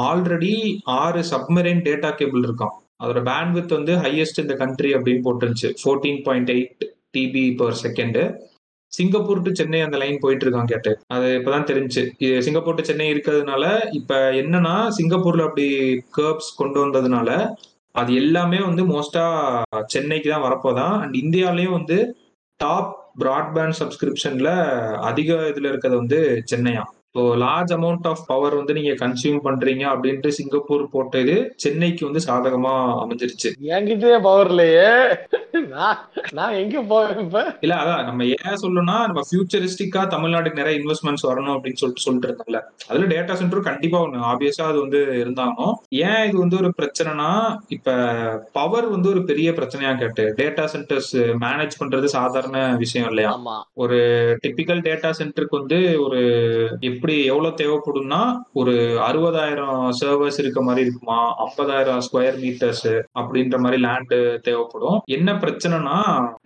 [0.08, 0.54] ஆல்ரெடி
[1.02, 5.70] ஆறு சப்மரைன் டேட்டா கேபிள் இருக்கான் அதோட பேண்ட்வித் வந்து ஹையஸ்ட் இந்த கண்ட்ரி அப்படின்னு போட்டுருந்துச்சு.
[5.82, 6.84] Fourteen point eight
[7.16, 8.20] TB per second
[8.96, 10.92] Singapore to Chennai அந்த லைன் போயிட்டு இருக்கான் கேட்டு.
[11.06, 12.02] அது இப்பதான் தெரிஞ்சு.
[12.40, 15.66] சிங்கப்பூர் டு சென்னை இருக்கிறதுனால இப்ப என்னன்னா சிங்கப்பூர்ல அப்படி
[16.18, 17.30] கேர்ப்ஸ் கொண்டு வந்ததுனால
[17.94, 19.24] அது எல்லாமே வந்து மோஸ்டா
[19.86, 20.94] சென்னைக்கு தான் வரப்போதான்.
[21.00, 21.98] அண்ட் இந்தியாலயும் வந்து
[22.60, 24.50] டாப் பிராட்பேண்ட் சப்ஸ்கிரிப்ஷன்ல
[25.02, 26.20] அதிக இதுல இருக்கிறது வந்து
[26.52, 26.84] சென்னையா?
[27.14, 32.72] So large amount of power வந்து நீங்க கன்சியூம் பண்றீங்க அப்படின்ட்டு சிங்கப்பூர் போட்டது சென்னைக்கு வந்து சாதகமா
[33.02, 33.50] அமைஞ்சிருச்சு.
[33.74, 34.88] என்கிட்டயே பவர் இல்லையே.
[36.38, 37.40] நான் எங்க போவேன் இப்ப?
[37.60, 42.60] இல்ல அதான் நம்ம ஏன் சொல்லணும்னா நம்ம ஃபியூச்சரிஸ்டிக்கா தமிழ்நாட்டுக்கு நிறைய இன்வெஸ்ட்மெண்ட்ஸ் வரணும் அப்படின்னு சொல்லிட்டு சொல்லிட்டு இருந்தோம்ல
[42.88, 44.18] அதுல டேட்டா சென்டர் கண்டிப்பா ஒண்ணு.
[44.30, 47.30] ஆப்வியஸா அது வந்து இருந்தாலும் ஏன் இது வந்து ஒரு பிரச்சனைனா
[47.68, 47.94] இப்ப
[48.52, 51.12] பவர் வந்து ஒரு பெரிய பிரச்சனையா கேட்டு டேட்டா சென்டர்ஸ்
[51.44, 53.30] மேனேஜ் பண்றது சாதாரண விஷயம் இல்லையா?
[53.34, 53.56] ஆமா.
[54.44, 56.20] டிபிக்கல் டேட்டா சென்டருக்கு வந்து ஒரு
[57.04, 58.20] எப்படி எவ்வளவு தேவைப்படும்னா
[58.60, 58.74] ஒரு
[59.06, 61.18] அறுபதாயிரம் சர்வர்ஸ் இருக்க மாதிரி இருக்குமா?
[61.44, 62.86] ஐம்பதாயிரம் ஸ்கொயர் மீட்டர்ஸ்
[63.20, 64.14] அப்படின்ற மாதிரி லேண்ட்
[64.46, 64.96] தேவைப்படும்.
[65.16, 65.98] என்ன பிரச்சனைனா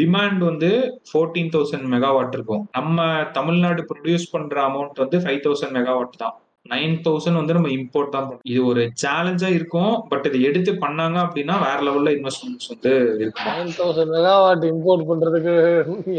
[0.02, 0.70] டிமாண்ட் வந்து
[1.10, 2.64] ஃபோர்டீன் தௌசண்ட் மெகாவாட் இருக்கும்.
[2.78, 3.06] நம்ம
[3.38, 6.36] தமிழ்நாடு ப்ரொடியூஸ் பண்ற அமௌண்ட் வந்து ஃபைவ் தௌசண்ட் மெகாவாட் தான்.
[6.66, 11.18] நைன் தௌசண்ட் வந்து நம்ம இம்போர்ட் தான் பண்ணணும் இது ஒரு சேலஞ்சா இருக்கும் பட் இதை எடுத்து பண்ணாங்க
[11.24, 12.92] அப்படின்னா வேற லெவல்ல இன்வெஸ்ட்மெண்ட்ஸ் வந்து
[13.22, 13.48] இருக்கும்?
[13.50, 15.54] நைன் தௌசண்ட் மெகாவாட் இம்போர்ட் பண்றதுக்கு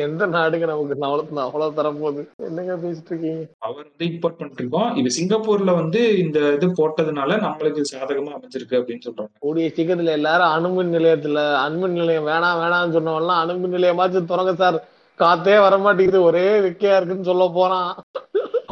[0.05, 2.23] எந்த நாடுங்க நமக்கு அவ்வளவு அவ்வளவு தரப்போகுது?
[2.47, 3.43] என்னங்க பேசிட்டு இருக்கீங்க?
[3.67, 4.89] அவர் வந்து இம்போர்ட் பண்ணிட்டு இருக்கோம்.
[5.01, 9.33] இது சிங்கப்பூர்ல வந்து இந்த இது போட்டதுனால நம்மளுக்கு சாதகமா அமைஞ்சிருக்கு அப்படின்னு சொல்றாங்க.
[9.45, 14.79] கூடிய சீக்கிரத்துல எல்லாரும் அணுமின் நிலையத்துல அணுமின் நிலையம் வேணாம் வேணாம்னு சொன்னவெல்லாம் அணுமின் நிலையமாச்சும் திறங்க சார்.
[15.19, 17.91] காத்தே வர மாட்டேங்குது ஒரே வெக்கையா இருக்குன்னு சொல்ல போறான்.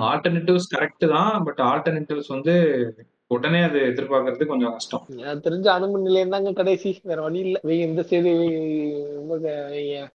[0.09, 2.55] ஆல்டர்னேட்டிவ்ஸ் கரெக்ட் தான் பட் ஆல்டர்னேட்டிவ்ஸ் வந்து
[3.35, 5.05] உடனே அது எதிர்பார்க்கறது கொஞ்சம் கஷ்டம்.
[5.21, 6.91] எனக்கு தெரிஞ்ச அணுமின் நிலையம் தாங்க கடைசி.
[7.03, 7.59] வேற வழி இல்ல.
[7.85, 8.31] இந்த சைடு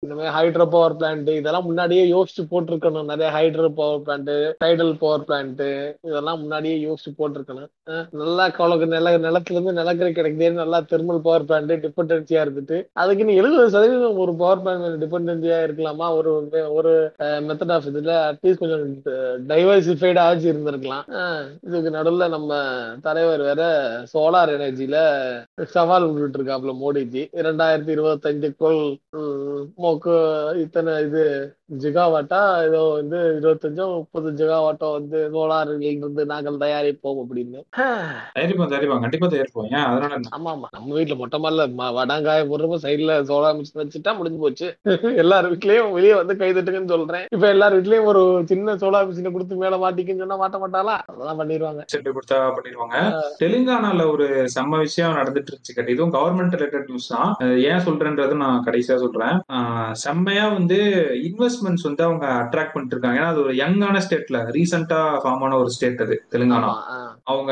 [0.03, 3.09] இந்த மாதிரி ஹைட்ரோ பவர் பிளான்ட் இதெல்லாம் முன்னாடியே யோசிச்சு போட்டிருக்கணும்.
[3.11, 4.31] நிறைய hydro power plant
[4.63, 5.61] tidal power plant
[6.09, 7.69] இதெல்லாம் முன்னாடியே யோசிச்சு போட்டிருக்கணும்.
[8.21, 13.69] நல்லா கவலை நில நிலத்துல இருந்து நிலக்கரி கிடைக்குதே நல்லா தெர்மல் பவர் பிளான்ட் டிபெண்டன்சியா இருந்துட்டு அதுக்குன்னு எழுபது
[13.75, 16.09] சதவீதம் ஒரு பவர் பிளான்ட் டிபெண்டன்சியா இருக்கலாமா?
[16.19, 16.33] ஒரு
[16.79, 16.93] ஒரு
[17.49, 18.83] மெத்தட் ஆஃப் இதுல அட்லீஸ்ட் கொஞ்சம்
[19.53, 21.05] டைவர்சிஃபைடாச்சு இருந்திருக்கலாம்.
[21.67, 22.61] இதுக்கு நடுவுல நம்ம
[23.03, 23.61] தலைவர் வேற
[24.13, 24.97] சோலார் எனர்ஜில
[25.75, 27.23] சவால் விட்டுட்டு இருக்காப்ல மோடிஜி.
[27.41, 28.81] இரண்டாயிரத்தி இருபத்தஞ்சுக்குள்
[29.11, 29.73] உம்,
[30.61, 31.23] இத்தனை இது
[31.81, 37.59] ஜிகாவாட்டா ஏதோ வந்து இருபத்தஞ்சோ முப்பது ஜிகாவாட்டோ வந்து சோலாரில் இருந்து நாங்கள் தயாரிப்போம் அப்படின்னு.
[38.35, 39.03] தயாரிப்போம் தயாரிப்போம்.
[39.05, 39.67] கண்டிப்பா தயாரிப்போம்.
[39.75, 39.85] ஏன்?
[39.89, 41.65] அதனால ஆமா ஆமா நம்ம வீட்டுல மொட்டை மாடல
[41.99, 44.67] வடாங்காய போடுறப்ப சைடுல சோலார் மிஷின் வச்சுட்டா முடிஞ்சு போச்சு.
[45.23, 47.25] எல்லார் வீட்லயும் வெளியே வந்து கை தட்டுங்கன்னு சொல்றேன்.
[47.35, 50.97] இப்ப எல்லார் வீட்லயும் ஒரு சின்ன சோலார் மிஷினை கொடுத்து மேல மாட்டிக்குன்னு சொன்னா மாட்ட மாட்டாளா?
[51.09, 52.97] அதெல்லாம் பண்ணிடுவாங்க செட்டு கொடுத்தா பண்ணிடுவாங்க
[53.43, 55.93] தெலுங்கானால ஒரு செம்ம விஷயம் நடந்துட்டு இருந்துச்சு கட்டி.
[55.95, 57.29] இதுவும் கவர்மெண்ட் ரிலேட்டட் நியூஸ் தான்.
[57.71, 59.37] ஏன் சொல்றேன்றது நான் கடைசியா சொல்றேன்.
[60.03, 60.77] செம்மையா வந்து
[61.63, 65.71] இன்வெஸ்ட்மெண்ட்ஸ் வந்து அவங்க அட்ராக்ட் பண்ணிட்டு இருக்காங்க ஏன்னா அது ஒரு யங்கான ஸ்டேட்ல ரீசெண்டா ஃபார்ம் ஆன ஒரு
[65.75, 66.71] ஸ்டேட் அது தெலுங்கானா.
[67.31, 67.51] அவங்க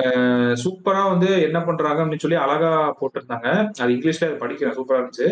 [0.63, 3.47] சூப்பரா வந்து என்ன பண்றாங்க அப்படின்னு சொல்லி அழகா போட்டிருந்தாங்க.
[3.81, 5.29] அது இங்கிலீஷ்ல அது படிக்கிறேன் சூப்பரா இருந்துச்சு.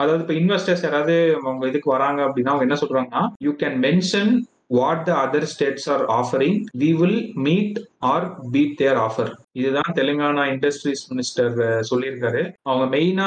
[0.00, 4.32] அதாவது இப்ப இன்வெஸ்டர்ஸ் யாராவது அவங்க இதுக்கு வராங்க அப்படின்னா அவங்க என்ன சொல்றாங்கன்னா you can mention
[4.76, 7.78] what the other states are offering we will meet
[8.10, 11.56] or beat their offer இதுதான் தெலுங்கானா இண்டஸ்ட்ரீஸ் மினிஸ்டர்
[11.90, 12.42] சொல்லியிருக்காரு.
[12.68, 13.26] அவங்க மெயினா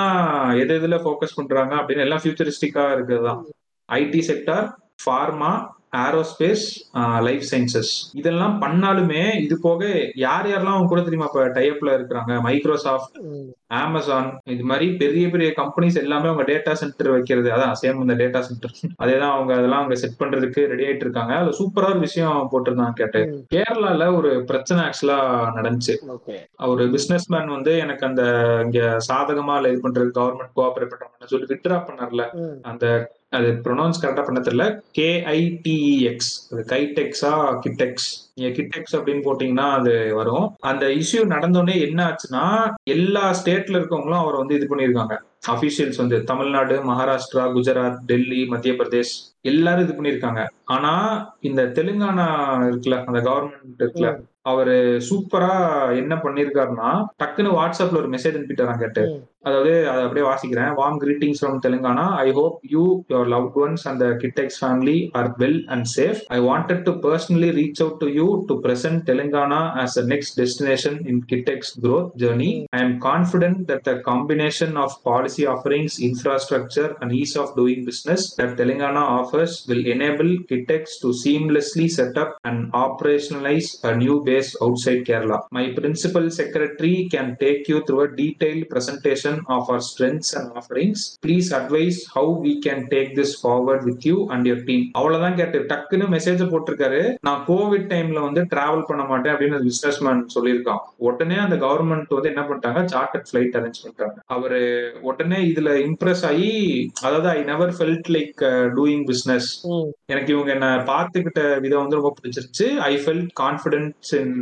[0.61, 3.43] எது எதுல ஃபோக்கஸ் பண்றாங்க அப்படின்னு எல்லாம் ஃபியூச்சரிஸ்டிக்கா இருக்கிறது தான்.
[3.89, 4.67] IT sector
[5.03, 5.53] pharma
[6.03, 6.63] aerospace
[7.25, 7.91] life sciences.
[8.19, 9.81] இதெல்லாம் பண்ணாலுமே இது போக
[10.23, 12.33] யார் யாரெல்லாம் அவங்க கூட தெரியுமா இப்ப டைப்ல இருக்கிறாங்க?
[12.47, 13.15] மைக்ரோசாஃப்ட்.
[13.81, 17.49] அமேசான் இது மாதிரி பெரிய பெரிய கம்பெனிஸ் எல்லாமே அவங்க டேட்டா சென்டர் வைக்கிறது.
[17.55, 21.33] அதான் சேம் இந்த டேட்டா சென்டர் அதேதான் அவங்க அதெல்லாம் அவங்க செட் பண்றதுக்கு ரெடி ஆயிட்டு இருக்காங்க.
[21.41, 23.21] அது சூப்பரா ஒரு விஷயம் போட்டிருந்தாங்க கேட்டு.
[23.55, 25.19] கேரளால ஒரு பிரச்சனை ஆக்சுவலா
[25.59, 25.95] நடந்துச்சு.
[26.73, 28.23] ஒரு பிசினஸ் மேன் வந்து எனக்கு அந்த
[28.65, 32.25] இங்க சாதகமா இல்ல இது பண்றது கவர்மெண்ட் கோஆபரேட் பண்றாங்கன்னு சொல்லி வித்ரா பண்ணார்ல.
[32.71, 32.85] அந்த
[33.35, 34.65] அது ப்ரொனவுன்ஸ் கரெக்டா பண்ண தெரியல.
[34.97, 40.45] கேஐடிஇஎக்ஸ் அது கைடெக்ஸா கிட்டெக்ஸ் நீங்க கிட்டெக்ஸ் அப்படின்னு போட்டீங்கன்னா அது வரும்.
[40.59, 42.43] அந்த இஷ்யூ நடந்தோடனே என்ன ஆச்சுன்னா
[42.83, 45.15] எல்லா ஸ்டேட்ல இருக்கவங்களும் அவர் வந்து இது பண்ணியிருக்காங்க.
[45.53, 50.43] அபிஷியல்ஸ் வந்து தமிழ்நாடு மகாராஷ்டிரா குஜராத் டெல்லி மத்திய பிரதேஷ் எல்லாரும் இது பண்ணியிருக்காங்க.
[50.65, 50.93] ஆனா
[51.41, 52.27] இந்த தெலுங்கானா
[52.69, 54.09] இருக்குல்ல அந்த கவர்மெண்ட் இருக்குல்ல
[54.41, 55.53] அவரு சூப்பரா
[55.97, 56.89] என்ன பண்ணிருக்காருன்னா
[57.23, 59.03] டக்குன்னு வாட்ஸ்அப்ல ஒரு மெசேஜ் அனுப்பிட்டாராம் கேட்டு.
[59.48, 62.82] அதாவது அதை அப்படியே வாசிக்கிறேன் warm greetings from Telangana I hope you
[63.12, 67.80] your loved ones and Kitex family are well and safe I wanted to personally reach
[67.84, 72.80] out to you to present Telangana as a next destination in Kitex growth journey i
[72.80, 78.52] am confident that the combination of policy offerings infrastructure and ease of doing business that
[78.60, 85.02] telangana offers will enable kitex to seamlessly set up and operationalize a new base outside
[85.08, 90.47] kerala my principal secretary can take you through a detailed presentation of our strengths and
[90.59, 91.01] offerings.
[91.25, 94.81] Please advise how we can take this forward with you and your team.
[94.99, 97.01] அவ்வளவுதான் கேட்டு டக்குன்னு message போட்டிருக்காரு.
[97.27, 100.81] நான் Covid டைம்ல வந்து travel பண்ண மாட்டேன் அப்படின்னு பிசினஸ் மேன் சொல்லியிருக்கான்.
[101.09, 102.83] உடனே அந்த கவர்மெண்ட் வந்து என்ன பண்ணிட்டாங்க?
[102.93, 104.17] சார்ட்டர்ட் ஃபிளைட் அரேஞ்ச் பண்ணிட்டாங்க.
[104.35, 104.61] அவரு
[105.09, 106.51] உடனே இதுல இம்ப்ரெஸ் ஆகி
[107.05, 108.43] அதாவது I never felt like
[108.77, 109.49] doing business.
[110.13, 112.67] எனக்கு இவங்க என்ன பார்த்துக்கிட்ட விதம் வந்து ரொம்ப பிடிச்சிருச்சு.
[112.89, 114.33] I felt confidence in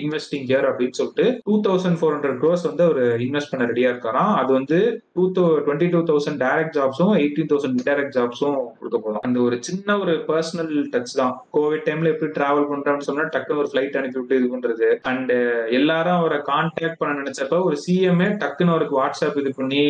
[0.00, 4.32] investing here அப்படின்னு சொல்லிட்டு two thousand four hundred crores வந்து அவர் இன்வெஸ்ட் பண்ண ரெடியா இருக்காராம்.
[4.40, 4.78] அது வந்து
[5.16, 9.22] two thou twenty two thousand direct ஜாப்ஸும் eighteen thousand indirect ஜாப்ஸும் கொடுக்க போதும்.
[9.28, 11.34] அந்த ஒரு சின்ன ஒரு பர்சனல் டச் தான்.
[11.56, 14.88] கோவிட் டைம்ல எப்படி டிராவல் பண்றான்னு சொன்னா டக்குன்னு ஒரு ஃபிளைட் அனுப்பி விட்டு இது பண்றது.
[15.12, 15.32] அண்ட்
[15.78, 19.82] எல்லாரும் அவரை கான்டாக்ட் பண்ண நினைச்சப்ப ஒரு சிஎம்ஏ டக்குன்னு அவருக்கு வாட்ஸ்அப் இது பண்ணி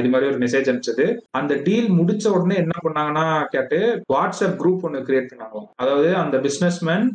[0.00, 1.06] இது மாதிரி ஒரு மெசேஜ் அனுப்பிச்சது.
[1.40, 3.78] அந்த டீல் முடிச்ச உடனே என்ன பண்ணாங்கன்னா கேட்டு
[4.14, 5.64] வாட்ஸ்அப் குரூப் ஒன்று கிரியேட் பண்ணாங்க.
[5.82, 7.06] அதாவது அந்த பிசினஸ்மேன்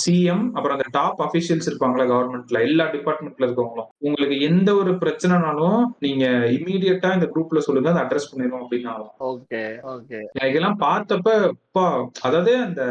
[0.00, 3.88] சிஎம் அப்புறம் அந்த டாப் அபிஷியல்ஸ் இருப்பாங்களா கவர்மெண்ட்ல எல்லா டிபார்ட்மெண்ட்ல இருக்கவங்களும்.
[3.98, 6.24] உங்களுக்கு எந்த ஒரு பிரச்சனைனாலும் நீங்க
[6.56, 9.12] இமீடியட்டா இந்த குரூப்ல சொல்லுங்க அதை அட்ரஸ் பண்ணிடுவோம் அப்படின்னாலும்.
[9.32, 9.62] ஓகே
[9.94, 11.36] ஓகே இதெல்லாம் பார்த்தப்ப
[11.74, 11.86] அப்பா,
[12.26, 12.82] அதாவது அந்த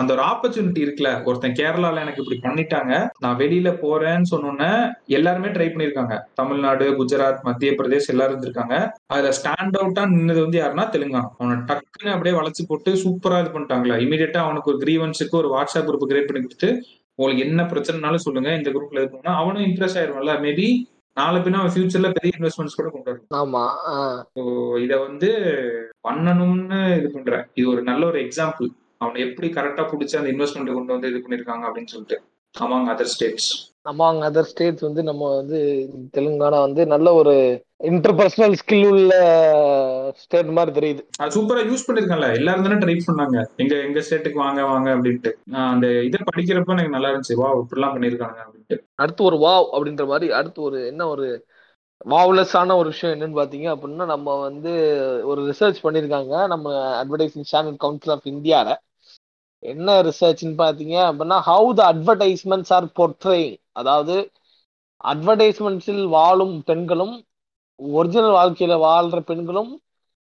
[0.00, 4.68] அந்த ஒரு ஆப்பர்ச்சுனிட்டி இருக்குல்ல ஒருத்தன் கேரளால எனக்கு இப்படி பண்ணிட்டாங்க நான் வெளியில போறேன்னு சொன்னோன்னே
[5.18, 8.74] எல்லாருமே ட்ரை பண்ணிருக்காங்க தமிழ்நாடு குஜராத் மத்திய பிரதேஷ் எல்லாரும் இருந்திருக்காங்க.
[9.12, 11.30] அதுல ஸ்டாண்ட் அவுட்டா நின்னது வந்து யாருன்னா தெலுங்கானா.
[11.38, 13.96] அவனை டக்குன்னு அப்படியே வளைச்சு போட்டு சூப்பரா இது பண்ணிட்டாங்களா.
[14.06, 16.70] இமீடியட்டா அவனுக்கு ஒரு கிரீவன்ஸுக்கு ஒரு வாட்ஸ்அப் குரூப் கிரியேட் பண்ணி கொடுத்து
[17.18, 20.34] உங்களுக்கு என்ன பிரச்சனைனாலும் சொல்லுங்க இந்த குரூப்ல இருக்கணும்னா அவனும் இன்ட்ரெஸ்ட் ஆயிருவான்ல.
[20.46, 20.68] மேபி
[21.16, 23.62] நாளை பின்ன அவன் ஃபியூச்சர்ல பெரிய இன்வெஸ்ட்மெண்ட்ஸ் கூட கொண்டு வருவான் ஆமா
[24.84, 25.28] இதை வந்து
[26.08, 27.44] பண்ணணும்னு இது பண்றேன்.
[27.54, 31.64] இது ஒரு நல்ல ஒரு எக்ஸாம்பிள் அவனை எப்படி கரெக்டா பிடிச்சி அந்த இன்வெஸ்ட்மெண்ட் கொண்டு வந்து இது பண்ணிருக்காங்க
[31.68, 32.18] அப்படின்னு சொல்லிட்டு.
[32.56, 33.48] Among other states
[33.84, 35.58] among other states வந்து நம்ம வந்து
[36.16, 37.34] தெலுங்கானா வந்து நல்ல ஒரு
[37.84, 39.12] இன்டர்பர்சனல் ஸ்கில் உள்ள
[40.16, 41.02] ஸ்டேட் மாதிரி தெரியுது.
[41.18, 43.36] அது சூப்பரா யூஸ் பண்ணிருக்காங்கல்ல எல்லாரும் தானே ட்ரை பண்ணாங்க.
[43.56, 45.32] எங்க எங்க ஸ்டேட்டுக்கு வாங்க வாங்க அப்படின்ட்டு.
[45.72, 47.34] அந்த இதை படிக்கிறப்ப எனக்கு நல்லா இருந்துச்சு.
[47.34, 48.78] வா இப்படிலாம் பண்ணிருக்காங்க அப்படின்ட்டு.
[48.94, 51.26] அடுத்து ஒரு வாவ் அப்படின்ற மாதிரி அடுத்து ஒரு என்ன ஒரு
[52.06, 54.72] வாவ்லெஸ்ஸான ஒரு விஷயம் என்னன்னு பாத்தீங்க அப்படின்னா நம்ம வந்து
[55.24, 58.70] ஒரு ரிசர்ச் பண்ணியிருக்காங்க நம்ம அட்வர்டைசிங் சேனல் கவுன்சில் ஆஃப் இந்தியால
[59.62, 64.16] என்ன ரிசர்ச்னு பார்த்தீங்க அப்படின்னா how the advertisements are portraying அதாவது
[65.04, 67.14] அட்வர்டைஸ்மெண்ட்ஸில் வாழும் பெண்களும்
[67.80, 69.72] ஒரிஜினல் வாழ்க்கையில் வாழ்கிற பெண்களும்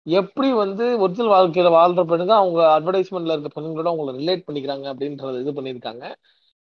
[0.05, 5.51] எப்படி வந்து ஒரிஜினல் வாழ்க்கையில் வாழ்கிற பெண்கள் அவங்க அட்வர்டைஸ்மெண்ட்டில் இருக்க பெண்களோட அவங்கள ரிலேட் பண்ணிக்கிறாங்க அப்படின்றத இது
[5.57, 6.05] பண்ணியிருக்காங்க.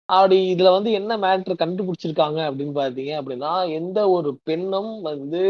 [0.10, 5.44] அப்படி இதில் வந்து என்ன மேட்ரு கண்டுபிடிச்சிருக்காங்க அப்படின்னு பார்த்தீங்க அப்படின்னா எந்த ஒரு பெண்ணும் வந்து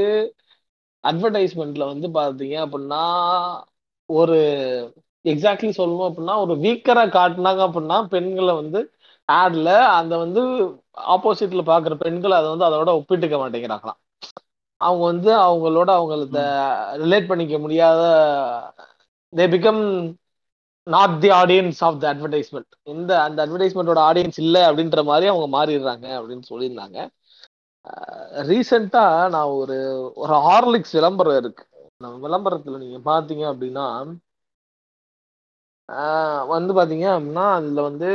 [1.03, 3.03] அட்வர்டைஸ்மெண்ட்டில் வந்து பார்த்தீங்க அப்படின்னா
[4.09, 4.37] ஒரு
[5.25, 8.79] எக்ஸாக்ட்லி சொல்லணும் அப்படின்னா ஒரு வீக்கரா காட்டினாங்க அப்படின்னா பெண்களை வந்து
[9.29, 9.69] ஆட்ல
[9.99, 10.41] அந்த வந்து
[11.13, 13.99] ஆப்போசிட்ல பாக்குற பெண்கள் அதை வந்து அதோட ஒப்பிட்டுக்க மாட்டேங்கிறாங்களாம்.
[14.81, 16.41] அவங்க வந்து அவங்களோட அவங்கள
[17.03, 18.01] ரிலேட் பண்ணிக்க முடியாத
[19.33, 19.81] they become
[20.87, 26.07] not the audience of the advertisement இந்த அந்த அட்வர்டைஸ்மெண்ட்டோட ஆடியன்ஸ் இல்லை அப்படின்ற மாதிரி அவங்க மாறிடுறாங்க
[26.19, 26.97] அப்படின்னு சொல்லியிருந்தாங்க.
[28.49, 29.03] ரீசெண்டா
[29.35, 29.77] நான் ஒரு
[30.23, 31.63] ஒரு ஹார்லிக்ஸ் விளம்பரம் இருக்கு.
[32.25, 33.85] விளம்பரத்துல நீங்க பாத்தீங்க அப்படின்னா
[36.53, 38.09] வந்து பார்த்தீங்க அப்படின்னா அதில் வந்து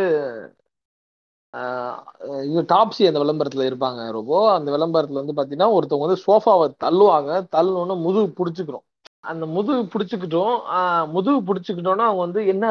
[2.48, 7.30] இது டாப்ஸி அந்த விளம்பரத்தில் இருப்பாங்க ரொம்ப அந்த விளம்பரத்தில் வந்து பார்த்தீங்கன்னா ஒருத்தவங்க வந்து சோஃபாவை தள்ளுவாங்க.
[7.54, 8.84] தள்ளுனோன்னு முதுகு பிடிச்சிக்கிறோம்
[9.30, 10.54] அந்த முதுகு பிடிச்சிக்கிட்டோம்
[11.14, 12.66] முதுகு பிடிச்சிக்கிட்டோன்னா அவங்க வந்து என்ன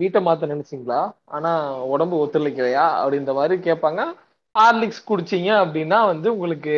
[0.00, 1.00] வீட்டை மாற்ற நினைச்சிங்களா?
[1.36, 1.62] ஆனால்
[1.94, 2.86] உடம்பு ஒத்துழைக்கலையா?
[3.00, 4.00] அப்படின்ற மாதிரி கேட்பாங்க.
[4.54, 6.74] ஹார்லிக்ஸ் குடிச்சீங்க அப்படின்னா வந்து உங்களுக்கு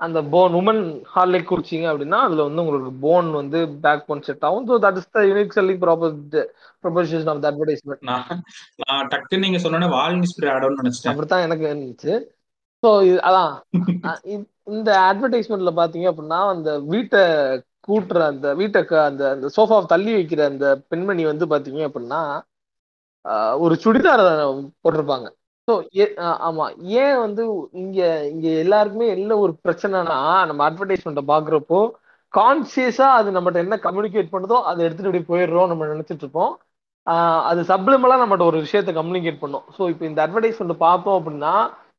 [0.00, 0.82] அந்த போன் உமன்
[1.14, 4.66] ஹார்லிக் குடிச்சீங்க அப்படின்னா அதுல வந்து உங்களுக்கு போன் வந்து பேக் போன் செட் ஆகும்.
[4.68, 5.80] So that is the unique selling
[6.84, 8.04] proposition of advertisement
[8.82, 11.12] நான் டக்குன்னு நீங்க சொன்னோன்னே வால்னி ஸ்ப்ரே ஆடணும்னு நினைச்சிட்டேன்.
[11.12, 12.12] அப்படித்தான் எனக்கு இருந்துச்சு.
[12.82, 12.90] ஸோ
[13.28, 13.54] அதான்.
[14.76, 17.22] இந்த அட்வர்டைஸ்மெண்ட்ல பாத்தீங்க அப்படின்னா அந்த வீட்டை
[17.88, 22.22] கூட்டுற அந்த வீட்டை அந்த அந்த சோஃபாவை தள்ளி வைக்கிற அந்த பெண்மணி வந்து பாத்தீங்க அப்படின்னா
[23.64, 24.22] ஒரு சுடிதார்
[24.82, 25.26] போட்டிருப்பாங்க.
[25.68, 25.74] ஸோ
[26.48, 26.64] ஆமா.
[27.02, 27.42] ஏன் வந்து
[27.82, 27.98] இங்க
[28.32, 30.18] இங்க எல்லாருக்குமே என்ன ஒரு பிரச்சனைனா
[30.50, 31.80] நம்ம அட்வர்டைஸ்மெண்ட்டை பாக்குறப்போ
[32.34, 36.52] கான்சியஸா அது நம்மகிட்ட என்ன கம்யூனிகேட் பண்ணுதோ அதை எடுத்துட்டு இப்படி போயிடுறோம் நம்ம நினைச்சிட்டு இருப்போம்.
[37.50, 39.64] அது சப்ளிமெண்டா நம்மகிட்ட ஒரு விஷயத்தை கம்யூனிகேட் பண்ணும்.
[39.76, 41.54] ஸோ இப்போ இந்த அட்வர்டைஸ்மெண்ட் பார்த்தோம் அப்படின்னா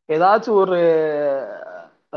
[0.10, 0.78] ஏதாச்சும் ஒரு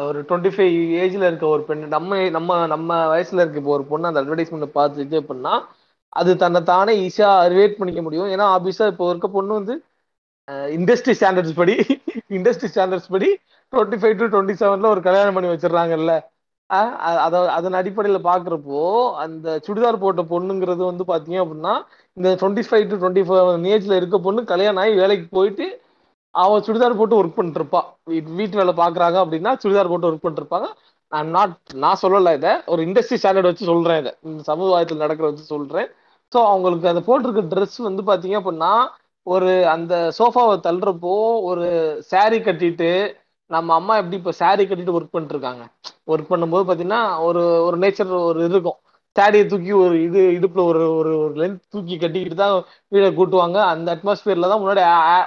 [0.02, 4.10] ஒரு டுவெண்ட்டி ஃபைவ் ஏஜ்ல இருக்க ஒரு பெண் நம்ம நம்ம நம்ம வயசுல இருக்க இப்போ ஒரு பொண்ணு
[4.10, 5.54] அந்த அட்வர்டைஸ்மெண்ட் பார்த்துச்சு அப்படின்னா
[6.12, 8.30] அது தன்னை தானே ஈஸியா ரிலேட் பண்ணிக்க முடியும்.
[8.34, 9.74] ஏன்னா ஆப்வியஸா இப்போ இருக்க பொண்ணு வந்து
[10.76, 11.74] இண்டஸ்ட்ரி ஸ்டாண்டர்ட்ஸ் படி
[12.38, 13.28] இண்டஸ்ட்ரி ஸ்டாண்டர்ட்ஸ் படி
[13.72, 16.12] டுவெண்ட்டி ஃபைவ் டு டுவெண்ட்டி செவன்ல ஒரு கல்யாணம் பண்ணி வச்சிடறாங்கல்ல.
[17.24, 18.80] அதை அதன் அடிப்படையில் பார்க்குறப்போ
[19.24, 21.74] அந்த சுடிதார் போட்ட பொண்ணுங்கிறது வந்து பார்த்தீங்க அப்படின்னா
[22.16, 25.66] இந்த twenty five to twenty five ஏஜ்ல இருக்க பொண்ணு கல்யாணம் ஆகி வேலைக்கு போயிட்டு
[26.34, 27.80] அவள் சுடிதார் போட்டு ஒர்க் பண்ணிருப்பா
[28.38, 30.68] வீட்டு வேலை பார்க்குறாங்க அப்படின்னா சுடிதார் போட்டு ஒர்க் பண்ணிருப்பாங்க
[31.12, 32.52] நான் நாட் நான் சொல்லலை இதை.
[32.72, 34.12] ஒரு இண்டஸ்ட்ரி ஸ்டாண்டர்ட் வச்சு சொல்கிறேன் இதை.
[34.28, 35.88] இந்த சமுதாயத்தில் நடக்கிற வச்சு சொல்கிறேன்
[36.32, 38.72] ஸோ அவங்களுக்கு அந்த போட்டிருக்க ட்ரெஸ் வந்து பார்த்தீங்க அப்படின்னா
[39.26, 41.12] ஒரு அந்த சோஃபாவை தள்ளுறப்போ
[41.50, 41.66] ஒரு
[42.12, 42.90] சாரி கட்டிட்டு
[43.50, 45.62] நம்ம அம்மா எப்படி இப்போ சாரி கட்டிட்டு ஒர்க் பண்ணிட்டு இருக்காங்க
[46.12, 48.78] ஒர்க் பண்ணும்போது பார்த்தீங்கன்னா ஒரு ஒரு நேச்சர் ஒரு இருக்கும்.
[49.16, 52.54] சாரியை தூக்கி ஒரு இது இடுப்புல ஒரு ஒரு ஒரு லென்த் தூக்கி கட்டிக்கிட்டு தான்
[52.92, 53.58] வீடை கூட்டுவாங்க.
[53.72, 54.82] அந்த அட்மாஸ்பியர்ல தான் முன்னாடி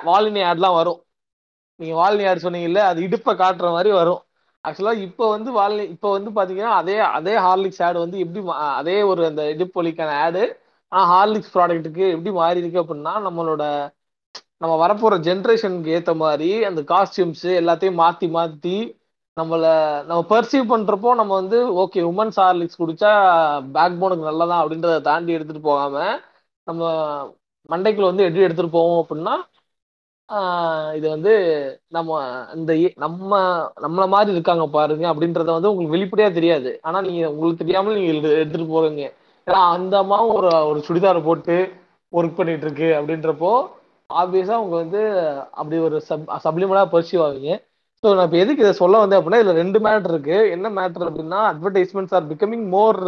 [0.10, 1.00] வாலினி ஆட்லாம் வரும்.
[1.80, 4.22] நீங்க வாலினி ஆட் சொன்னீங்கல்ல அது இடுப்பை காட்டுற மாதிரி வரும்.
[4.66, 8.42] ஆக்சுவலாக இப்போ வந்து வாலினி இப்போ வந்து பார்த்தீங்கன்னா அதே அதே ஹார்லிக்ஸ் ஆடு வந்து எப்படி
[8.80, 10.44] அதே ஒரு அந்த இடுப்பு வலிக்கான ஆடு
[10.92, 13.64] ஆனால் ஹார்லிக்ஸ் ப்ராடக்ட்டுக்கு எப்படி மாறி இருக்கு அப்படின்னா நம்மளோட
[14.58, 18.76] நம்ம வரப்போகிற ஜென்ரேஷனுக்கு ஏற்ற மாதிரி அந்த காஸ்டியூம்ஸ் எல்லாத்தையும் மாற்றி மாற்றி
[19.38, 19.72] நம்மளை
[20.06, 23.12] நம்ம பர்சீவ் பண்ணுறப்போ நம்ம வந்து ஓகே உமன்ஸ் ஹார்லிக்ஸ் குடிச்சா
[23.72, 26.14] பேக் போனுக்கு நல்லதான் அப்படின்றத தாண்டி எடுத்துகிட்டு போகாமல்
[26.68, 26.84] நம்ம
[27.70, 29.36] மண்டைக்குள்ள வந்து எப்படி எடுத்துட்டு போவோம் அப்படின்னா
[30.96, 31.32] இது வந்து
[31.88, 32.12] நம்ம
[32.56, 33.32] இந்த நம்ம
[33.84, 36.70] நம்மள மாதிரி இருக்காங்க பாருங்க அப்படின்றத வந்து உங்களுக்கு வெளிப்படையா தெரியாது.
[36.82, 39.04] ஆனா நீங்க உங்களுக்கு தெரியாமல் நீங்க எடுத்து- எடுத்துட்டு போறீங்க.
[39.48, 41.56] ஏன்னா அந்த அம்மா ஒரு ஒரு சுடிதார் போட்டு
[42.14, 43.52] ஒர்க் பண்ணிட்டு இருக்கு அப்படின்றப்போ
[44.10, 45.02] ஆப்வியஸா அவங்க வந்து
[45.60, 47.52] அப்படி ஒரு சப் சப்ளிமெண்டா பர்சீவ் ஆவீங்க
[48.04, 50.24] ஸோ நான் இப்போ எதுக்கு இதை சொல்ல வந்தேன் அப்படின்னா இதுல ரெண்டு மேட்டர் இருக்கு.
[50.56, 53.00] என்ன மேட்டர் அப்படின்னா advertisements are becoming more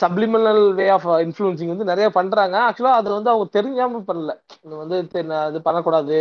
[0.00, 2.56] subliminal way of influencing வந்து நிறைய பண்றாங்க.
[2.66, 4.32] ஆக்சுவலா அது வந்து அவங்க தெரிஞ்சாம பண்ணல.
[4.64, 4.96] இது வந்து
[5.50, 6.18] இது பண்ணக்கூடாது.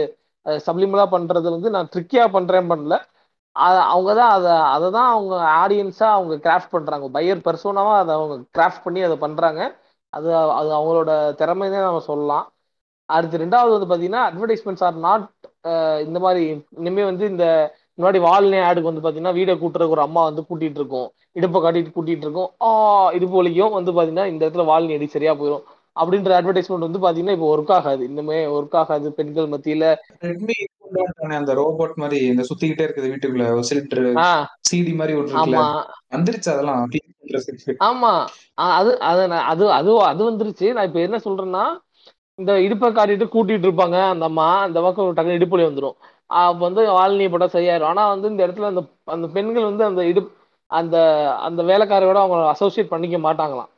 [0.65, 2.95] சப்ளிமினலா பண்றது வந்து நான் ட்ரிக்கியா பண்றேன் பண்ணல.
[3.55, 8.85] அவங்க தான் அதை அதை தான் அவங்க ஆடியன்ஸாக அவங்க கிராஃப்ட் பண்ணுறாங்க பையர் பர்சோனாவாக அதை அவங்க கிராஃப்ட்
[8.85, 9.61] பண்ணி அதை பண்ணுறாங்க
[10.13, 10.29] அது
[10.59, 12.45] அது அவங்களோட திறமைனே நம்ம சொல்லலாம்.
[13.09, 15.25] அடுத்து ரெண்டாவது வந்து பார்த்தீங்கன்னா அட்வர்டைஸ்மெண்ட்ஸ் ஆர் நாட்
[16.07, 16.43] இந்த மாதிரி
[16.79, 17.45] இனிமேல் வந்து இந்த
[17.97, 21.07] முன்னாடி வால்னே ஆடுக்கு வந்து பார்த்தீங்கன்னா வீடை கூட்டுறதுக்கு ஒரு அம்மா வந்து கூட்டிகிட்டு இருக்கும்.
[21.39, 22.49] இடுப்பை காட்டிட்டு கூட்டிகிட்டு இருக்கும்.
[22.65, 22.69] ஆ
[23.17, 25.65] இடுப்பு வலிக்கும் வந்து பார்த்தீங்கன்னா இந்த இடத்துல வால்னி அடி சரியாக போயிடும்
[25.95, 28.01] அப்படின்ற அட்வர்டைஸ்மெண்ட் வந்து பாத்தீங்கன்னா இப்போ ஒர்க் ஆகாது.
[28.09, 29.85] இன்னுமே ஒர்க் ஆகாது பெண்கள் மத்தியில.
[30.25, 30.57] ரெட்மி
[31.37, 34.07] அந்த ரோபோட் மாதிரி இந்த சுத்திக்கிட்டே இருக்குது வீட்டுக்குள்ள சிலிண்டர்
[34.69, 35.39] சிடி மாதிரி ஒன்று
[36.15, 36.81] வந்துருச்சு அதெல்லாம்.
[37.87, 38.11] ஆமா.
[38.75, 40.67] அது அது அது அது அது வந்துருச்சு.
[40.73, 41.63] நான் இப்ப என்ன சொல்றேன்னா
[42.39, 45.97] இந்த இடுப்பை காட்டிட்டு கூட்டிட்டு இருப்பாங்க அந்த அம்மா அந்த பக்கம் டக்குனு இடுப்புலி வந்துடும்
[46.29, 47.89] அப்ப வந்து வால்னி போட்டா சரியாயிரும்.
[47.91, 50.31] ஆனா வந்து இந்த இடத்துல அந்த அந்த பெண்கள் வந்து அந்த இடுப்
[50.71, 50.95] அந்த
[51.47, 53.71] அந்த வேலைக்காரையோட அவங்க அசோசியேட் பண்ணிக்க மாட்டாங்களாம்.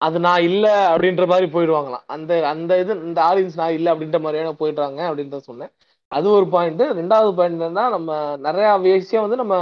[0.00, 2.04] அது நான் இல்ல அப்படின்ற மாதிரி போயிடுவாங்களாம்.
[2.14, 5.72] அந்த அந்த இது இந்த ஆடியன்ஸ் நான் இல்ல அப்படின்ற மாதிரியான போயிடுறாங்க அப்படின்றத சொன்னேன்.
[6.12, 8.10] அது ஒரு பாயிண்ட் ரெண்டாவது பாயிண்ட் என்னன்னா நம்ம
[8.46, 9.56] நிறைய விஷயம் வந்து நம்ம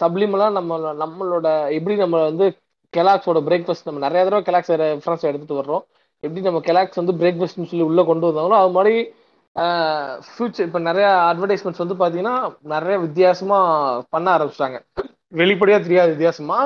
[0.00, 1.46] சப்ளிமெல்லாம் நம்ம நம்மளோட
[1.76, 2.46] எப்படி நம்ம வந்து
[2.92, 5.84] கெலாக்ஸோட பிரேக்ஃபாஸ்ட் நம்ம நிறைய தடவை கெலாக்ஸ் ரெஃபரன்ஸ் எடுத்துட்டு வர்றோம்.
[6.22, 8.94] எப்படி நம்ம கெலாக்ஸ் வந்து பிரேக்ஃபாஸ்ட்னு சொல்லி உள்ள கொண்டு வந்தாங்களோ அது மாதிரி
[10.30, 12.34] ஃபியூச்சர் இப்போ நிறைய அட்வர்டைஸ்மெண்ட்ஸ் வந்து பார்த்தீங்கன்னா
[12.74, 13.58] நிறைய வித்தியாசமா
[14.14, 14.78] பண்ண ஆரம்பிச்சிட்டாங்க.
[15.40, 16.58] வெளிப்படையா தெரியாத வித்தியாசமா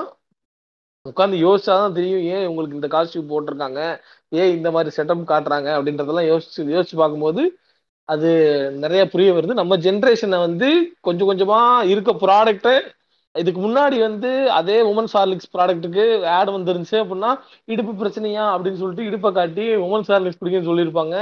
[1.09, 3.81] உட்காந்து யோசிச்சாதான் தெரியும் ஏன் உங்களுக்கு இந்த காஸ்டியூம் போட்டிருக்காங்க?
[4.41, 5.69] ஏன் இந்த மாதிரி செட்டப் காட்டுறாங்க?
[5.79, 7.43] அப்படின்றதெல்லாம் யோசிச்சு யோசிச்சு பார்க்கும்போது
[8.09, 8.29] அது
[8.85, 9.55] நிறைய புரிய வருது.
[9.61, 10.69] நம்ம ஜென்ரேஷனை வந்து
[11.07, 11.59] கொஞ்சம் கொஞ்சமா
[11.93, 12.73] இருக்க ப்ராடக்ட்டு
[13.35, 16.05] இதுக்கு முன்னாடி வந்து அதே உமன்ஸ் ஹார்லிக்ஸ் ப்ராடக்ட்டுக்கு
[16.39, 17.31] ஆட் வந்துருந்துச்சு அப்படின்னா
[17.73, 21.17] இடுப்பு பிரச்சனையா அப்படின்னு சொல்லிட்டு இடுப்பை காட்டி உமன்ஸ் ஹார்லிக்ஸ் பிடிக்குன்னு சொல்லியிருப்பாங்க.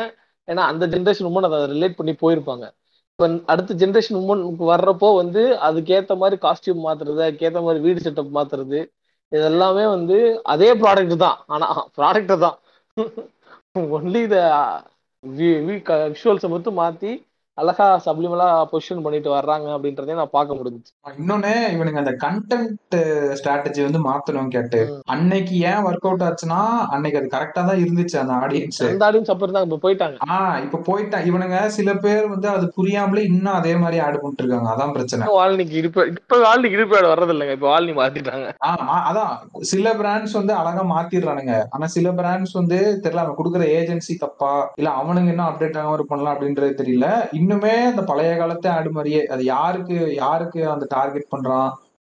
[0.49, 2.65] ஏன்னா அந்த ஜென்ரேஷன் உமன் அதை ரிலேட் பண்ணி போயிருப்பாங்க.
[3.13, 8.81] இப்போ அடுத்த ஜென்ரேஷன் உமனுக்கு வர்றப்போ வந்து அதுக்கேற்ற மாதிரி காஸ்டியூம் மாத்துறது அதுக்கேற்ற மாதிரி வீடு செட்டப் மாத்துறது
[9.33, 11.39] இதெல்லாமே வந்து அதே ப்ராடக்ட் தான்.
[11.47, 11.67] ஆனா
[11.99, 12.59] ப்ராடக்ட் தான்
[13.97, 14.37] ஒன்லி த
[16.11, 17.13] விஷுவல்ஸை மட்டும் மாத்தி
[17.59, 20.93] அழகா சப்ளிமெலா பொசிஷன் பண்ணிட்டு வர்றாங்க அப்படின்றதையும் நான் பார்க்க முடிஞ்சுச்சு.
[21.17, 22.95] இன்னொன்னு இவனுங்க அந்த கண்டென்ட்
[23.39, 24.81] ஸ்ட்ராட்டஜி வந்து மாத்தணும் கேட்டு.
[25.15, 26.61] அன்னைக்கு ஏன் ஒர்க் அவுட் ஆச்சுன்னா
[26.95, 30.17] அன்னைக்கு அது கரெக்டா தான் இருந்துச்சு அந்த ஆடியன்ஸ் அந்த ஆடியன்ஸ் அப்ப இருந்தாங்க இப்ப போயிட்டாங்க.
[30.31, 34.71] ஆஹ் இப்ப போயிட்டா இவனுங்க சில பேர் வந்து அது புரியாமலே இன்னும் அதே மாதிரி ஆடு பண்ணிட்டு இருக்காங்க
[34.75, 35.29] அதான் பிரச்சனை.
[35.37, 38.49] வால்னிக்கு இருப்பு இப்ப வால்னிக்கு இருப்பேடு வர்றது இல்லைங்க இப்ப வால்னி மாத்திட்டாங்க.
[38.71, 39.33] ஆமா அதான்
[39.73, 41.55] சில பிராண்ட்ஸ் வந்து அழகா மாத்திடுறானுங்க.
[41.75, 46.35] ஆனா சில பிராண்ட்ஸ் வந்து தெரியல அவன் கொடுக்குற ஏஜென்சி தப்பா இல்ல அவனுங்க இன்னும் அப்டேட் ஆகாம பண்ணலாம்
[46.35, 47.07] அப்படின்றது தெரியல.
[47.43, 51.71] இன்னுமே அந்த பழைய காலத்து ஆடு மாதிரியே அது யாருக்கு யாருக்கு அந்த டார்கெட் பண்றான்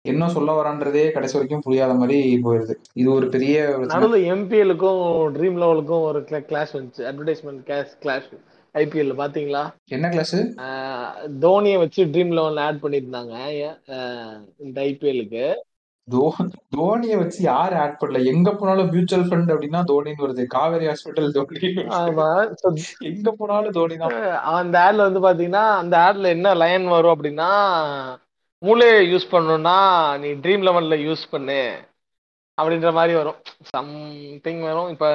[0.06, 2.74] என்ன சொல்ல வரான்றதே கடைசி வரைக்கும் புரியாத மாதிரி போயிருது.
[3.02, 3.58] இது ஒரு பெரிய.
[3.92, 5.04] நடுவில் எம்பிஎலுக்கும்
[5.36, 6.20] ட்ரீம் லெவலுக்கும் ஒரு
[6.50, 7.04] கிளாஷ் வந்துச்சு.
[7.10, 8.28] அட்வர்டைஸ்மெண்ட் கேஷ் கிளாஷ்
[8.76, 9.62] ஐபிஎல் பாத்தீங்களா?
[9.96, 10.36] என்ன கிளாஸ்
[11.46, 13.36] தோனியை வச்சு ட்ரீம் லெவல் ஆட் பண்ணியிருந்தாங்க
[14.66, 15.46] இந்த ஐபிஎலுக்கு
[16.08, 18.20] தோனியை வச்சு யாரு ஆட் பண்ணல?
[18.32, 20.44] எங்க போனாலும் மியூச்சுவல் ஃபண்ட் அப்படின்னா தோனின்னு வருது.
[20.46, 21.70] காவேரி ஹாஸ்பிட்டல் தோனி.
[22.00, 22.28] ஆமா.
[23.12, 24.18] எங்க போனாலும் தோனி தான்.
[24.58, 27.50] அந்த ஆட்ல வந்து பாத்தீங்கன்னா அந்த ஆட்ல என்ன லைன் வரும் அப்படின்னா
[28.62, 29.78] மூளையை யூஸ் பண்ணணும்னா
[30.24, 31.62] நீ ட்ரீம் லெவல்ல யூஸ் பண்ணு.
[32.58, 33.40] அப்படின்ற மாதிரி வரும்.
[33.74, 34.92] சம்திங் வரும்.
[34.94, 35.06] இப்ப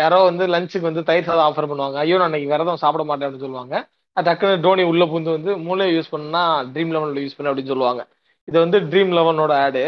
[0.00, 1.98] யாரோ வந்து லஞ்சுக்கு வந்து தயிர் சாதம் ஆஃபர் பண்ணுவாங்க.
[2.04, 3.74] ஐயோ நான் இன்னைக்கு விரதம் சாப்பிட மாட்டேன் அப்படின்னு சொல்லுவாங்க.
[4.16, 6.42] அது டக்குனு டோனி உள்ள பூந்து வந்து மூளையை யூஸ் பண்ணா
[6.74, 8.02] ட்ரீம் லெவன்ல யூஸ் பண்ணு அப்படின்னு சொல்லுவாங்க.
[8.50, 9.82] இது வந்து ட்ரீம் லெவனோட ஆடு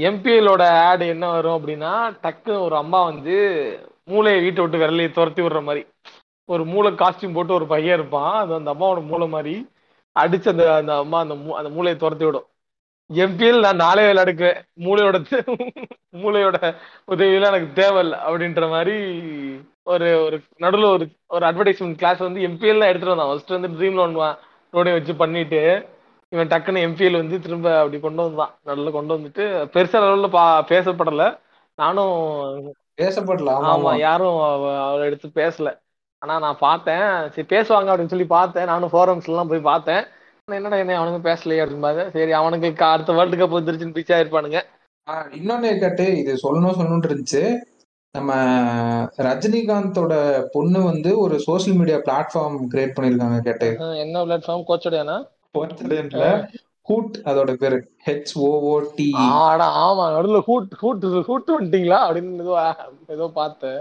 [0.00, 1.92] எம்பிஎலோட ஆடு என்ன வரும் அப்படின்னா
[2.22, 3.34] டக்குன்னு ஒரு அம்மா வந்து
[4.04, 5.86] மூளையை வீட்டை விட்டு விரலையை துரத்தி விடுற மாதிரி.
[6.48, 8.40] ஒரு மூளை காஸ்டியூம் போட்டு ஒரு பையன் இருப்பான்.
[8.40, 9.54] அது அந்த அம்மாவோட மூளை மாதிரி
[10.18, 12.46] அடிச்சு அந்த அந்த அம்மா அந்த மூ- அந்த மூளையை துரத்தி விடும்.
[13.14, 15.16] எம்பிஎல் நான் நாளே விளையாடுக்குவேன் மூளையோட
[16.22, 16.74] மூளையோட
[17.08, 18.96] உதவியெல்லாம் எனக்கு தேவையில்லை அப்படின்ற மாதிரி
[19.82, 23.28] ஒரு ஒரு நடுவில் ஒரு ஒரு அட்வர்டைஸ்மெண்ட் கிளாஸ் வந்து எம்பிஎல் எடுத்துட்டு வந்தான்.
[23.28, 24.36] ஃபர்ஸ்ட் வந்து ட்ரீம் லோன்
[24.72, 25.62] லோனை வச்சு பண்ணிட்டு
[26.28, 28.58] இவன் டக்குன்னு எம்பிஎல் வந்து திரும்ப அப்படி கொண்டு வந்தான்.
[28.62, 31.38] நடுவில் கொண்டு வந்துட்டு பெருசா லெவலில் பா பேசப்படல.
[31.76, 33.50] நானும் பேசப்படல.
[33.64, 35.78] ஆமா யாரும் அவ- அவளை எடுத்து பேசல.
[36.18, 37.30] ஆனா நான் பார்த்தேன்.
[37.30, 38.64] சரி பேசுவாங்க அப்படின்னு சொல்லி பார்த்தேன்.
[38.64, 40.04] நானும் forums எல்லாம் போய் பார்த்தேன்.
[40.52, 44.62] என்னடா என்ன அவனுங்க பேசலையே அப்படின்னு சரி அவனுக்கு அடுத்த வேர்ல்டு கப் வந்துருச்சுன்னு பிச்சா இருப்பானுங்க
[45.10, 47.56] இன்னொன்னு கேட்டு இது சொல்லணும் சொல்லணும்னு இருந்துச்சு.
[48.10, 48.34] நம்ம
[49.16, 53.98] ரஜினிகாந்தோட பொண்ணு வந்து ஒரு சோஷியல் மீடியா பிளாட்ஃபார்ம் கிரியேட் பண்ணிருக்காங்க கேட்டு.
[53.98, 55.36] என்ன பிளாட்ஃபார்ம் கோச்சடையானா?
[55.54, 56.24] போர்ச்சலேன்ல
[56.88, 57.78] ஹூட் அதோட பேரு.
[58.06, 59.06] ஹெச் ஓஓ டி
[59.40, 62.54] ஆடா ஆமா நடுவுல ஹூட் ஹூட் ஹூட் வந்துட்டீங்களா அப்படின்னு ஏதோ
[63.06, 63.80] ஏதோ பார்த்தேன்.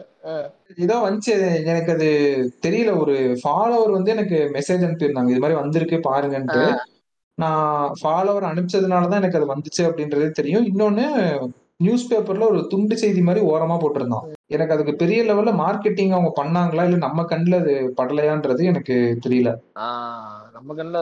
[0.77, 1.33] ஏதோ வந்துச்சு.
[1.65, 2.09] எனக்கு அது
[2.67, 2.99] தெரியல.
[2.99, 5.29] ஒரு ஃபாலோவர் வந்து எனக்கு மெசேஜ் அனுப்பியிருந்தாங்க.
[5.29, 6.65] இது மாதிரி வந்திருக்கு பாருங்கன்ட்டு.
[7.37, 10.65] நான் ஃபாலோவர் அனுப்பிச்சதுனாலதான் எனக்கு அது வந்துச்சு அப்படின்றது தெரியும்.
[10.65, 11.05] இன்னொன்னு
[11.79, 14.27] நியூஸ் பேப்பர்ல ஒரு துண்டு செய்தி மாதிரி ஓரமா போட்டிருந்தான்.
[14.45, 16.83] எனக்கு அதுக்கு பெரிய லெவல்ல மார்க்கெட்டிங் அவங்க பண்ணாங்களா?
[16.83, 18.95] இல்ல நம்ம கண்ணுல அது படலையான்றது எனக்கு
[19.27, 19.49] தெரியல.
[20.57, 20.99] நம்ம கண்ணுல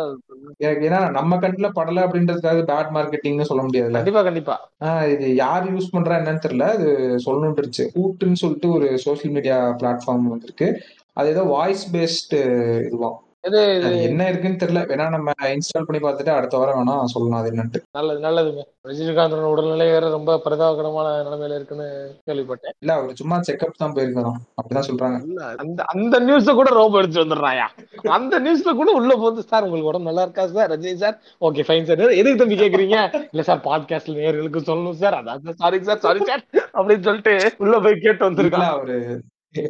[0.57, 3.91] எனக்கு ஏன்னா நம்ம கண்ணுல படல அப்படின்றதுக்காக பேட் மார்க்கெட்டிங்னு சொல்ல முடியாதுல்ல?
[3.91, 4.55] கண்டிப்பா கண்டிப்பா.
[4.79, 6.67] ஆஹ் இது யார் யூஸ் பண்றா என்னன்னு தெரியல.
[6.69, 6.87] அது
[7.25, 10.81] சொல்லணும்னு இருந்துச்சு ஹூட்டுன்னு சொல்லிட்டு ஒரு சோஷியல் மீடியா பிளாட்ஃபார்ம் வந்திருக்கு.
[11.13, 12.39] அது ஏதோ வாய்ஸ் பேஸ்டு
[12.87, 13.19] இதுவாம்.
[13.45, 13.59] அது
[14.01, 14.81] என்ன இருக்குன்னு தெரியல.
[14.85, 17.79] வேணா நம்ம இன்ஸ்டால் பண்ணி பார்த்துட்டு அடுத்த வாரம் வேணா சொல்லலாம் அது என்னன்ட்டு.
[17.91, 18.63] நல்லது நல்லதுங்க.
[18.89, 21.87] ரஜினிகாந்தோட உடல்நிலை வேற ரொம்ப பரிதாபகரமான நிலைமையில இருக்குன்னு
[22.29, 22.75] கேள்விப்பட்டேன்.
[22.79, 25.19] இல்ல அவர் சும்மா செக்அப் தான் போயிருக்காராம் அப்படிதான் சொல்றாங்க.
[25.23, 27.67] இல்ல அந்த அந்த நியூஸ கூட ரோபோ எடுத்து வந்துடுறாயா?
[28.11, 29.43] அந்த நியூஸ்ல கூட உள்ள போகுது.
[29.43, 30.71] சார் உங்களுக்கு உடம்பு நல்லா இருக்கா sir?
[30.71, 31.17] Rajini sir?
[31.41, 32.03] Okay fine sir.
[32.11, 32.99] எதுக்கு தம்பி கேக்குறீங்க?
[33.31, 35.13] இல்ல சார் பாட்காஸ்ட்ல நேர்களுக்கு சொல்லணும் சார்.
[35.13, 36.43] அதான் சாரி சார் சாரி சார்.
[36.73, 38.69] அப்படின்னு சொல்லிட்டு உள்ள போய் கேட்டு இல்ல வந்திருக்கான்.
[38.69, 38.97] அவரு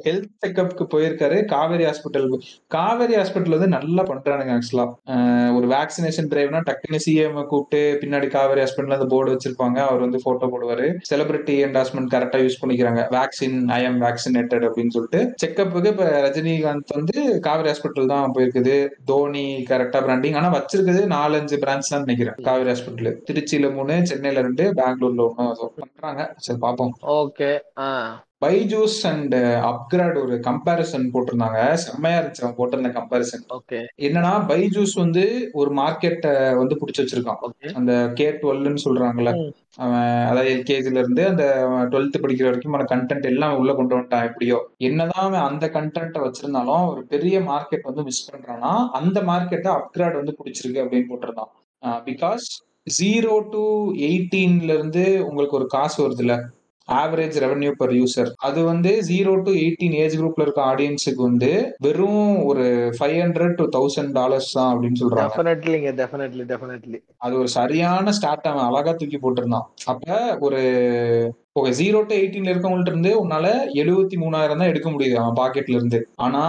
[0.06, 1.38] ஹெல்த் செக்அப்க்கு போயிருக்காரு.
[1.54, 2.28] காவேரி ஹாஸ்பிட்டல்
[2.76, 4.86] காவேரி ஹாஸ்பிட்டல் வந்து நல்லா பண்றானுங்க ஆக்சுவலா
[5.58, 9.78] ஒரு வேக்சினேஷன் டிரைவ்னா டக்குனு சிஎம் கூப்பிட்டு பின்னாடி காவேரி ஹாஸ்பிட்டல் அந்த போர்டு வச்சிருப்பாங்க.
[9.88, 10.88] அவர் வந்து போட்டோ போடுவாரு.
[11.12, 13.04] செலிபிரிட்டி என்டாஸ்மெண்ட் கரெக்டா யூஸ் பண்ணிக்கிறாங்க.
[13.18, 15.22] வேக்சின் ஐ எம் வேக்சினேட்டட் அப்படின்னு சொல்லிட்டு.
[15.44, 17.18] செக்அப்புக்கு இப்ப ரஜினிகாந்த் வந்து
[17.48, 18.76] காவேரி ஹாஸ்பிட்டல் தான் போயிருக்குது.
[19.12, 24.66] தோனி கரெக்டா பிராண்டிங் ஆனா வச்சிருக்குது நாலஞ்சு பிரான்ச் தான் நினைக்கிறேன் காவேரி ஹாஸ்பிட்டல் திருச்சியில மூணு சென்னையில ரெண்டு
[24.82, 26.22] பெங்களூர்ல ஒன்னு பண்றாங்க.
[26.46, 26.94] சரி பாப்போம்.
[27.20, 27.52] ஓகே
[28.42, 29.36] பைஜூஸ் அண்ட்
[29.70, 31.60] அப்கிரேட் ஒரு கம்பேரிசன் போட்டிருந்தாங்க.
[31.84, 33.44] செம்மையா இருந்துச்சு அவன் போட்டிருந்த கம்பேரிசன்
[34.06, 35.24] என்னன்னா பைஜூஸ் வந்து
[35.54, 37.72] ஒரு மார்க்கெட்டை வந்து புடிச்சு வச்சிருக்கான்.
[37.74, 39.32] அந்த கே டுவெல்னு சொல்றாங்கல்ல.
[39.78, 41.46] அவன் அதாவது எல்கேஜில இருந்து அந்த
[41.92, 44.60] டுவெல்த் படிக்கிற வரைக்கும் அந்த கண்டென்ட் எல்லாம் அவன் உள்ள கொண்டு வந்துட்டான் எப்படியோ.
[44.90, 50.36] என்னதான் அவன் அந்த கண்டென்ட்டை வச்சிருந்தாலும் ஒரு பெரிய மார்க்கெட் வந்து மிஸ் பண்றான்னா அந்த மார்க்கெட்டை அப்கிரேட் வந்து
[50.40, 51.52] பிடிச்சிருக்கு அப்படின்னு போட்டிருந்தான்.
[52.10, 52.46] பிகாஸ்
[53.00, 53.64] ஜீரோ டு
[54.08, 56.36] எயிட்டீன்ல இருந்து உங்களுக்கு ஒரு காசு வருதுல்ல.
[56.88, 61.52] ஆவரேஜ் ரெவன்யூ பர் யூசர் அது வந்து ஜீரோ டு எயிட்டீன் ஏஜ் குரூப்ல இருக்க ஆடியன்ஸுக்கு வந்து
[61.86, 62.66] வெறும் ஒரு
[62.98, 65.30] five hundred to thousand dollars தான் அப்படின்னு சொல்றாங்க.
[65.30, 69.66] டெஃபினெட்லிங்க டெஃபினெட்லி டெஃபினெட்லி அது ஒரு சரியான ஸ்டார்ட் அவன் அழகா தூக்கி போட்டிருந்தான்.
[69.94, 70.62] அப்ப ஒரு
[71.60, 73.46] ஓகே ஜீரோ டு எயிட்டீன்ல இருக்கவங்கள்ட்ட இருந்து உன்னால
[73.82, 76.00] எழுபத்தி மூணாயிரம் தான் எடுக்க முடியுது அவன் பாக்கெட்ல இருந்து.
[76.26, 76.42] ஆனா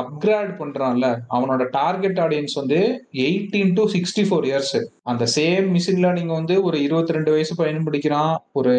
[0.00, 1.06] அப்கிரேட் பண்றான்ல
[1.36, 2.78] அவனோட டார்கெட் ஆடியன்ஸ் வந்து
[3.26, 4.76] eighteen to sixty four years
[5.12, 8.74] அந்த சேம் மிஷின் லேர்னிங் வந்து ஒரு இருபத்தி ரெண்டு வயசு பையன் படிக்கிறான் ஒரு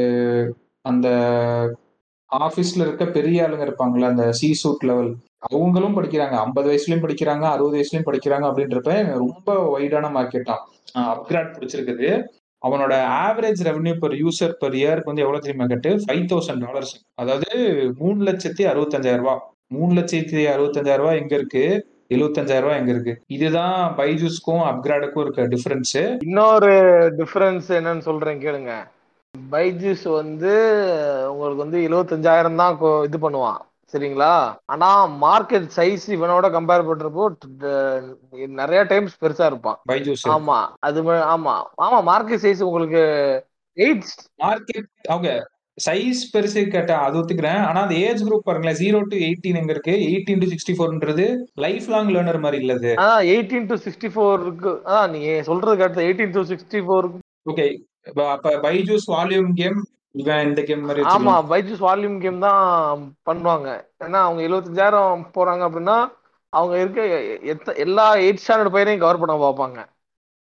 [0.86, 1.08] அந்த
[2.32, 5.12] ஆஃபீஸில் இருக்க பெரிய ஆளுங்க இருப்பாங்கல்ல அந்த சி சூட் லெவல்
[5.48, 6.36] அவங்களும் படிக்கிறாங்க.
[6.46, 10.12] ஐம்பது வயசுலயும் படிக்கிறாங்க அறுபது வயசுலயும் படிக்கிறாங்க அப்படின்றப்ப ரொம்ப வைடான
[10.52, 10.64] தான்.
[11.12, 12.10] அப்கிரேட் பிடிச்சிருக்குது.
[12.62, 17.50] அவனோட average revenue per user per இயருக்கு வந்து எவ்வளவு தெரியுமா கேட்டு ஃபைவ் தௌசண்ட் டாலர்ஸ் அதாவது
[18.00, 19.44] மூணு லட்சத்தி அறுபத்தஞ்சாயிரம் ரூபாய்.
[19.76, 21.66] மூணு லட்சத்தி அறுபத்தஞ்சாயிரம் ரூபாய் எங்க இருக்கு?
[22.16, 23.14] எழுபத்தஞ்சாயிரம் ரூபாய் எங்க இருக்கு?
[23.36, 25.96] இதுதான் பைஜூஸ்க்கும் அப்கிரேடுக்கும் இருக்க டிஃபரன்ஸ்
[26.28, 26.74] இன்னொரு
[27.20, 28.74] டிஃபரன்ஸ் என்னன்னு சொல்றேன் கேளுங்க.
[29.56, 30.54] பைஜூஸ் வந்து
[31.32, 32.78] உங்களுக்கு வந்து எழுபத்தஞ்சாயிரம் தான்
[33.08, 33.60] இது பண்ணுவான்.
[33.94, 34.32] சரிங்களா?
[34.74, 34.88] ஆனா
[35.24, 37.26] மார்க்கெட் சைஸ் இவனோட கம்பேர் பண்றப்போ
[38.62, 39.78] நிறைய டைம்ஸ் பெருசா இருப்பான்.
[39.92, 40.58] பைஜூஸ் ஆமா.
[40.88, 41.02] அது
[41.36, 41.56] ஆமா.
[41.88, 43.04] ஆமா மார்க்கெட் சைஸ் உங்களுக்கு
[43.78, 44.08] எயிட்
[44.44, 45.30] மார்க்கெட் அவங்க
[45.78, 47.62] சைஸ் பெருசு கேட்டா அது ஒத்துக்கிறேன்.
[47.70, 49.96] ஆனா அந்த ஏஜ் குரூப் பாருங்களேன் ஜீரோ டு எயிட்டீன் எங்க இருக்கு?
[50.10, 51.26] எயிட்டீன் டு சிக்ஸ்டி ஃபோர்ன்றது
[51.66, 52.92] லைஃப் லாங் லேர்னர் மாதிரி இல்லது
[53.34, 54.72] எயிட்டீன் டு சிக்ஸ்டி ஃபோருக்கு
[55.16, 57.20] நீங்க சொல்றதுக்கு அடுத்து எயிட்டீன் டு சிக்ஸ்டி ஃபோருக்கு
[57.54, 57.68] ஓகே
[58.28, 59.80] அப்ப பைஜூஸ் வால்யூம் கேம்
[60.48, 61.34] இந்த கேம் மாதிரி ஆமா.
[61.50, 62.62] பைஜூஸ் வால்யூம் கேம் தான்
[63.26, 63.70] பண்ணுவாங்க.
[64.00, 65.98] ஏன்னா அவங்க எழுபத்தஞ்சாயிரம் போறாங்க அப்படின்னா
[66.54, 67.02] அவங்க இருக்க
[67.86, 69.80] எல்லா எயிட் ஸ்டாண்டர்ட் பையனையும் கவர் பண்ண பார்ப்பாங்க.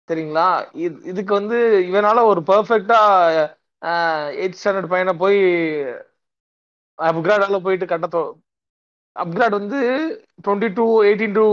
[0.09, 0.47] சரிங்களா?
[0.83, 1.57] இது இதுக்கு வந்து
[1.89, 3.01] இவனால ஒரு பெர்ஃபெக்டா
[4.37, 5.41] எயிட் ஸ்டாண்டர்ட் பையனை போய்
[6.99, 8.21] அப்கிரேடால போயிட்டு கட்ட
[9.17, 9.79] அப்கிரேட் வந்து
[10.45, 11.45] twenty two eighteen to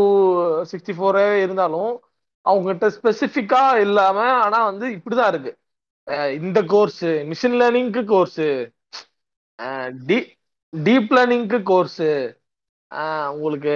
[0.72, 1.92] sixty ஃபோரே இருந்தாலும்
[2.46, 5.52] அவங்ககிட்ட ஸ்பெசிஃபிக்கா இல்லாம ஆனா வந்து இப்படிதான் இருக்கு.
[5.52, 5.65] அஹ்
[6.38, 8.42] இந்த கோர்ஸ் மிஷின் லேர்னிங்க்கு கோர்ஸ்
[10.74, 12.02] டீப் லேர்னிங்க்கு கோர்ஸ்
[13.36, 13.76] உங்களுக்கு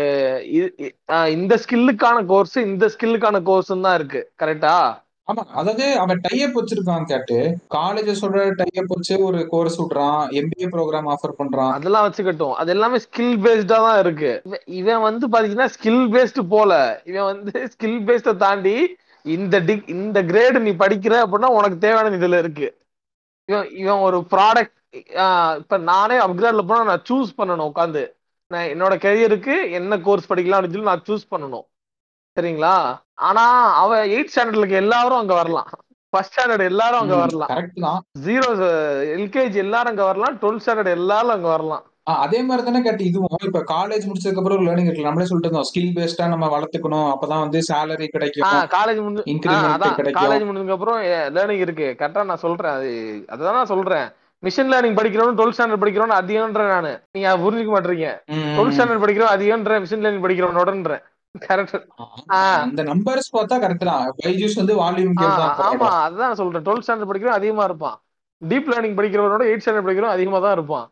[1.36, 4.22] இந்த ஸ்கில்லுக்கான கோர்ஸ் இந்த ஸ்கில்லுக்கான கோர்ஸ் தான் இருக்கு.
[4.42, 4.74] கரெக்டா
[5.28, 7.36] ஆமா அதாவது அவன் டைப் வச்சிருக்கான் கேட்டு.
[7.76, 11.74] காலேஜஸோட டைப் வச்சு ஒரு கோர்ஸ் விடுறான் எம்பிஏ ப்ரோக்ராம் ஆஃபர் பண்றான்.
[11.78, 12.56] அதெல்லாம் வச்சுக்கட்டும்.
[12.62, 14.32] அது எல்லாமே ஸ்கில் பேஸ்டா தான் இருக்கு.
[14.47, 16.72] இவன் இவன் வந்து பாத்தீங்கன்னா ஸ்கில் பேஸ்டு போல.
[17.12, 18.76] இவன் வந்து ஸ்கில் பேஸ்ட தாண்டி
[19.38, 22.68] இந்த டி இந்த கிரேடு நீ படிக்கிற அப்படின்னா உனக்கு தேவையான இதுல இருக்கு.
[23.50, 24.76] இவன் இவன் ஒரு ப்ராடக்ட்
[25.62, 28.04] இப்ப நானே அப்கிரேட்ல போனா நான் சூஸ் பண்ணணும் உட்காந்து
[28.51, 31.66] நான் என்னோட கெரியருக்கு என்ன கோர்ஸ் படிக்கலாம் அப்படின்னு சொல்லி நான் சூஸ் பண்ணணும்.
[32.38, 32.76] சரிங்களா?
[33.28, 33.43] ஆனா
[33.84, 35.70] அவன் எயிட் ஸ்டாண்டர்ட்ல இருக்க எல்லாரும் அங்க வரலாம்.
[36.14, 37.51] ஃபர்ஸ்ட் ஸ்டாண்டர்ட் எல்லாரும் அங்க வரலாம்.
[38.26, 38.47] ஜீரோ
[39.18, 40.38] எல்கேஜி எல்லாரும் அங்க வரலாம்.
[40.42, 41.84] டுவெல்த் ஸ்டாண்டர்ட் எல்லாரும் அங்க வரலாம்.
[42.18, 45.02] அதே மாதிரி தானே கேட்டு இதுவும் இப்ப காலேஜ் முடிச்சதுக்கு அப்புறம் லேர்னிங் இருக்கு.
[45.02, 45.64] நம்மளே சொல்லிட்டு இருந்தோம்.
[45.64, 47.14] ஸ்கில் பேஸ்டா நம்ம வளர்த்துக்கணும்.
[47.14, 48.50] அப்பதான் வந்து சேலரி கிடைக்கும்.
[48.50, 51.02] காலேஜ் முடிஞ்சு காலேஜ் முடிஞ்சதுக்கு அப்புறம்
[51.36, 51.96] லேர்னிங் இருக்கு.
[52.00, 52.72] கரெக்டா நான் சொல்றேன்.
[52.72, 54.10] அது அதுதான் நான் சொல்றேன்.
[54.46, 57.02] மிஷின் லேர்னிங் படிக்கிறவன் டுவெல்த் ஸ்டாண்டர்ட் படிக்கிறவன் அதிகம்ன்றேன் நானு.
[57.12, 58.32] நீங்க புரிஞ்சுக்க மாட்டீங்க.
[58.34, 61.02] டுவெல்த் ஸ்டாண்டர்ட் படிக்கிறவன் அதிகம்ன்ற மிஷின் லேர்னிங் படிக்கிறவனோடன்றேன்.
[61.48, 61.88] கரெக்ட்
[62.32, 64.16] ஆ, அந்த நம்பர்ஸ் பார்த்தா கரெக்ட் தான்.
[64.26, 65.90] பைஜூஸ் வந்து வால்யூம் ஆமா.
[66.08, 66.62] அதான் சொல்றேன்.
[66.62, 68.02] டுவெல்த் ஸ்டாண்டர்ட் படிக்கிறவன் அதிகமா இருப்பான்.
[68.50, 70.92] டீப் லேர்னிங் படிக்கிறவனோட எயிட் ஸ்டாண்டர்ட் படிக்கிறவன் அதிகமா தான் இருப்பான்.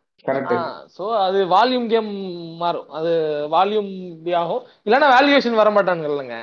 [0.96, 2.10] ஸோ அது வால்யூம் கேம்
[2.58, 2.88] மாறும்.
[2.92, 3.12] அது
[3.52, 3.90] வால்யூம்
[4.36, 4.64] ஆகும்.
[4.86, 6.38] இல்லைன்னா வேல்யூவேஷன் வர மாட்டாங்க இல்லைங்க.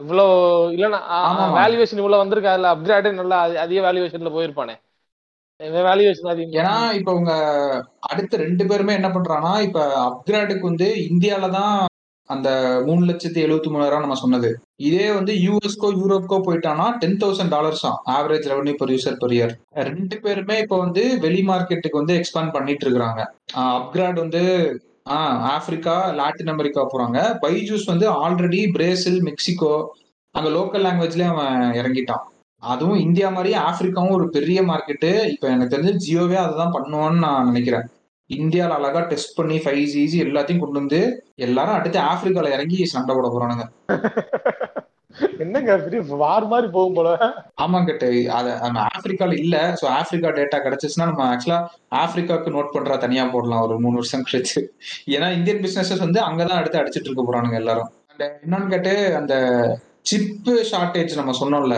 [0.00, 0.24] இவ்வளோ
[0.72, 1.00] இல்லைன்னா.
[1.58, 2.52] வேல்யூவேஷன் இவ்வளோ வந்திருக்கு?
[2.52, 4.76] அதில் அப்கிரேடு நல்லா அதி- அதிக வேல்யூவேஷன்ல போயிருப்பானே.
[6.56, 7.32] ஏன்னா இப்ப உங்க
[8.08, 11.74] அடுத்த ரெண்டு பேருமே என்ன பண்றாங்கன்னா இப்ப அப்கிரேடுக்கு வந்து இந்தியால தான்
[12.32, 12.48] அந்த
[12.86, 14.50] மூணு லட்சத்தி எழுபத்தி மூணாயிரம் நம்ம சொன்னது.
[14.88, 19.52] இதே வந்து யூஎஸ்கோ யூரோப்கோ போயிட்டானா டென் தௌசண்ட் டாலர்ஸ் தான் average revenue per user per year
[19.90, 23.20] ரெண்டு பேருமே இப்போ வந்து வெளி மார்க்கெட்டுக்கு வந்து எக்ஸ்பேண்ட் பண்ணிட்டு இருக்கிறாங்க.
[23.76, 24.42] அப்கிரேட் வந்து
[25.14, 27.18] ஆஹ் ஆப்பிரிக்கா லாட்டின் அமெரிக்கா போறாங்க.
[27.44, 29.72] பைஜூஸ் வந்து ஆல்ரெடி பிரேசில் மெக்சிகோ
[30.34, 32.22] அங்க லோக்கல் லாங்குவேஜ்லயே அவன் இறங்கிட்டான்.
[32.62, 37.86] அதுவும் இந்தியா மாதிரி ஆப்பிரிக்காவும் ஒரு பெரிய மார்க்கெட்டு இப்போ எனக்கு தெரிஞ்சு ஜியோவே அதுதான் பண்ணுவான்னு நான் நினைக்கிறேன்.
[38.36, 41.00] இந்தியால அழகா டெஸ்ட் பண்ணி ஃபைவ் ஜிஜி எல்லாத்தையும் கொண்டு வந்து
[41.46, 43.66] எல்லாரும் அடுத்து ஆப்பிரிக்கால இறங்கி சண்டை போட போறானுங்க.
[45.38, 47.08] என்னங்க பெரிய வார் மாதிரி போகும் போல?
[47.62, 51.58] ஆமா கேட்டு அது நம்ம ஆப்பிரிக்கால இல்ல சோ ஆப்பிரிக்கா டேட்டா கிடைச்சிச்சுன்னா நம்ம ஆக்சுவலா
[52.02, 54.60] ஆப்பிரிக்காவுக்கு நோட் பண்றா தனியா போடலாம் ஒரு மூணு வருஷம் கழிச்சு.
[55.06, 57.90] ஏன்னா இந்தியன் பிசினஸஸ் வந்து அங்கதான் அடுத்து அடிச்சிட்டு இருக்க போறானுங்க எல்லாரும்.
[58.12, 59.34] And இன்னொன்னு கேட்டு அந்த
[60.02, 61.76] சிப் ஷார்டேஜ் நம்ம சொன்னோம்ல.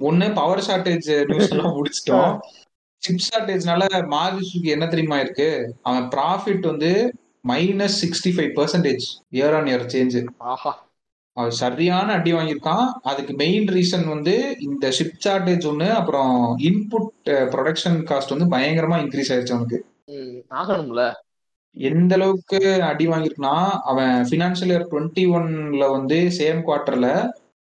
[0.00, 2.32] ஒண்ணு பவர் ஷார்டேஜ் நியூஸ் எல்லாம் முடிச்சிட்டோம்.
[3.02, 5.48] சிப் ஷார்டேஜ்னால மாருதிக்கு என்ன தெரியுமா இருக்கு?
[5.82, 6.90] அவன் ப்ராஃபிட் வந்து
[7.48, 10.72] minus sixty five percentage year on year change ஆஹா.
[11.36, 12.86] அவன் சரியான அடி வாங்கியிருக்கான்.
[13.02, 19.30] அதுக்கு மெயின் ரீசன் வந்து இந்த ஷிப் சார்டேஜ் ஒன்று அப்புறம் இன்புட் ப்ரொடக்ஷன் காஸ்ட் வந்து பயங்கரமா இன்க்ரீஸ்
[19.32, 19.78] ஆயிடுச்சு அவனுக்கு.
[20.50, 21.02] ஆகணும்ல.
[21.76, 27.08] எந்த அளவுக்கு அடி வாங்கியிருக்குன்னா அவன் ஃபினான்ஷியல் இயர் டுவெண்ட்டி ஒன்ல வந்து சேம் குவார்டர்ல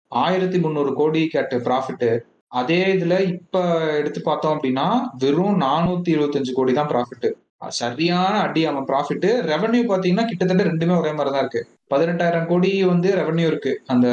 [0.08, 2.06] ஆயிரத்தி முந்நூறு கோடி கேட்டு ப்ராஃபிட்
[2.54, 3.62] அதே இதுல இப்ப
[4.00, 4.88] எடுத்து பார்த்தோம் அப்படின்னா
[5.24, 7.30] வெறும் நானூத்தி இருபத்தஞ்சு கோடி தான் ப்ராஃபிட்
[7.78, 11.62] சரியான அடி அவன் ப்ராஃபிட் ரெவன்யூ பாத்தீங்கன்னா கிட்டத்தட்ட ரெண்டுமே ஒரே மாதிரி தான் இருக்கு.
[11.94, 13.72] பதினெட்டாயிரம் கோடி வந்து ரெவன்யூ இருக்கு.
[13.94, 14.08] அந்த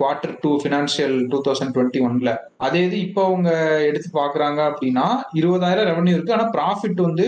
[0.00, 2.32] quarter two financial two thousand twenty ஒன்ல
[2.66, 3.50] அதே இது இப்போ அவங்க
[3.90, 5.06] எடுத்து பாக்குறாங்க அப்படின்னா
[5.40, 6.36] இருபதாயிரம் ரெவன்யூ இருக்கு.
[6.36, 7.26] ஆனா ப்ராஃபிட் வந்து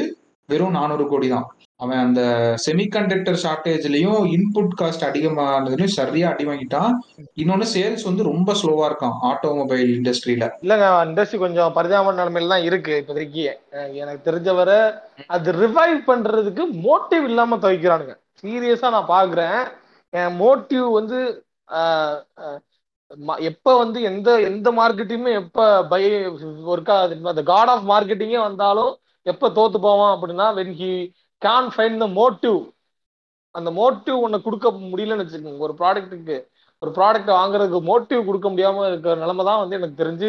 [0.48, 1.46] வெறும் நானூறு கோடி தான்
[1.80, 2.20] அவன் அந்த
[2.66, 6.92] செமிகண்டக்டர் ஷார்டேஜ்லயும் இன்புட் காஸ்ட் அதிகமானதுலயும் சரியா அடி வாங்கிட்டான்.
[7.36, 13.04] இன்னொன்னு சேல்ஸ் வந்து ரொம்ப ஸ்லோவா இருக்கான் ஆட்டோமொபைல் இண்டஸ்ட்ரியில இல்லங்க இண்டஸ்ட்ரி கொஞ்சம் பரிதாபமான நிலைமையில தான் இருக்கு
[13.06, 13.52] இப்போதைக்கு.
[13.92, 18.16] எனக்கு தெரிஞ்சவரை அது ரிவைவ் பண்றதுக்கு மோட்டிவ் இல்லாம துவைக்கிறானுங்க.
[18.42, 19.68] சீரியஸா நான் பாக்குறேன்.
[20.10, 21.44] என் மோட்டிவ் வந்து
[23.26, 26.26] ம- எப்ப வந்து எந்த எந்த மார்க்கெட்டையுமே எப்ப பை
[26.66, 27.28] ஒர்க் ஆகுது.
[27.28, 32.58] அந்த காட் ஆஃப் மார்க்கெட்டிங்கே வந்தாலும் எப்ப தோத்து போவான் அப்படின்னா when he can find the motive
[33.54, 35.58] அந்த மோட்டிவ் ஒன்னு கொடுக்க முடியலன்னு வச்சுக்கோங்க.
[35.58, 36.36] ஒரு ப்ராடக்ட்டுக்கு
[36.82, 40.28] ஒரு ப்ராடக்ட் வாங்குறதுக்கு மோட்டிவ் கொடுக்க முடியாம இருக்கிற நிலைமை தான் வந்து எனக்கு தெரிஞ்சு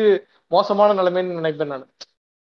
[0.51, 1.85] மோசமான நிலைமைன்னு நினைப்பேன் நான்.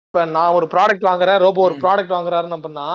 [0.09, 1.77] இப்ப நான் ஒரு ப்ராடக்ட் வாங்குறேன் ரோபோ ஒரு.
[1.85, 2.87] ப்ராடக்ட் வாங்குறாருன்னு அப்படின்னா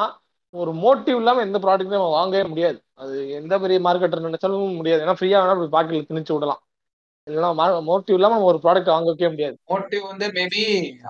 [0.53, 2.77] ஒரு மோட்டிவ் இல்லாம எந்த ப்ராடக்ட்டையும் அவன் வாங்கவே முடியாது.
[2.95, 5.03] அது எந்த பெரிய மார்க்கெட்டர் நினைச்சாலும் முடியாது.
[5.05, 6.61] ஏன்னா ஃப்ரீயா வேணா போய் பாக்கெட்ல திணிச்சு விடலாம்.
[7.29, 7.49] இல்லைன்னா
[7.89, 9.55] மோட்டிவ் இல்லாம நம்ம ஒரு ப்ராடக்ட் வாங்க வைக்கவே முடியாது.
[9.71, 10.63] மோட்டிவ் வந்து மேபி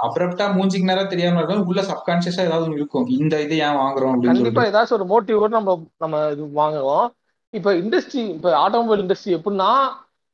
[0.05, 3.07] அப்ரப்டா மூஞ்சிக்கு நேரம் தெரியாம இருக்கும் உள்ள சப்கான்சியஸா ஏதாவது இருக்கும்.
[3.19, 7.07] இந்த இது ஏன் வாங்குறோம் கண்டிப்பா ஏதாச்சும் ஒரு மோட்டிவ் நம்ம நம்ம இது வாங்குவோம்
[7.53, 9.71] இப்ப இண்டஸ்ட்ரி இப்ப ஆட்டோமொபைல் இண்டஸ்ட்ரி எப்படின்னா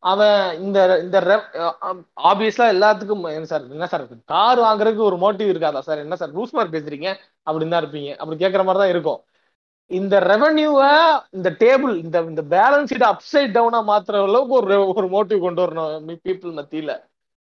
[0.03, 1.17] அவன் இந்த இந்த
[2.29, 4.03] ஆப்வியஸ்லா எல்லாத்துக்கும் என்ன சார் என்ன சார்
[4.33, 6.03] கார் வாங்குறதுக்கு ஒரு மோட்டிவ் இருக்காதா சார்?
[6.05, 7.09] என்ன சார் லூஸ் மார்க் பேசுறீங்க?
[7.47, 8.11] அப்படின்னு தான் இருப்பீங்க.
[8.19, 9.19] அப்படி கேட்கற மாதிரி தான் இருக்கும்.
[9.91, 10.91] இந்த ரெவன்யூவை
[11.31, 15.91] இந்த டேபிள் இந்த இந்த பேலன்ஸ் ஷீட் அப்சைட் டவுனா மாத்துற அளவுக்கு ஒரு ஒரு மோட்டிவ் கொண்டு வரணும்
[16.25, 16.91] பீப்புள் மத்தியில.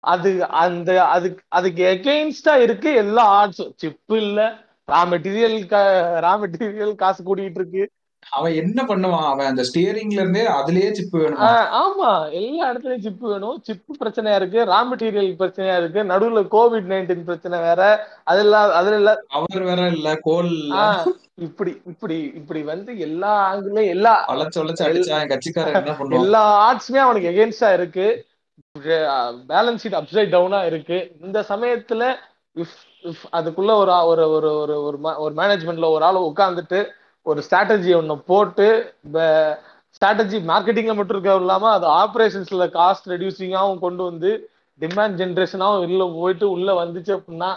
[0.04, 0.30] அது
[0.62, 4.42] அந்த அதுக்கு அதுக்கு எகெயின்ஸ்டா இருக்கு எல்லா ஆர்ட்ஸும் சிப் இல்ல
[4.88, 5.58] ரா மெட்டீரியல்
[6.26, 7.84] ரா மெட்டீரியல் காசு கூட்டிட்டு இருக்கு.
[8.30, 9.28] அவன் என்ன பண்ணுவான்?
[9.28, 11.68] அவன் அந்த ஸ்டியரிங்ல இருந்தே அதுலயே சிப் வேணுமா?
[11.80, 12.32] ஆமா.
[12.32, 13.60] எல்லா இடத்துலயும் சிப் வேணும்.
[13.64, 14.66] சிப் பிரச்சனையா இருக்கு.
[14.66, 16.04] ரா மெட்டீரியல் பிரச்சனையா இருக்கு.
[16.04, 18.08] நடுவுல கோவிட் நைன்டீன் பிரச்சனை வேற.
[18.24, 20.16] அதெல்லாம் அதுல இல்ல அவர் வேற இல்ல.
[20.22, 20.52] கோல்
[21.36, 26.22] இப்படி இப்படி இப்படி வந்து எல்லா ஆங்கிலும் எல்லா வளைச்சு வளைச்சு அடிச்சா கட்சிக்காரன் என்ன பண்ணுவான்?
[26.22, 28.26] எல்லா ஆர்ட்ஸுமே அவனுக்கு எகெயின்ஸ்டா இருக்கு.
[28.80, 31.12] பேலன்ஸ் ஷீட் அப்சைட் டவுனா இருக்கு.
[31.22, 32.16] இந்த சமயத்துல
[32.56, 36.88] இஃப் இஃப் அதுக்குள்ள ஒரு ஒரு ஒரு ஒரு ஒரு ma- ஒரு மேனேஜ்மெண்ட்ல ஒரு ஆள் உட்காந்துட்டு
[37.28, 38.68] ஒரு ஸ்ட்ராட்டஜி ஒன்று போட்டு
[39.96, 44.32] ஸ்ட்ராட்டஜி மார்க்கெட்டிங்ல மட்டும் இருக்க இல்லாம அது ஆப்ரேஷன்ஸ்ல காஸ்ட் ரெடியூசிங்காகவும் கொண்டு வந்து
[44.82, 47.52] டிமாண்ட் ஜென்ரேஷனாகவும் உள்ள போயிட்டு உள்ள வந்துச்சு அப்படின்னா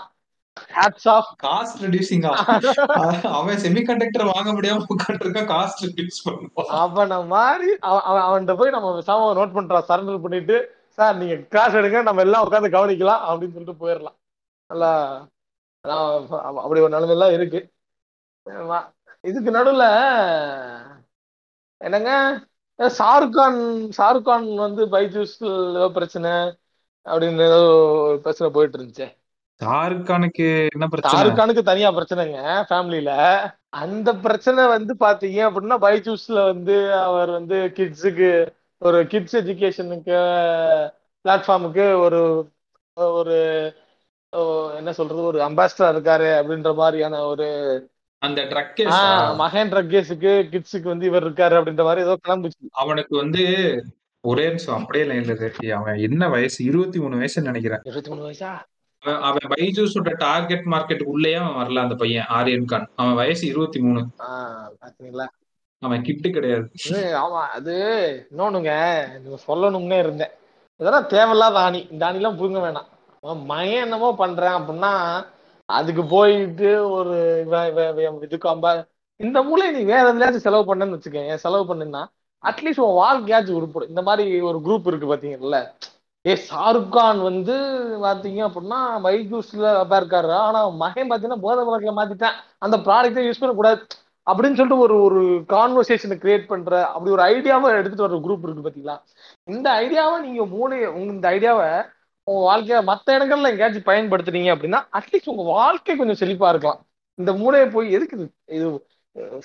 [0.70, 2.32] ஹேட்ஸ் ஆஃப் காஸ்ட் ரெடியூசிங்கா
[3.38, 4.86] அவன் செமிகண்டக்டர் வாங்க முடியாம
[5.52, 10.56] காஸ்ட் ரெடியூஸ் பண்ணுவான் அவன மாதிரி அவன் அவன் அவன்கிட்ட போய் நம்ம சாம நோட் பண்றான் சரண்டர் பண்ணிட்டு
[10.98, 14.16] சார் நீங்க கிளாஸ் எடுங்க நம்ம எல்லாம் உட்காந்து கவனிக்கலாம் அப்படின்னு சொல்லிட்டு போயிடலாம்.
[14.70, 14.90] நல்லா
[16.62, 17.60] அப்படி ஒரு நிலைமையெல்லாம் இருக்கு.
[18.46, 18.78] ஆமா.
[19.24, 19.84] இதுக்கு நடுவுல
[21.80, 22.10] என்னங்க?
[22.78, 23.58] ஷாருக் கான்
[23.96, 25.34] ஷாருக் கான் வந்து பைஜூஸ்
[25.70, 26.30] ஏதோ பிரச்சனை
[27.06, 27.58] அப்படின்னு ஏதோ
[28.04, 29.06] ஒரு பிரச்சனை போயிட்டு இருந்துச்சு.
[29.60, 31.12] ஷாருக் கானுக்கு என்ன பிரச்சனை?
[31.14, 32.38] ஷாருக் கானுக்கு தனியா பிரச்சனைங்க
[32.68, 33.12] ஃபேமிலியில
[33.80, 38.30] அந்த பிரச்சனை வந்து பாத்தீங்க அப்படின்னா பைஜூஸ்ல வந்து அவர் வந்து கிட்ஸுக்கு
[38.82, 40.18] ஒரு கிட்ஸ் எஜுகேஷனுக்கு
[41.24, 42.20] பிளாட்ஃபார்முக்கு ஒரு
[43.16, 43.36] ஒரு
[44.78, 47.46] என்ன சொல்றது ஒரு அம்பாசிடர் இருக்காரு அப்படின்ற மாதிரியான ஒரு
[48.20, 52.66] அந்த ட்ரக் ஆஹ் மகேந்திர கேஸுக்கு கிட்ஸுக்கு வந்து இவர் இருக்காரு அப்படின்ற மாதிரி ஏதோ கிளம்புச்சு.
[52.70, 53.44] அவனுக்கு வந்து
[54.20, 56.64] ஒரே நிமிஷம் அப்படியே லைன்ல இருக்கு அவன் என்ன வயசு?
[56.64, 57.80] இருபத்தி மூணு வயசுன்னு நினைக்கிறேன்.
[57.82, 58.58] இருபத்தி மூணு வயசா?
[58.98, 62.90] அவன் பைஜூஸோட டார்கெட் மார்க்கெட் உள்ளேயே அவன் வரல அந்த பையன் ஆரியன் கான்.
[62.96, 64.06] அவன் வயசு இருபத்தி மூணு.
[64.18, 65.26] ஆஹ் பாத்தீங்களா?
[65.78, 66.70] அவன் கிட்டு கிடையாது.
[66.90, 67.74] ஆமா அது
[68.30, 68.72] இன்னொன்னுங்க
[69.20, 70.30] நீங்க சொல்லணும்னே இருந்தேன்.
[70.76, 71.86] இதெல்லாம் தேவையில்லாத ஆணி.
[71.90, 72.88] இந்த ஆணிலாம் புடுங்க வேணாம்.
[73.22, 75.24] அவன் மகன் என்னமோ பண்றேன் அப்படின்னா
[75.78, 77.16] அதுக்கு போயிட்டு ஒரு
[78.22, 78.86] இதுக்கு
[79.16, 82.02] இந்த மூளை நீ வேற எதுலயாச்சும் செலவு பண்ணேன்னு வச்சுக்கேன் செலவு பண்ணுன்னா
[82.44, 83.88] அட்லீஸ்ட் உன் வாழ்க்கையாச்சும் உருப்படும்.
[83.88, 85.56] இந்த மாதிரி ஒரு குரூப் இருக்கு பாத்தீங்கல்ல.
[86.26, 87.54] ஏ ஷாருக் கான் வந்து
[88.04, 89.64] பாத்தீங்க அப்படின்னா வைஜூஸ்ல
[89.98, 90.32] இருக்காரு.
[90.32, 92.36] ஆனா மகன் பாத்தீங்கன்னா போதை பழக்கல மாத்திட்டேன்.
[92.58, 93.80] அந்த ப்ராடக்டை யூஸ் பண்ணக்கூடாது.
[94.30, 98.96] அப்படின்னு சொல்லிட்டு ஒரு ஒரு கான்வர்சேஷனை கிரியேட் பண்ற அப்படி ஒரு ஐடியாவை எடுத்துட்டு வர குரூப் இருக்கு பாத்தீங்களா?
[99.44, 101.70] இந்த ஐடியாவை நீங்க மூணு உங்க இந்த ஐடியாவை
[102.30, 106.80] உங்க வாழ்க்கைய மத்த இடங்கள்ல எங்கேயாச்சும் பயன்படுத்துனீங்க அப்படின்னா அட்லீஸ்ட் உங்க வாழ்க்கை கொஞ்சம் செழிப்பா இருக்கலாம்.
[107.18, 108.26] இந்த மூளையை போய் எதுக்கு இது
[108.56, 108.68] இது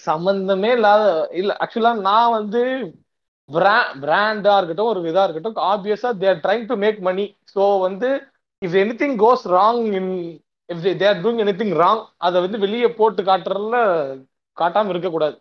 [0.10, 1.04] சம்பந்தமே இல்லாத
[1.42, 2.62] இல்ல ஆக்சுவலா நான் வந்து
[4.04, 7.26] பிராண்டா இருக்கட்டும் ஒரு இதா இருக்கட்டும் ஆப்வியஸா they're trying to make money
[7.56, 8.10] so வந்து
[8.62, 10.12] if anything goes wrong in
[10.70, 13.80] if they're doing anything wrong அதை வந்து வெளியே போட்டு காட்டுறதுல
[14.58, 15.38] காட்டாம இருக்கக்கூடாது.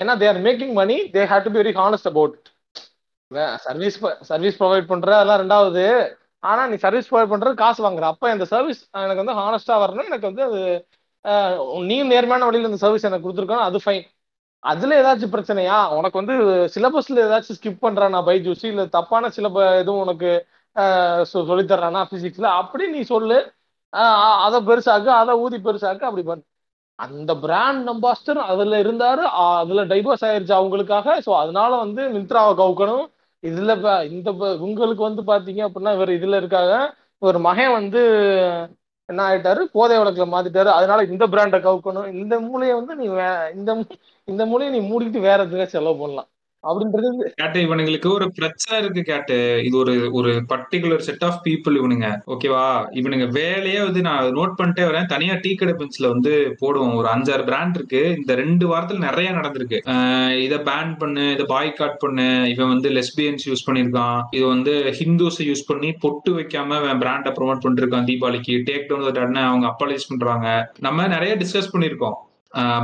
[0.00, 2.36] ஏன்னா they're making money they have to be very honest about
[3.66, 3.96] service
[4.30, 5.84] service provide பண்ற அதெல்லாம் ரெண்டாவது
[6.44, 8.06] ஆனா நீ சர்வீஸ் ப்ரொவைட் பண்றது காசு வாங்குற.
[8.12, 10.08] அப்ப இந்த சர்வீஸ் எனக்கு வந்து ஹானஸ்டா வரணும்.
[10.10, 10.60] எனக்கு வந்து அது
[11.90, 14.04] நீ நேர்மையான வழியில இந்த சர்வீஸ் எனக்கு கொடுத்துருக்கணும் அது ஃபைன்
[14.62, 15.78] அதுல ஏதாச்சும் பிரச்சனையா?
[15.98, 16.34] உனக்கு வந்து
[16.74, 18.66] சிலபஸ்ல ஏதாச்சும் ஸ்கிப் பண்றானா பைஜூசி?
[18.72, 20.30] இல்ல தப்பான சிலப எதுவும் உனக்கு
[21.32, 23.38] சொல்லி தர்றானா பிசிக்ஸ்ல அப்படி நீ சொல்லு.
[24.46, 26.44] அதை பெருசாக்கு அதை ஊதி பெருசாக்கு அப்படி பண்ணு.
[26.98, 29.22] அந்த பிராண்ட் அம்பாஸ்டர் அதுல இருந்தாரு.
[29.60, 31.16] அதுல டைவர்ஸ் ஆயிருச்சு அவங்களுக்காக.
[31.26, 33.04] ஸோ அதனால வந்து மிந்த்ராவை கவுக்கணும்.
[33.44, 36.94] இதுல இந்த ப- உங்களுக்கு வந்து பாத்தீங்க அப்படின்னா இவர் இதுல இருக்காங்க.
[37.18, 38.00] ஒரு மகன் வந்து
[39.06, 39.58] என்ன ஆயிட்டாரு?
[39.58, 40.64] போதை வழக்குல மாத்திட்டாரு.
[40.64, 42.14] அதனால இந்த பிராண்டை கவுக்கணும்.
[42.14, 43.84] இந்த மூலையை வந்து நீ வே- இந்த
[44.24, 46.28] இந்த மூலையை நீ மூடிக்கிட்டு வேற எதுக்காக செலவு பண்ணலாம்.
[46.70, 49.36] அப்படின்றது கேட்டு இவனுங்களுக்கு ஒரு பிரச்சனை இருக்கு கேட்டு.
[49.64, 52.08] இது ஒரு ஒரு பர்டிகுலர் செட் ஆஃப் பீப்புள் இவனுங்க.
[52.34, 52.66] ஓகேவா
[53.00, 55.06] இவனுங்க வேலையே வந்து நான் நோட் பண்ணிட்டே வரேன்.
[55.06, 56.96] தனியா டீ கடை பென்ஸ்ல வந்து போடுவோம்.
[57.00, 58.02] ஒரு அஞ்சாறு பிராண்ட் இருக்கு.
[58.16, 59.78] இந்த ரெண்டு வாரத்துல நிறைய நடந்திருக்கு.
[60.44, 62.28] இதை பேன் பண்ணு பாய் காட் பண்ணு.
[62.50, 67.64] இவன் வந்து லெஸ்பியன்ஸ் யூஸ் பண்ணிருக்கான் இது வந்து ஹிந்துஸ் யூஸ் பண்ணி பொட்டு வைக்காம அவன் பிராண்டை ப்ரொமோட்
[67.66, 68.60] பண்ணிருக்கான் தீபாவளிக்கு.
[68.70, 70.48] டேக் டவுன் அவங்க அப்பாலைஸ் பண்றாங்க.
[70.80, 72.18] நம்ம நிறைய டிஸ்கஸ் பண்ணிருக்கோம்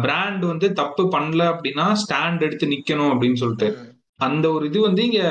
[0.02, 3.68] பிராண்ட் வந்து தப்பு பண்ணல அப்படின்னா ஸ்டாண்ட் எடுத்து நிக்கணும் அப்படின்னு சொல்லிட்டு.
[4.18, 5.22] அந்த ஒரு இது வந்து இங்க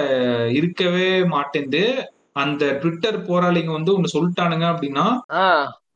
[0.59, 1.83] இருக்கவே மாட்டேங்குது
[2.33, 5.05] அந்த ட்விட்டர் போராளிங்க வந்து ஒண்ணு சொல்லிட்டானுங்க அப்படின்னா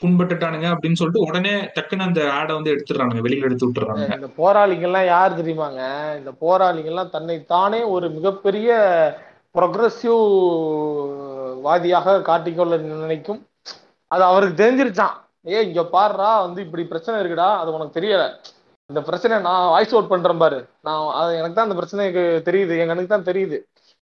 [0.01, 5.37] புண்பட்டுட்டானுங்க அப்படின்னு சொல்லிட்டு உடனே டக்குன்னு அந்த ஆடை வந்து எடுத்துடுறானுங்க வெளியில எடுத்து விட்டுறாங்க இந்த போராளிகள்லாம் யார்
[5.41, 5.81] தெரியுமாங்க?
[6.17, 8.69] இந்த போராளிகள்லாம் தன்னை தானே ஒரு மிகப்பெரிய
[9.55, 10.21] ப்ரொக்ரஸிவ்
[11.65, 13.41] வாதியாக காட்டிக்கொள்ள நினைக்கும்.
[14.07, 15.15] அது அவருக்கு தெரிஞ்சிருச்சான்
[15.45, 18.25] ஏ இங்க பாருடா வந்து இப்படி பிரச்சனை இருக்குடா அது உனக்கு தெரியல.
[18.89, 20.59] இந்த பிரச்சனை நான் வாய்ஸ் அவுட் பண்றேன் பாரு.
[20.87, 22.73] நான் அது எனக்கு தான் அந்த பிரச்சனைக்கு தெரியுது.
[22.81, 23.57] என் கணக்கு தான் தெரியுது.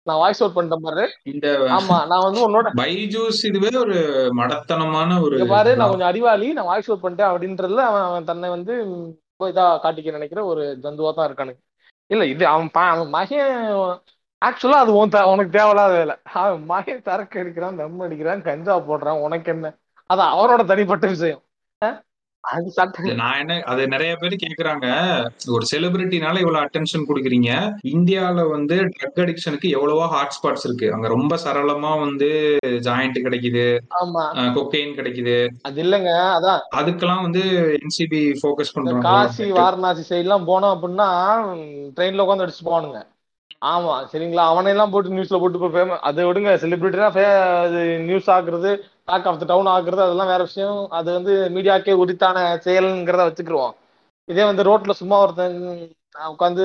[0.06, 1.04] நான் வாய்ஸ் அவுட் பண்றேன் பாரு.
[1.32, 1.46] இந்த
[1.76, 3.96] ஆமா நான் வந்து உன்னோட பைஜூஸ் இதுவே ஒரு
[4.40, 6.48] மடத்தனமான ஒரு பாரு நான் கொஞ்சம் அறிவாளி.
[6.58, 8.74] நான் வாய்ஸ் அவுட் பண்ணிட்டேன் அப்படின்றதுல அவன் அவன் தன்னை வந்து
[9.50, 11.60] இதா காட்டிக்க நினைக்கிற ஒரு ஜந்துவா தான் இருக்கானுங்க
[12.10, 13.52] இல்ல இது அவன் அவன் மகன்
[14.42, 16.14] ஆக்சுவலா அது உன் உனக்கு தேவையில்லாத வேலை.
[16.40, 19.22] அவன் மகன் சரக்கு அடிக்கிறான் தம் அடிக்கிறான் கஞ்சா போடுறான்.
[19.26, 19.68] உனக்கு என்ன?
[20.10, 21.42] அது அவனோட தனிப்பட்ட விஷயம்.
[23.18, 24.86] நான் என்ன அது நிறைய பேர் கேக்குறாங்க.
[25.46, 27.50] ஒரு செலிபிரிட்டினால இவ்வளவு அட்டென்ஷன் கொடுக்குறீங்க.
[27.90, 30.86] இந்தியால வந்து ட்ரக் அடிக்ஷனுக்கு எவ்வளவோ ஹாட்ஸ்பாட்ஸ் இருக்கு.
[30.92, 32.28] அங்க ரொம்ப சரளமா வந்து
[32.86, 33.66] ஜாயிண்ட் கிடைக்குது.
[34.56, 35.36] கொக்கைன் கிடைக்குது.
[35.62, 36.62] அது இல்லைங்க அதான்.
[36.80, 37.44] அதுக்கெல்லாம் வந்து
[37.78, 41.10] என்சிபி ஃபோக்கஸ் இந்த பண்றாங்க காசி வாரணாசி சைடு எல்லாம் போனோம் அப்படின்னா
[41.96, 43.00] ட்ரெயின்ல உட்காந்து அடிச்சு போவானுங்க.
[43.62, 44.42] ஆமா சரிங்களா?
[44.52, 45.58] அவனையெல்லாம் போட்டு நியூஸ்ல போட்டு
[46.08, 46.50] அதை விடுங்க.
[46.62, 47.08] செலிபிரிட்டினா
[47.64, 48.70] அது நியூஸ் ஆக்குறது
[49.08, 50.78] டாக் ஆஃப் த டவுன் ஆக்குறது அதெல்லாம் வேற விஷயம்.
[50.98, 53.74] அது வந்து மீடியாக்கே உரித்தான செயல்ங்கிறத வச்சுக்கிருவோம்.
[54.28, 55.58] இதே வந்து ரோட்ல சும்மா ஒருத்தன்
[56.32, 56.64] உட்காந்து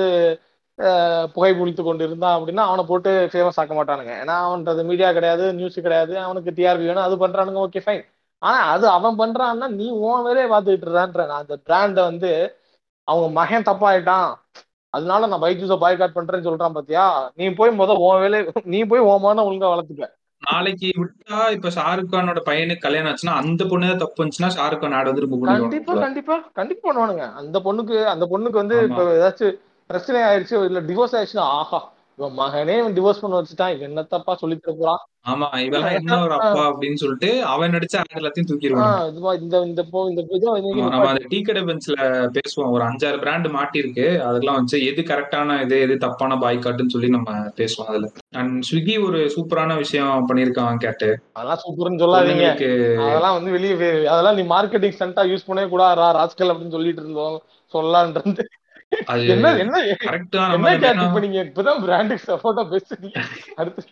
[1.34, 4.12] புகை குளித்து கொண்டு இருந்தான் அப்படின்னா அவனை போட்டு ஃபேமஸ் ஆக்க மாட்டானுங்க.
[4.22, 6.14] ஏன்னா அவன்றது மீடியா கிடையாது நியூஸ் கிடையாது.
[6.26, 8.04] அவனுக்கு டிஆர்பி வேணும் அது பண்றானுங்க ஓகே ஃபைன்
[8.42, 12.30] ஆனா அது அவன் பண்றான்னா நீ உன் வேலையை பார்த்துக்கிட்டு இருக்கான்ற நான் அந்த பிராண்டை வந்து
[13.08, 14.28] அவங்க மகன் தப்பாயிட்டான்.
[14.96, 17.04] அதனால நான் பைஜூஸை பாய்காட் பண்றேன்னு சொல்றான் பாத்தியா?
[17.38, 18.38] நீ போய் முத உன் வேலை
[18.72, 20.12] நீ போய் மகனை ஒழுங்கா வளர்த்துக்க
[20.42, 24.96] நாளைக்கு விட்டா இப்ப ஷாருக் கானோட பையனுக்கு கல்யாணம் ஆச்சுன்னா அந்த பொண்ணு தான் தப்பு வந்துச்சுன்னா ஷாருக் கான்
[24.96, 27.24] ஆட் வந்து கண்டிப்பா கண்டிப்பா கண்டிப்பா பண்ணுவானுங்க.
[27.40, 28.76] அந்த பொண்ணுக்கு அந்த பொண்ணுக்கு வந்து.
[28.88, 29.56] இப்ப ஏதாச்சும்
[29.90, 31.80] பிரச்சனை ஆயிடுச்சு இல்ல டிவோர்ஸ் ஆயிடுச்சுன்னா ஆஹா.
[32.18, 33.72] இவன் மகனே இவன் டிவோர்ஸ் பண்ண வச்சுட்டான்.
[33.74, 35.00] இவன் என்ன தப்பா சொல்லி போறான்?
[35.30, 38.50] ஆமா இவெல்லாம் என்ன ஒரு அப்பா அப்படின்னு சொல்லிட்டு அவன் நடிச்ச எல்லாத்தையும்
[39.10, 40.22] இதுவா இந்த இந்த போ இந்த
[40.90, 41.96] நம்ம அந்த டீ கடை பெஞ்ச்ல
[42.36, 42.70] பேசுவோம்.
[42.74, 47.32] ஒரு அஞ்சாறு பிராண்ட் மாட்டி இருக்கு அதெல்லாம் வச்சு எது கரெக்டான இது எது தப்பான பாய்காட்டுன்னு சொல்லி நம்ம
[47.60, 48.08] பேசுவோம் அதுல.
[48.40, 51.10] அண்ட் ஸ்விக்கி ஒரு சூப்பரான விஷயம் பண்ணிருக்கான் கேட்டு.
[51.38, 52.46] அதெல்லாம் சூப்பர்னு சொல்லாதீங்க.
[53.08, 53.74] அதெல்லாம் வந்து வெளியே
[54.14, 57.38] அதெல்லாம் நீ மார்க்கெட்டிங் ஸ்டண்டா யூஸ் பண்ணவே கூடாதா ராஸ்கல் அப்படின்னு சொல்லிட்டு இருந்தோம்.
[57.74, 58.44] சொல்லலான்றது
[59.12, 59.76] அது என்ன என்ன
[61.04, 61.38] இப்ப நீங்க?
[61.48, 63.20] இப்பதான் பிராண்டுக்கு சப்போர்ட்டா பேசுறீங்க
[63.56, 63.82] அடுத்து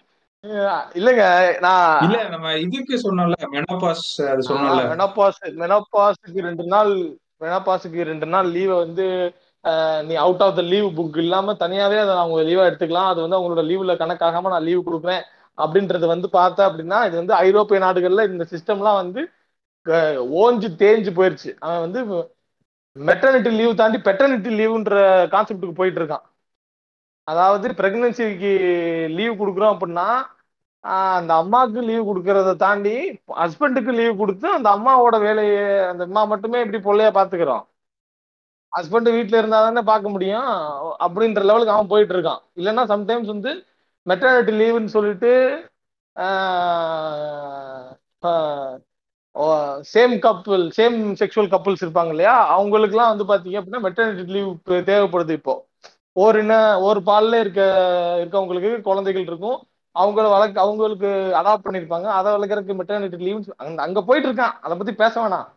[0.95, 1.23] இல்லங்க
[1.61, 4.03] நான் இல்ல நம்ம இதுக்கு சொன்னோம்ல மெனோபாஸ்
[4.33, 4.83] அது சொன்னோம்ல.
[4.91, 6.93] மெனப்பாஸ் மெனப்பாஸுக்கு ரெண்டு நாள்
[7.41, 9.07] மெனப்பாஸுக்கு ரெண்டு நாள் லீவை வந்து
[10.09, 13.11] நீ out of the leave book இல்லாம தனியாவே அதை அவங்க லீவா எடுத்துக்கலாம்.
[13.13, 15.23] அது வந்து அவங்களோட லீவ்ல கணக்காகாம நான் லீவ் கொடுக்குறேன்
[15.59, 19.23] அப்படின்றது வந்து பார்த்தா அப்படின்னா இது வந்து ஐரோப்பிய நாடுகள்ல இந்த சிஸ்டம்லாம் வந்து
[20.43, 21.51] ஓஞ்சு தேஞ்சு போயிருச்சு.
[21.65, 22.01] அவன் வந்து
[22.97, 24.95] மெட்டர்னிட்டி லீவ் தாண்டி பெட்டர்னிட்டி லீவுன்ற
[25.33, 26.25] கான்செப்டுக்கு போயிட்டு இருக்கான்
[27.29, 28.53] அதாவது பிரெக்னன்சிக்கு
[29.17, 30.07] லீவ் கொடுக்குறோம் அப்படின்னா
[31.19, 32.95] அந்த அம்மாவுக்கு லீவ் கொடுக்கறத தாண்டி
[33.41, 37.65] ஹஸ்பண்டுக்கு லீவ் கொடுத்து அந்த அம்மாவோட வேலையை அந்த அம்மா மட்டுமே இப்படி பொள்ளையா பாத்துக்கிறோம்
[38.73, 40.49] ஹஸ்பண்ட் வீட்டில் இருந்தால் தானே பார்க்க முடியும்.
[41.05, 43.51] அப்படின்ற லெவலுக்கு அவன் போயிட்டு இருக்கான் இல்லைன்னா சம்டைம்ஸ் வந்து
[44.07, 45.33] மெட்டர்னிட்டி லீவுன்னு சொல்லிட்டு
[49.93, 52.35] same couple same sexual couples இருப்பாங்க இல்லையா?
[52.57, 54.51] அவங்களுக்குலாம் வந்து பார்த்தீங்க அப்படின்னா மெட்டர்னிட்டி லீவ்
[54.91, 55.55] தேவைப்படுது இப்போ.
[56.17, 56.55] ஒரு என்ன
[56.89, 57.63] ஒரு பால்ல இருக்க
[58.23, 59.59] இருக்கவங்களுக்கு குழந்தைகள் இருக்கும்.
[59.97, 61.09] அவங்கள வளர்க்க அவங்களுக்கு
[61.41, 62.09] அடாப்ட் பண்ணியிருப்பாங்க.
[62.19, 63.41] அதை வளர்க்குறதுக்கு மெட்டர்னிட்டி லீவ்
[63.87, 64.55] அங்கே போயிட்டு இருக்கான்.
[64.65, 65.49] அதை பற்றி பேச வேணாம்.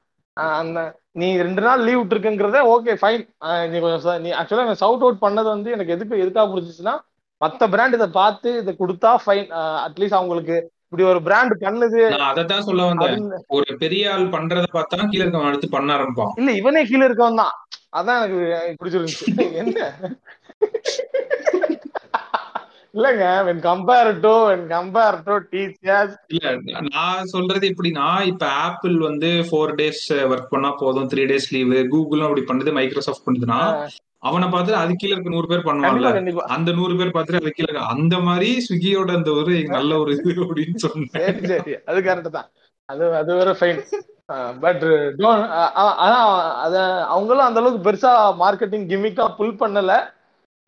[0.59, 0.79] அந்த
[1.19, 3.23] நீ ரெண்டு நாள் லீவ் விட்டுருக்குங்கிறத ஓகே ஃபைன்
[3.71, 6.95] நீ கொஞ்சம் நீ ஆக்சுவலாக சவுட் அவுட் பண்ணது வந்து எனக்கு எதுக்கு எதுக்காக பிடிச்சிச்சுன்னா
[7.41, 9.49] மற்ற பிராண்ட் இதை பார்த்து இதை கொடுத்தா ஃபைன்
[9.87, 10.57] அட்லீஸ்ட் அவங்களுக்கு
[10.91, 12.01] இப்படி ஒரு பிராண்ட் பண்ணுது.
[12.27, 13.23] அதைத்தான் சொல்ல வந்தேன்.
[13.57, 16.31] ஒரு பெரிய ஆள் பண்றத பார்த்தா கீழே இருக்கவன் அடுத்து பண்ண ஆரம்பிப்பான்.
[16.41, 17.55] இல்ல இவனே கீழே இருக்கவன் தான்.
[17.99, 18.22] அதான்
[18.57, 19.27] எனக்கு பிடிச்சிருந்துச்சு.
[19.61, 19.80] என்ன?
[22.95, 26.53] இல்லங்க when compare to when compare to TCS இல்ல
[26.88, 32.27] நான் சொல்றது எப்படின்னா இப்ப ஆப்பிள் வந்து ஃபோர் டேஸ் ஒர்க் பண்ணா போதும் த்ரீ டேஸ் லீவு கூகுளும்
[32.27, 33.59] அப்படி பண்ணுது மைக்ரோசாஃப்ட் பண்ணுதுன்னா
[34.23, 35.65] அவனை பார்த்து அது கீழே இருக்க நூறு பேர்
[36.18, 40.34] கண்டிப்பா அந்த நூறு பேர் பார்த்துட்டு அது கீழே அந்த மாதிரி ஸ்விக்கியோட அந்த ஒரு நல்ல ஒரு இது
[40.45, 41.39] அப்படின்னு சொன்னேன்.
[41.49, 42.48] சரி அது கரெக்ட் தான்.
[42.89, 43.81] அது அது வேற ஃபைன்
[44.64, 44.85] பட்
[46.06, 46.18] ஆனா
[46.65, 46.76] அத
[47.15, 48.11] அவங்களும் அந்த அளவுக்கு பெருசா
[48.44, 49.94] மார்க்கெட்டிங் கிமிக்கா புல் பண்ணல.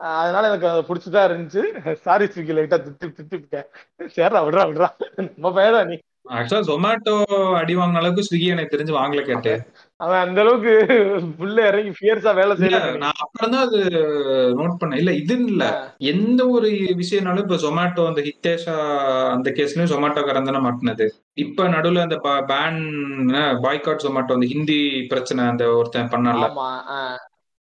[0.00, 1.62] அதனால எனக்கு அது பிடிச்சதா இருந்துச்சு.
[2.06, 3.66] சாரி ஸ்விக்கி லைட்டா திட்டு திட்டுட்டேன்
[4.16, 4.88] சரிடா விடுறா விடுறா.
[5.18, 5.96] நம்ம பையன் நீ.
[6.36, 7.14] ஆக்சுவலா ஜொமேட்டோ
[7.60, 9.52] அடி வாங்கின அளவுக்கு ஸ்விக்கி எனக்கு தெரிஞ்சு வாங்கல கேட்டு.
[10.00, 10.72] அவன் அந்த அளவுக்கு
[11.38, 13.80] புள்ள இறங்கி ஃபியர்ஸா வேலை செய்யல நான் அப்புறம் தான் அது
[14.58, 15.00] நோட் பண்ணேன்.
[15.00, 15.64] இல்ல இதுன்னு இல்ல.
[16.12, 16.68] எந்த ஒரு
[17.00, 18.76] விஷயம்னாலும் இப்ப ஜொமேட்டோ அந்த ஹிட்டேஷா
[19.34, 21.06] அந்த கேஸ்லயும் ஜொமேட்டோக்காரன் தானே மாட்டினது.
[21.38, 22.18] இப்ப நடுவுல அந்த
[22.50, 22.80] பேன்
[23.62, 26.46] பாய்காட் ஜொமேட்டோ அந்த ஹிந்தி பிரச்சனை அந்த ஒருத்தன் பண்ணல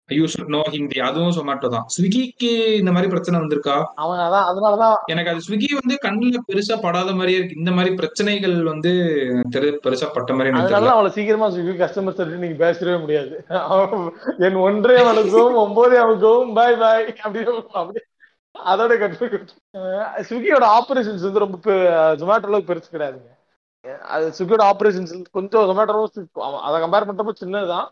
[0.09, 1.85] யூ ஷுட் நோ ஹிந்தி அதுவும் ஜொமேட்டோ தான்.
[1.95, 2.51] ஸ்விக்கிக்கு
[2.81, 3.77] இந்த மாதிரி பிரச்சனை வந்திருக்கா?
[4.03, 7.61] அவன் அதான் அதனாலதான் எனக்கு அது ஸ்விக்கி வந்து கண்ணுல பெருசா படாத மாதிரியே இருக்கு.
[7.63, 8.93] இந்த மாதிரி பிரச்சனைகள் வந்து
[9.55, 13.35] தெரு பெருசா பட்ட மாதிரி அதனால அவளை சீக்கிரமா ஸ்விக்கி கஸ்டமர் சர்வீஸ் நீங்க பேசவே முடியாது.
[14.49, 17.47] என் ஒன்றே அவளுக்கும் ஒன்பதே அவளுக்கும் பாய் பாய் அப்படி
[17.83, 18.03] அப்படி
[18.55, 19.43] அதோட கட்டு
[20.29, 21.59] ஸ்விக்கியோட ஆபரேஷன்ஸ் வந்து ரொம்ப
[22.21, 23.31] ஜொமேட்டோ அளவுக்கு பெருசு கிடையாதுங்க.
[24.15, 26.07] அது ஸ்விக்கியோட ஆபரேஷன்ஸ் கொஞ்சம் ஜொமேட்டோ
[26.67, 27.89] அதை கம்பேர் பண்றப்ப சின்னதுதான்.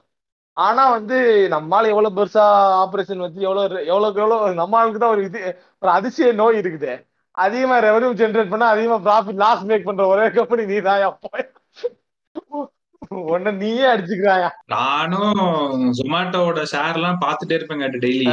[0.56, 1.16] ஆனா வந்து
[1.48, 2.44] நம்மால எவ்வளவு பெருசா
[2.82, 5.40] ஆபரேஷன் வச்சு எவ்வளவு எவ்வளவுக்கு எவ்வளவு நம்ம ஆளுக்கு தான் ஒரு இது
[5.82, 6.92] ஒரு அதிசய நோய் இருக்குது.
[7.34, 11.02] அதிகமா ரெவன்யூ ஜென்ரேட் பண்ணா அதிகமா ப்ராஃபிட் லாஸ் மேக் பண்ற ஒரே கம்பெனி நீ தான்
[13.28, 14.50] உன்ன நீயே அடிச்சுக்கிறாயா.
[14.66, 15.40] நானும்
[15.98, 18.26] ஜொமேட்டோவோட ஷேர் எல்லாம் பாத்துட்டே இருப்பேங்க டெய்லி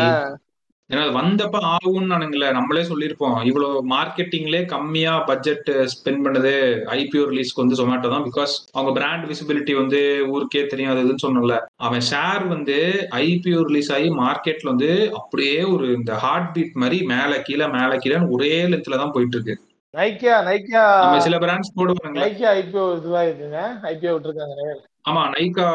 [0.89, 3.35] ஏன்னா அது வந்தப்ப ஆகும்னு நானுங்களே நம்மளே சொல்லியிருப்போம்.
[3.43, 6.53] இவ்வளவு மார்க்கெட்டிங்லே கம்மியா பட்ஜெட் ஸ்பெண்ட் பண்ணது
[6.95, 12.45] ஐபிஓ ரிலீஸ்க்கு வந்து ஜொமேட்டோ தான் பிகாஸ் அவங்க பிராண்ட் விசிபிலிட்டி வந்து ஊருக்கே இதுன்னு சொன்னல அவன் ஷேர்
[12.47, 12.77] வந்து
[13.21, 18.19] ஐபிஓ ரிலீஸ் ஆகி மார்க்கெட்ல வந்து அப்படியே ஒரு இந்த ஹார்ட் பீட் மாதிரி மேல கீழே மேல கீழே
[18.29, 19.55] ஒரே லென்த்ல தான் போயிட்டு இருக்கு
[19.93, 20.83] நைக்கியா நைக்கியா
[21.19, 23.61] சில பிராண்ட்ஸ் போடுவாங்க நைக்கியா ஐபிஓ இதுவா இருக்குங்க
[23.91, 24.75] ஐபிஓ விட்டுருக்காங்க
[25.05, 25.67] ஆமா நைக்கா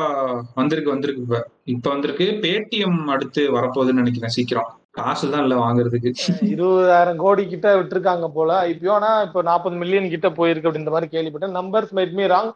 [0.54, 1.38] வந்திருக்கு வந்திருக்கு இப்ப.
[1.64, 2.26] இப்ப வந்திருக்கு.
[2.42, 4.68] பேடிஎம் அடுத்து வரப்போகுதுன்னு நினைக்கிறேன் சீக்கிரம்.
[4.98, 6.10] காசு தான் இல்ல வாங்குறதுக்கு
[6.54, 8.92] இருபதாயிரம் கோடி கிட்ட விட்டுருக்காங்க போல ஐபிஓ.
[8.98, 11.56] ஆனா இப்போ நாற்பது மில்லியன் கிட்ட போயிருக்கு அப்படின்ற மாதிரி கேள்விப்பட்டேன்.
[11.60, 12.50] Numbers might be wrong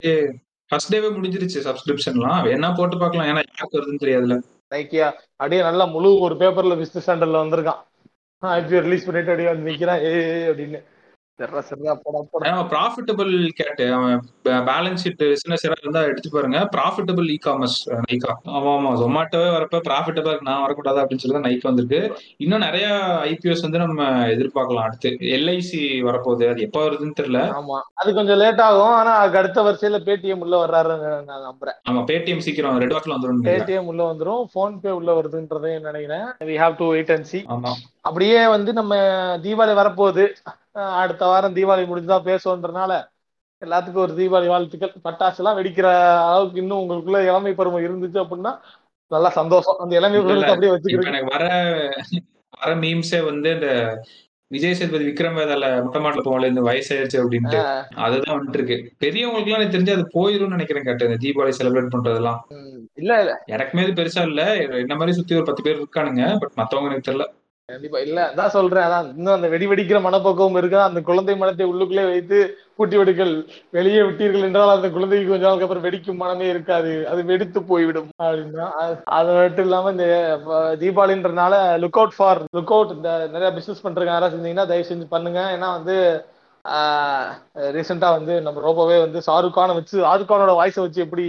[0.70, 3.28] first டேவே முடிஞ்சிருச்சு சப்ஸ்கிரிப்ஷன்லாம் வேணா போட்டு பார்க்கலாம்.
[3.30, 4.36] ஏன்னா யாருக்கு வருதுன்னு தெரியாதுல
[4.74, 5.06] நைக்கியா
[5.40, 7.80] அப்படியே நல்லா முழு ஒரு பேப்பர்ல பிசினஸ் ஸ்டாண்டர்ட்ல வந்திருக்கான்.
[8.42, 10.02] ஐபிஓ ரிலீஸ் பண்ணிட்டு அப்படியே வந்து நிக்கிறான்.
[10.08, 10.12] ஏ
[10.50, 10.80] அப்படின்னு.
[12.70, 16.68] ப்ராஃபிட்டபிள் கேட்டு அவன் பேலன்ஸ் ஷீட் பிசினஸ் இருந்தா எடுத்து பாருங்க.
[16.76, 18.90] ப்ராஃபிட்டபிள் இ காமர்ஸ் நைக்கா ஆமா ஆமா.
[19.02, 22.00] ஜொமாட்டோவே வரப்ப ப்ராஃபிட்டபிள் நான் வரக்கூடாது அப்படின்னு சொல்லி தான் நைக் வந்திருக்கு.
[22.36, 22.86] இன்னும் நிறைய
[23.24, 25.10] ஐபிஎஸ் வந்து நம்ம எதிர்பார்க்கலாம் அடுத்து.
[25.36, 26.48] எல்ஐசி வரப்போகுது.
[26.48, 27.42] அது எப்போ வருதுன்னு தெரியல.
[27.60, 27.78] ஆமா.
[27.94, 28.92] அது கொஞ்சம் லேட் ஆகும்.
[28.92, 31.78] ஆனா அதுக்கு அடுத்த வரிசையில பேடிஎம் உள்ள வர்றாருன்னு நான் நம்புறேன்.
[31.90, 34.44] ஆமா பேடிஎம் சீக்கிரம் ரெட் வாக்கில் வந்துடும் பேடிஎம் உள்ள வந்துரும்.
[34.52, 36.26] போன் பே உள்ள வருதுன்றதையும் நினைக்கிறேன்.
[36.40, 37.72] We have to wait and see ஆமா.
[38.08, 38.94] அப்படியே வந்து நம்ம
[39.44, 40.24] தீபாவளி வரப்போகுது.
[41.02, 42.92] அடுத்த வாரம் தீபாவளி முடிஞ்சுதான் பேசுவோன்றனால
[43.62, 44.92] எல்லாத்துக்கும் ஒரு தீபாவளி வாழ்த்துக்கள்.
[45.04, 45.86] பட்டாசு எல்லாம் வெடிக்கிற
[46.26, 48.52] அளவுக்கு இன்னும் உங்களுக்குள்ள இளமை பருவம் இருந்துச்சு அப்படின்னா
[49.10, 49.78] நல்லா சந்தோஷம்.
[49.78, 51.44] அந்த இளமை பருவத்தை அப்படியே வச்சுக்கிறேன் எனக்கு வர
[52.58, 53.68] வர மீம்ஸே வந்து இந்த
[54.50, 57.58] விஜய் சேதுபதி விக்ரம் வேதால மொட்டை மாடல போகல இந்த வயசாயிருச்சு அப்படின்ட்டு.
[58.04, 58.76] அதுதான் வந்துட்டு இருக்கு.
[59.04, 62.40] பெரியவங்களுக்கு எல்லாம் எனக்கு தெரிஞ்சு அது போயிரும்னு நினைக்கிறேன் கேட்டு இந்த தீபாவளி செலிப்ரேட் பண்றதெல்லாம்.
[62.94, 63.34] இல்ல இல்ல.
[63.48, 64.42] எனக்குமே இது பெருசா இல்ல.
[64.82, 67.26] என்ன மாதிரி சுத்தி ஒரு பத்து பேர் இருக்கானுங்க பட் மத்தவங்க எனக்கு தெரியல.
[67.68, 67.98] கண்டிப்பா.
[67.98, 68.82] இல்ல அதான் சொல்றேன்.
[68.82, 73.48] அதான் இன்னும் அந்த வெடி வெடிக்கிற மனப்பக்குவம் இருக்கு அந்த குழந்தை மனத்தை உள்ளுக்குள்ளே வைத்து பூட்டி விடுங்கள்.
[73.70, 77.08] வெளியே விட்டீர்கள் என்றால் அந்த குழந்தைக்கு கொஞ்ச நாளுக்கு அப்புறம் வெடிக்கும் மனமே இருக்காது.
[77.08, 78.08] அது வெடித்து போய்விடும்.
[78.22, 78.70] அப்படின்னா
[79.10, 80.38] அது- மட்டும் இல்லாம இந்த
[80.80, 85.56] தீபாவளின்றனால look out for look out இந்த நிறைய பிசினஸ் பண்றவங்க யாராவது செஞ்சீங்கன்னா தயவு செஞ்சு பண்ணுங்க.
[85.56, 86.24] ஏன்னா வந்து
[87.74, 91.26] ரீசெண்டா வந்து நம்ம ரோபோவே வந்து ஷாருக் கானை வச்சு ஷாருக் கானோட வாய்ஸை வச்சு எப்படி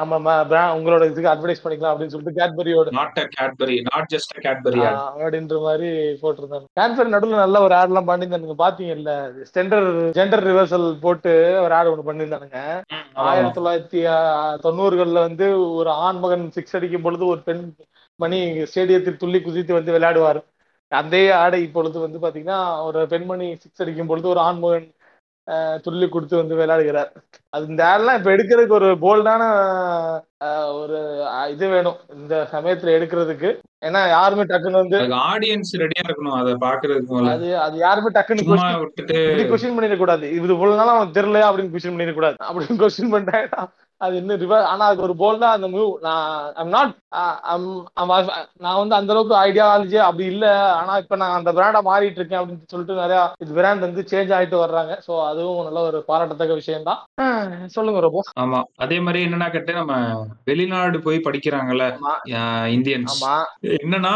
[0.00, 0.34] நம்ம
[0.76, 5.58] உங்களோட இதுக்கு அட்வர்டைஸ் பண்ணிக்கலாம் அப்படின்னு சொல்லிட்டு கேட்பரியோட not a Cadbury not just a Cadbury அப்படின்ற
[5.66, 5.90] மாதிரி
[6.22, 6.66] போட்டிருந்தாங்க.
[6.80, 9.14] கேன்சர் நடுவில் நல்ல ஒரு ஆட் எல்லாம் பண்ணியிருந்தானுங்க பாத்தீங்கல்ல
[9.56, 11.32] ஜெண்டர் ஜெண்டர் ரிவர்சல் போட்டு
[11.64, 12.58] ஒரு ஆட் ஒன்று பண்ணியிருந்தானுங்க.
[13.24, 14.00] ஆயிரத்தி தொள்ளாயிரத்தி
[14.66, 15.46] தொண்ணூறுகள்ல வந்து
[15.80, 17.64] ஒரு ஆண் மகன் சிக்ஸ் அடிக்கும் பொழுது ஒரு பெண்
[18.20, 18.38] மணி
[18.70, 20.40] ஸ்டேடியத்தில் துள்ளி குதித்து வந்து விளையாடுவார்.
[20.92, 24.88] அதே ஆடை இப்பொழுது வந்து பாத்தீங்கன்னா ஒரு பெண்மணி சிக்ஸ் அடிக்கும் பொழுது ஒரு ஆண் மகன்
[25.48, 27.08] ஆஹ், துள்ளி கொடுத்து வந்து விளையாடுகிறார்.
[27.52, 29.42] அது இந்த ஆட்லாம் இப்ப எடுக்கிறதுக்கு ஒரு போல்டான
[30.76, 30.98] ஒரு
[31.52, 31.98] இது வேணும்.
[32.16, 33.50] இந்த சமயத்துல எடுக்கிறதுக்கு.
[33.82, 38.46] ஏன்னா யாருமே டக்குன்னு வந்து ஆடியன்ஸ் ரெடியா இருக்கணும் அதை பாக்குறதுக்கு அது அது யாருமே டக்குன்னு
[39.50, 43.48] கொஸ்டின் பண்ணிட கூடாது இது இவ்வளவு நாளா அவன் தெரியல அப்படின்னு கொஸ்டின் பண்ணிட கூடாது அப்படின்னு கொஸ்டின் பண்ணிட்டேன்
[44.02, 46.22] அது இன்னும் ரிவர் ஆனா அது ஒரு போல்டா அந்த மூவ் நான்
[46.60, 46.94] ஐம் நாட்
[48.62, 50.46] நான் வந்து அந்த அளவுக்கு ஐடியாலஜி அப்படி இல்ல.
[50.78, 54.62] ஆனா இப்ப நான் அந்த பிராண்டா மாறிட்டு இருக்கேன் அப்படின்னு சொல்லிட்டு நிறைய இது பிராண்ட் வந்து சேஞ்ச் ஆயிட்டு
[54.62, 54.92] வர்றாங்க.
[55.06, 57.00] சோ அதுவும் நல்ல ஒரு பாராட்டத்தக்க விஷயம் தான்
[57.76, 58.60] சொல்லுங்க ரொம்ப ஆமா.
[58.84, 59.94] அதே மாதிரி என்னன்னா கேட்டு நம்ம
[60.44, 61.86] வெளிநாடு போய் படிக்கிறாங்கல்ல
[62.76, 63.16] இந்தியன்ஸ்.
[63.16, 63.34] ஆமா.
[63.80, 64.14] என்னன்னா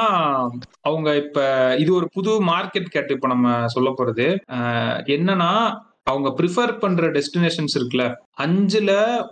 [0.83, 1.39] அவங்க இப்ப
[1.79, 3.45] இது ஒரு புது மார்க்கெட் கேட்டு இப்ப நம்ம
[3.75, 4.29] சொல்ல போறது.
[5.17, 5.51] என்னன்னா
[6.07, 8.05] அவங்க ப்ரிஃபர் பண்ற டெஸ்டினேஷன்ஸ் இருக்குல்ல
[8.45, 8.91] அஞ்சுல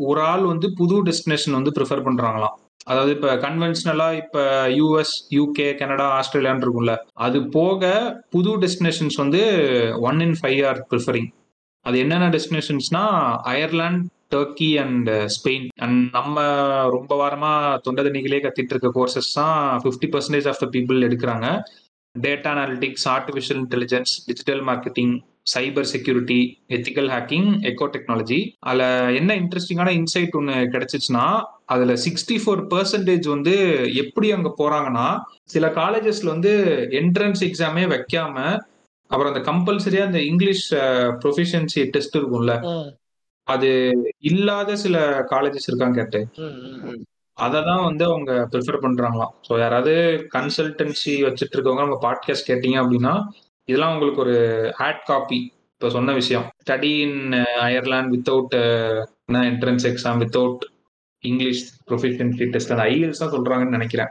[0.09, 2.55] ஒரு ஆள் வந்து புது டெஸ்டினேஷன் வந்து ப்ரிஃபர் பண்றாங்களாம்.
[2.85, 4.39] அதாவது இப்ப கன்வென்ஷனலா இப்ப
[4.79, 6.95] யூஎஸ் யூகே கனடா ஆஸ்திரேலியான்னு இருக்கும்ல
[7.27, 7.93] அது போக
[8.31, 9.41] புது டெஸ்டினேஷன்ஸ் வந்து
[10.09, 11.31] one in five are preferring
[11.87, 13.05] அது என்னென்ன டெஸ்டினேஷன்ஸ்னா
[13.53, 16.37] Ireland Turkey and Spain and நம்ம
[16.97, 17.51] ரொம்ப வாரமா
[17.87, 21.49] தொண்டை தண்ணிகளே கத்திட்டு இருக்க கோர்சஸ் தான் fifty percentage of the people எடுக்கிறாங்க.
[22.15, 25.15] Data analytics artificial intelligence digital marketing
[25.47, 26.39] cyber security
[26.69, 28.39] ethical hacking eco technology.
[28.61, 31.25] அதில் என்ன இன்ட்ரெஸ்டிங்கான இன்சைட் ஒன்று கிடைச்சிச்சுன்னா
[31.67, 33.55] அதில் சிக்ஸ்டி ஃபோர் பர்சன்டேஜ் வந்து
[33.95, 35.07] எப்படி அங்கே போகிறாங்கன்னா
[35.45, 36.53] சில காலேஜஸ்ல வந்து
[37.01, 38.37] என்ட்ரன்ஸ் எக்ஸாமே வைக்காம
[39.11, 40.67] அப்புறம் அந்த கம்பல்சரியா அந்த இங்கிலீஷ்
[41.23, 42.55] ப்ரொஃபிஷியன்சி டெஸ்ட் இருக்கும்ல
[43.47, 43.71] அது
[44.19, 44.97] இல்லாத சில
[45.31, 46.21] காலேஜஸ் இருக்காங்க கேட்டு.
[47.39, 49.33] அதை தான் வந்து அவங்க ப்ரிஃபர் பண்றாங்களாம்.
[49.49, 49.93] ஸோ யாராவது
[50.35, 53.15] கன்சல்டன்சி வச்சுட்டு இருக்கவங்க நம்ம பாட்காஸ்ட் கேட்டீங்க அப்படின்னா
[53.69, 54.37] இதெல்லாம் உங்களுக்கு ஒரு
[54.79, 55.39] ஹேட் காப்பி
[55.75, 56.45] இப்போ சொன்ன விஷயம்.
[56.63, 57.19] Study in
[57.61, 58.55] Ireland without
[59.45, 60.63] entrance exam without
[61.23, 64.11] English proficiency test அந்த ஐஎல்ஸ் தான் சொல்றாங்கன்னு நினைக்கிறேன்.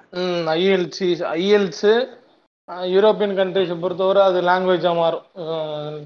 [0.56, 1.08] ஐஎல்சி
[1.38, 1.86] ஐஎல்ஸ்
[2.90, 5.26] யூரோப்பியன் கண்ட்ரிஸை பொறுத்தவரை அது லாங்குவேஜா மாறும்.
[5.44, 5.98] அஹ்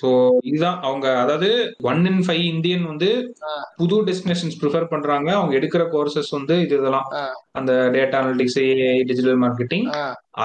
[0.00, 0.08] ஸோ
[0.48, 1.48] இதுதான் அவங்க அதாவது
[1.90, 3.08] ஒன் இன் ஃபைவ் இந்தியன் வந்து
[3.80, 5.28] புது டெஸ்டினேஷன்ஸ் ப்ரிஃபர் பண்றாங்க.
[5.38, 7.08] அவங்க எடுக்கிற கோர்சஸ் வந்து இது இதெல்லாம்.
[7.58, 9.86] அந்த data analytics AI digital marketing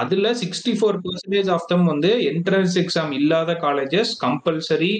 [0.00, 4.92] அதுல sixty four percentage of them வந்து என்ட்ரன்ஸ் எக்ஸாம் இல்லாத காலேஜஸ் கம்பல்சரி.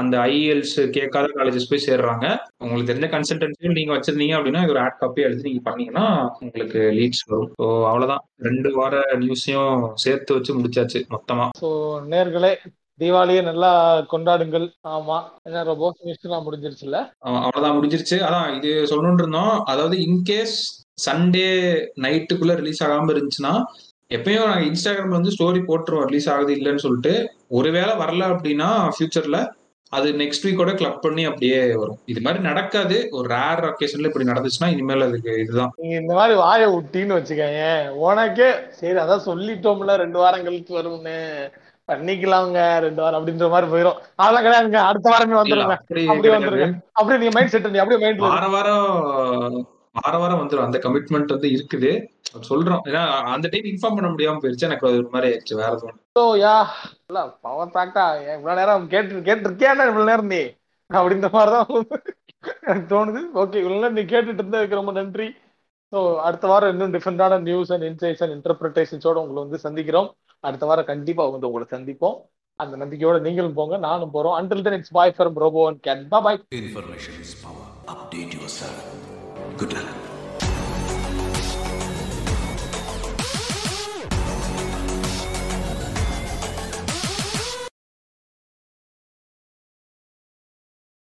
[0.00, 2.26] அந்த ஐஎல்ஸ் கேட்காத காலேஜஸ் போய் சேர்றாங்க.
[2.62, 6.06] உங்களுக்கு தெரிஞ்ச கன்சல்டன்சியும் நீங்க வச்சிருந்தீங்க அப்படின்னா ஒரு ஆட் காப்பி எடுத்து நீங்க பண்ணீங்கன்னா
[6.42, 7.52] உங்களுக்கு லீட்ஸ் வரும்.
[7.60, 8.24] ஸோ அவ்வளவுதான்.
[8.48, 9.74] ரெண்டு வார நியூஸையும்
[10.04, 11.46] சேர்த்து வச்சு முடிச்சாச்சு மொத்தமா.
[11.62, 11.70] ஸோ
[12.12, 12.52] நேர்களே
[13.00, 14.72] தீபாவளியை நல்லா கொண்டாடுங்கள்.
[14.88, 15.22] ஆமா.
[15.42, 17.10] என்ன ரொம்ப நியூஸ்லாம் முடிஞ்சிருச்சுல்ல?
[17.18, 18.14] அவ- அவ்வளவுதான் முடிஞ்சிருச்சு.
[18.14, 19.62] அதான் இது சொல்லணும்னு இருந்தோம்.
[19.64, 20.54] அதாவது இன்கேஸ்
[21.08, 21.46] சண்டே
[22.00, 23.62] நைட்டுக்குள்ள ரிலீஸ் ஆகாம இருந்துச்சுன்னா
[24.14, 26.04] எப்பயும் நாங்க இன்ஸ்டாகிராம்ல வந்து ஸ்டோரி போட்டுருவோம்.
[26.04, 27.32] ரிலீஸ் ஆகுது இல்லைன்னு சொல்லிட்டு.
[27.48, 29.52] ஒருவேளை வரல அப்படின்னா ஃபியூச்சர்ல
[29.88, 31.98] அது நெக்ஸ்ட் வீக்கோட கிளப் பண்ணி அப்படியே வரும்.
[32.06, 33.08] இது மாதிரி நடக்காது.
[33.10, 35.72] ஒரு ரேர் ஒகேஷன்ல இப்படி நடந்துச்சுன்னா இனிமேல் அதுக்கு இதுதான்.
[35.76, 41.50] நீங்க இந்த மாதிரி வாயை விட்டின்னு வச்சுக்கோங்க உனக்கே சரி அதான் சொல்லிட்டோம்ல ரெண்டு வாரம் கழிச்சு வரும்னு.
[41.88, 45.76] பண்ணிக்கலாங்க ரெண்டு வாரம் அப்படின்ற மாதிரி போயிடும் அதெல்லாம் கிடையாதுங்க அடுத்த வாரமே வந்துருங்க.
[45.78, 46.66] அப்படி அப்படியே வந்துருங்க.
[46.98, 49.56] அப்படியே நீங்க மைண்ட் செட் பண்ணி அப்படியே மைண்ட்ல வார வாரம்
[49.98, 51.90] வார வாரம் வந்துடும் அந்த கமிட்மெண்ட் வந்து இருக்குது.
[52.48, 52.82] சொல்றோம்.
[52.88, 53.02] ஏன்னா
[53.34, 54.68] அந்த டைம் இன்ஃபார்ம் பண்ண முடியாம போயிருச்சு.
[54.68, 55.54] எனக்கு அது ஒரு மாதிரி ஆயிடுச்சு.
[55.60, 56.56] வேற எதுவும் ஸோ யா.
[57.08, 58.04] இல்ல பவர் ஃபேக்டா
[58.34, 60.42] இவ்வளவு நேரம் கேட்டு கேட்டிருக்கியா இவ்வளவு நேரம் நீ?
[60.90, 61.70] அப்படின்ற மாதிரி தான்
[62.68, 63.20] எனக்கு தோணுது.
[63.42, 65.28] ஓகே இவ்வளவு நேரம் நீ கேட்டுட்டு இருந்ததுக்கு ரொம்ப நன்றி.
[65.92, 70.08] ஸோ அடுத்த வாரம் இன்னும் டிஃப்ரெண்டான நியூஸ் அண்ட் இன்சைட்ஸ் அண்ட் இன்டர்பிரிட்டேஷன்ஸோட உங்களை வந்து சந்திக்கிறோம்.
[70.46, 72.16] அடுத்த வாரம் கண்டிப்பா வந்து உங்களை சந்திப்போம்.
[72.60, 74.36] அந்த நம்பிக்கையோட நீங்களும் போங்க நானும் போறோம்.
[74.40, 77.66] Until then it's bye for Robo and Kate bye Information is power.
[77.94, 78.78] Update yourself.
[79.60, 79.92] Good luck.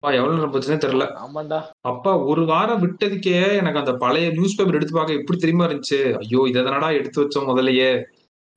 [0.03, 1.07] அப்பா எவ்வளவு நேரம் போச்சுன்னே தெரியல.
[1.25, 1.59] ஆமாண்டா.
[1.91, 5.99] அப்பா ஒரு வாரம் விட்டதுக்கே எனக்கு அந்த பழைய நியூஸ் பேப்பர் எடுத்து பார்க்க எப்படி தெரியுமா இருந்துச்சு?
[6.23, 7.91] ஐயோ இதை தானடா எடுத்து வச்சோம் முதல்லயே.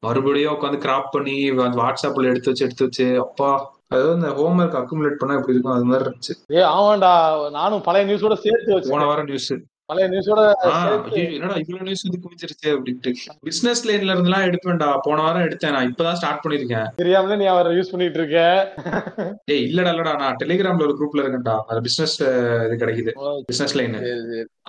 [0.03, 1.35] மறுபடியும் உட்காந்து கிராப் பண்ணி
[1.79, 3.49] வாட்ஸ்அப்ல எடுத்து வச்சு எடுத்து வச்சு அப்பா
[3.89, 6.33] அதாவது இந்த ஹோம்ஒர்க் அக்குமுலேட் பண்ணா எப்படி இருக்கும் அது மாதிரி இருந்துச்சு.
[6.53, 7.11] ஏ ஆமாண்டா
[7.51, 9.49] நானும் பழைய நியூஸோட சேர்த்து வச்சு போன வாரம் நியூஸ்
[9.91, 10.41] பழைய நியூஸோட
[11.35, 13.11] என்னடா இவ்வளவு நியூஸ் இது குவிச்சிருச்சு அப்படின்ட்டு.
[13.47, 15.89] பிசினஸ் லைன்ல இருந்தெல்லாம் எடுப்பேன்டா போன வாரம் எடுத்தேன் நான்.
[15.89, 18.39] இப்பதான் ஸ்டார்ட் பண்ணிருக்கேன் தெரியாமலே நீ அவரை யூஸ் பண்ணிட்டு இருக்க.
[19.53, 20.13] ஏய் இல்லடா இல்லடா.
[20.23, 21.55] நான் டெலிகிராம்ல ஒரு குரூப்ல இருக்கேன்டா.
[21.71, 22.15] அது பிசினஸ்
[22.65, 23.13] இது கிடைக்குது.
[23.51, 23.97] பிசினஸ் லைன்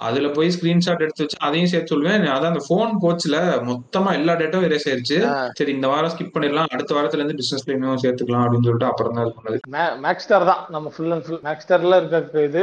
[0.03, 2.23] அதுல போய் ஸ்கிரீன்ஷாட் எடுத்து வச்சு அதையும் சேர்த்து சொல்லுவேன்.
[2.35, 3.36] அதான் அந்த போன் போச்சுல
[3.70, 5.19] மொத்தமா எல்லா டேட்டாவும் erase ஆயிருச்சு.
[5.31, 5.35] ஆ.
[5.59, 6.70] சரி இந்த வாரம் ஸ்கிப் பண்ணிடலாம்.
[6.74, 9.59] அடுத்த வாரத்துல இருந்து பிசினஸ் லைனும் சேர்த்துக்கலாம் அப்படின்னு சொல்லிட்டு அப்புறம் தான் பண்ணது.
[10.07, 10.62] மேக்ஸ்டார் தான்.
[10.69, 12.62] நம்ம ஃபுல் அண்ட் ஃபுல் மேக்ஸ்டார்ல இருக்க இது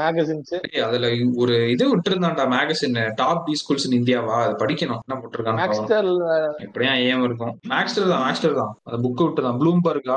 [0.00, 0.54] மேகசின்ஸ்
[0.88, 1.06] அதுல
[1.36, 5.00] ஒரு இது விட்டுருந்தான்டா magazine top T schools in இந்தியாவா அது படிக்கணும்.
[5.08, 5.66] என்ன.
[5.66, 6.28] மேக்ஸ்டார்ல
[6.66, 7.52] எப்படியா ஏம் இருக்கும்?
[7.68, 8.72] மேக்ஸ்டர் தான் மேக்ஸ்டர் தான்.
[8.84, 9.58] அந்த புக் விட்டுதான்.
[9.60, 10.16] ப்ளூம்பர்கா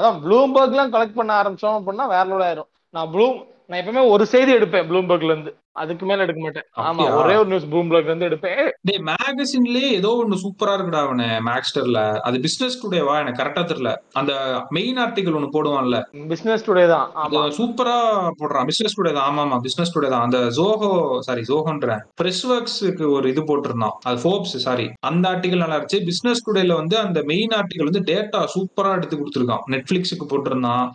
[0.00, 2.70] அதான் ப்ளூம்பர்க்லாம் கலெக்ட் பண்ண ஆரம்பிச்சோம் அப்படின்னா வேற லெவல் ஆயிரும்.
[2.90, 3.36] நான் ப்ளூம்
[3.66, 5.52] நான் எப்பவுமே ஒரு செய்தி எடுப்பேன் ப்ளூம்பர்க்ல இருந்து.
[5.76, 6.66] அதுக்கு மேல எடுக்க மாட்டேன்.
[6.88, 7.04] ஆமா?
[7.20, 8.60] ஒரே ஒரு நியூஸ் ப்ளூம்பர்க்ல இருந்து எடுப்பேன்.
[8.88, 13.92] டேய் மேகசின்லயே ஏதோ ஒண்ணு சூப்பரா இருக்குடா அவனு மேக்ஸ்டர்ல அது பிசினஸ் டுடேவா எனக்கு கரெக்டா தெரியல.
[14.20, 14.32] அந்த
[14.76, 15.98] மெயின் ஆர்டிகல் ஒண்ணு போடுவான்ல.
[16.32, 17.42] பிசினஸ் டுடே தான் ஆமா.
[17.58, 17.96] சூப்பரா
[18.40, 18.68] போடுறான்.
[18.70, 19.58] பிசினஸ் டுடே தான் ஆமா ஆமா.
[19.66, 20.24] பிசினஸ் டுடே தான்.
[20.28, 20.90] அந்த ஜோஹோ
[21.28, 23.96] சாரி ஜோஹோன்ற பிரஸ் ஒர்க்ஸ்க்கு ஒரு இது போட்டிருந்தான்.
[24.08, 26.02] அது ஃபோர்ப்ஸ் சாரி அந்த ஆர்டிகல் நல்லா இருந்துச்சு.
[26.10, 29.64] பிசினஸ் டுடேல வந்து அந்த மெயின் ஆர்டிகல் வந்து டேட்டா சூப்பரா எடுத்து கொடுத்துருக்கான்.
[29.74, 30.86] நெட்ஃபிளிக்ஸுக்கு போட்டிருந்தான்.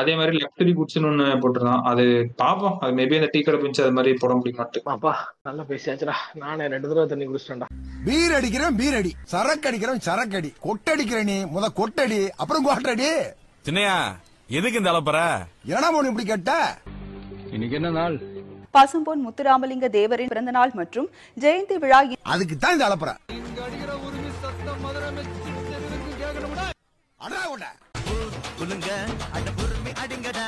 [0.00, 1.82] அதே மாதிரி லெப்டரி குட்ஸ்னு ஒண்ணு போட்டிருந்தான்.
[1.92, 2.04] அது
[2.44, 5.12] பாப்போம் அது மேபி அந்த டீ கடை பிஞ்சு அது மாதிரி போட முடியுமாட்டு அப்பா
[5.42, 7.66] நல்லா பேசியாச்சுடா நானே ரெண்டு தடவை தண்ணி குடிச்சிட்டேன்டா.
[8.06, 9.10] பீர் அடிக்கிறேன் பீர் அடி.
[9.32, 10.50] சரக்கு அடிக்கிறேன் சரக்கு அடி.
[10.66, 11.36] கொட்டடிக்கிற நீ.
[11.54, 13.08] முத கொட்டடி அப்புறம் கோட்டடி
[13.66, 13.96] சின்னையா
[14.50, 15.18] எதுக்கு இந்த அலப்பற?
[15.74, 16.52] என்ன மோனு இப்படி கேட்ட?
[17.54, 18.16] இன்னைக்கு என்ன நாள்?
[18.74, 22.00] பசும்பொன் முத்துராமலிங்க தேவரின் பிறந்தநாள் மற்றும் ஜெயந்தி விழா
[22.34, 23.12] அதுக்கு தான் இந்த அலப்புற.
[27.20, 27.42] அடா
[29.58, 30.46] பொறுமை அடிங்கடா.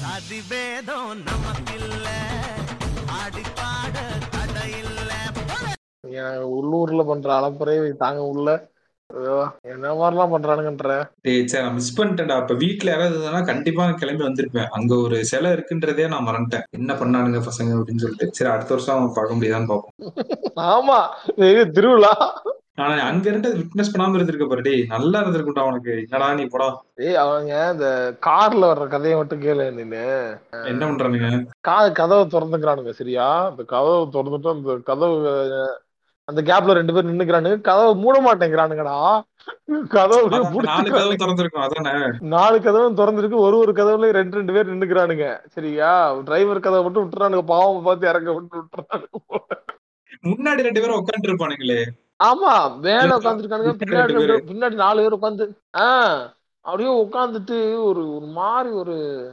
[0.00, 2.06] சாதி வேதம் நமக்கில்ல.
[6.56, 8.48] உள்ளூர்ல பண்ற அலப்பறை தாங்க உள்ள.
[9.72, 10.88] என்ன மாதிரிலாம் பண்றானுங்கன்ற.
[11.22, 12.36] சரி நான் மிஸ் பண்ணிட்டேன்டா.
[12.40, 14.68] அப்ப வீட்ல யாராவது இருந்தா கண்டிப்பா கிளம்பி வந்திருப்பேன்.
[14.76, 16.66] அங்க ஒரு சிலை இருக்குன்றதே நான் மறந்துட்டேன்.
[16.70, 18.28] என்ன பண்ணானுங்க பசங்க அப்படின்னு சொல்லிட்டு.
[18.38, 19.96] சரி அடுத்த வருஷம் பார்க்க முடியுதான்னு பார்ப்போம்.
[20.72, 20.98] ஆமா
[21.72, 22.12] திருவிழா.
[22.82, 24.82] ஆனா அங்க இருந்து விட்னஸ் பண்ணாம இருந்திருக்க பாரு டேய்.
[24.94, 25.92] நல்லா இருந்திருக்கும்டா உனக்கு.
[26.04, 26.68] என்னடா நீ போடா.
[27.06, 27.88] ஏய் அவங்க இந்த
[28.26, 30.02] கார்ல வர்ற கதையை மட்டும் கேளு நீனு.
[30.72, 31.30] என்ன பண்றானுங்க
[31.68, 33.26] கா கதவை திறந்துக்கிறானுங்க சரியா?
[33.52, 35.18] இந்த கதவை திறந்துட்டு அந்த கதவு
[36.28, 37.58] அந்த கேப்ல ரெண்டு பேர் நின்னுக்கிறானுங்க.
[37.68, 38.96] கதவை மூட மாட்டேங்கிறானுங்கடா.
[39.94, 40.24] கதவு
[40.66, 40.88] நாலு.
[40.96, 41.92] கதவு திறந்திருக்கும் அதானே?
[42.34, 45.28] நாலு கதவும் திறந்திருக்கு ஒரு ஒரு கதவுல ரெண்டு ரெண்டு பேர் நின்னுக்கிறானுங்க.
[45.54, 45.92] சரியா?
[46.26, 49.08] டிரைவர் கதவை மட்டும் விட்டுறானுங்க பாவம் பார்த்து இறக்க விட்டு விட்டுறானுங்க.
[50.28, 51.80] முன்னாடி ரெண்டு பேரும் உட்காந்து இருப்பானுங்களே
[52.20, 54.14] ஆமா மேல உட்காந்துருக்கானுங்க பின்னாடி
[54.48, 55.46] பின்னாடி நாலு பேர் உட்காந்து
[55.80, 56.20] ஆஹ்
[56.68, 59.30] அப்படியே உட்காந்துட்டு ஒரு ஒரு மாதிரி ஒரு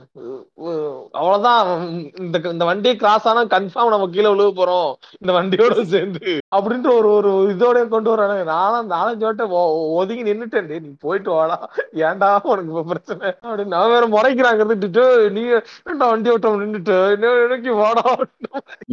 [1.12, 1.88] அவ்வளவுதான்.
[2.20, 4.94] இந்த இந்த வண்டியை கிராஸ் ஆனா கன்ஃபார்ம் நம்ம கீழே விழுக போறோம்.
[5.20, 6.38] இந்த வண்டியோட சேர்ந்து.
[6.56, 9.50] அப்படின்ற ஒரு ஒரு இதோட கொண்டு வரானுங்க நானும் நானும் சொல்லிட்டு
[9.94, 10.66] ஒதுங்கி நின்னுட்டேன்.
[10.66, 11.70] டேய், நீ போயிட்டு வாடா.
[11.94, 13.34] ஏன்டா உனக்கு இப்ப பிரச்சனை?
[13.42, 17.12] அப்படின்னு நான் வேற முறைக்கிறாங்க இருந்துட்டு நீ ஏன்டா வண்டி ஓட்டம் நின்னுட்டு?
[17.12, 18.16] என்ன எனக்கு வாடா?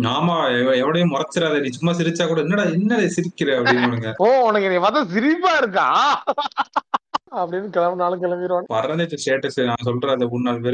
[0.01, 1.61] ஆமா எவ- எவனையும் முறைச்சிடாத.
[1.61, 3.45] நீ சும்மா சிரிச்சா கூட என்னடா என்ன சிரிக்கிற?
[3.45, 6.23] அப்படின்னு ஓ உனக்கு நீ பார்த்தா சிரிப்பா இருக்கா?
[7.33, 10.71] அப்படின்னு கிளம்பினாலும் கிளம்பிடுவான் வர்றதே ஸ்டேட்டஸ் நான் சொல்ற அந்த மூணு நாலு பேர்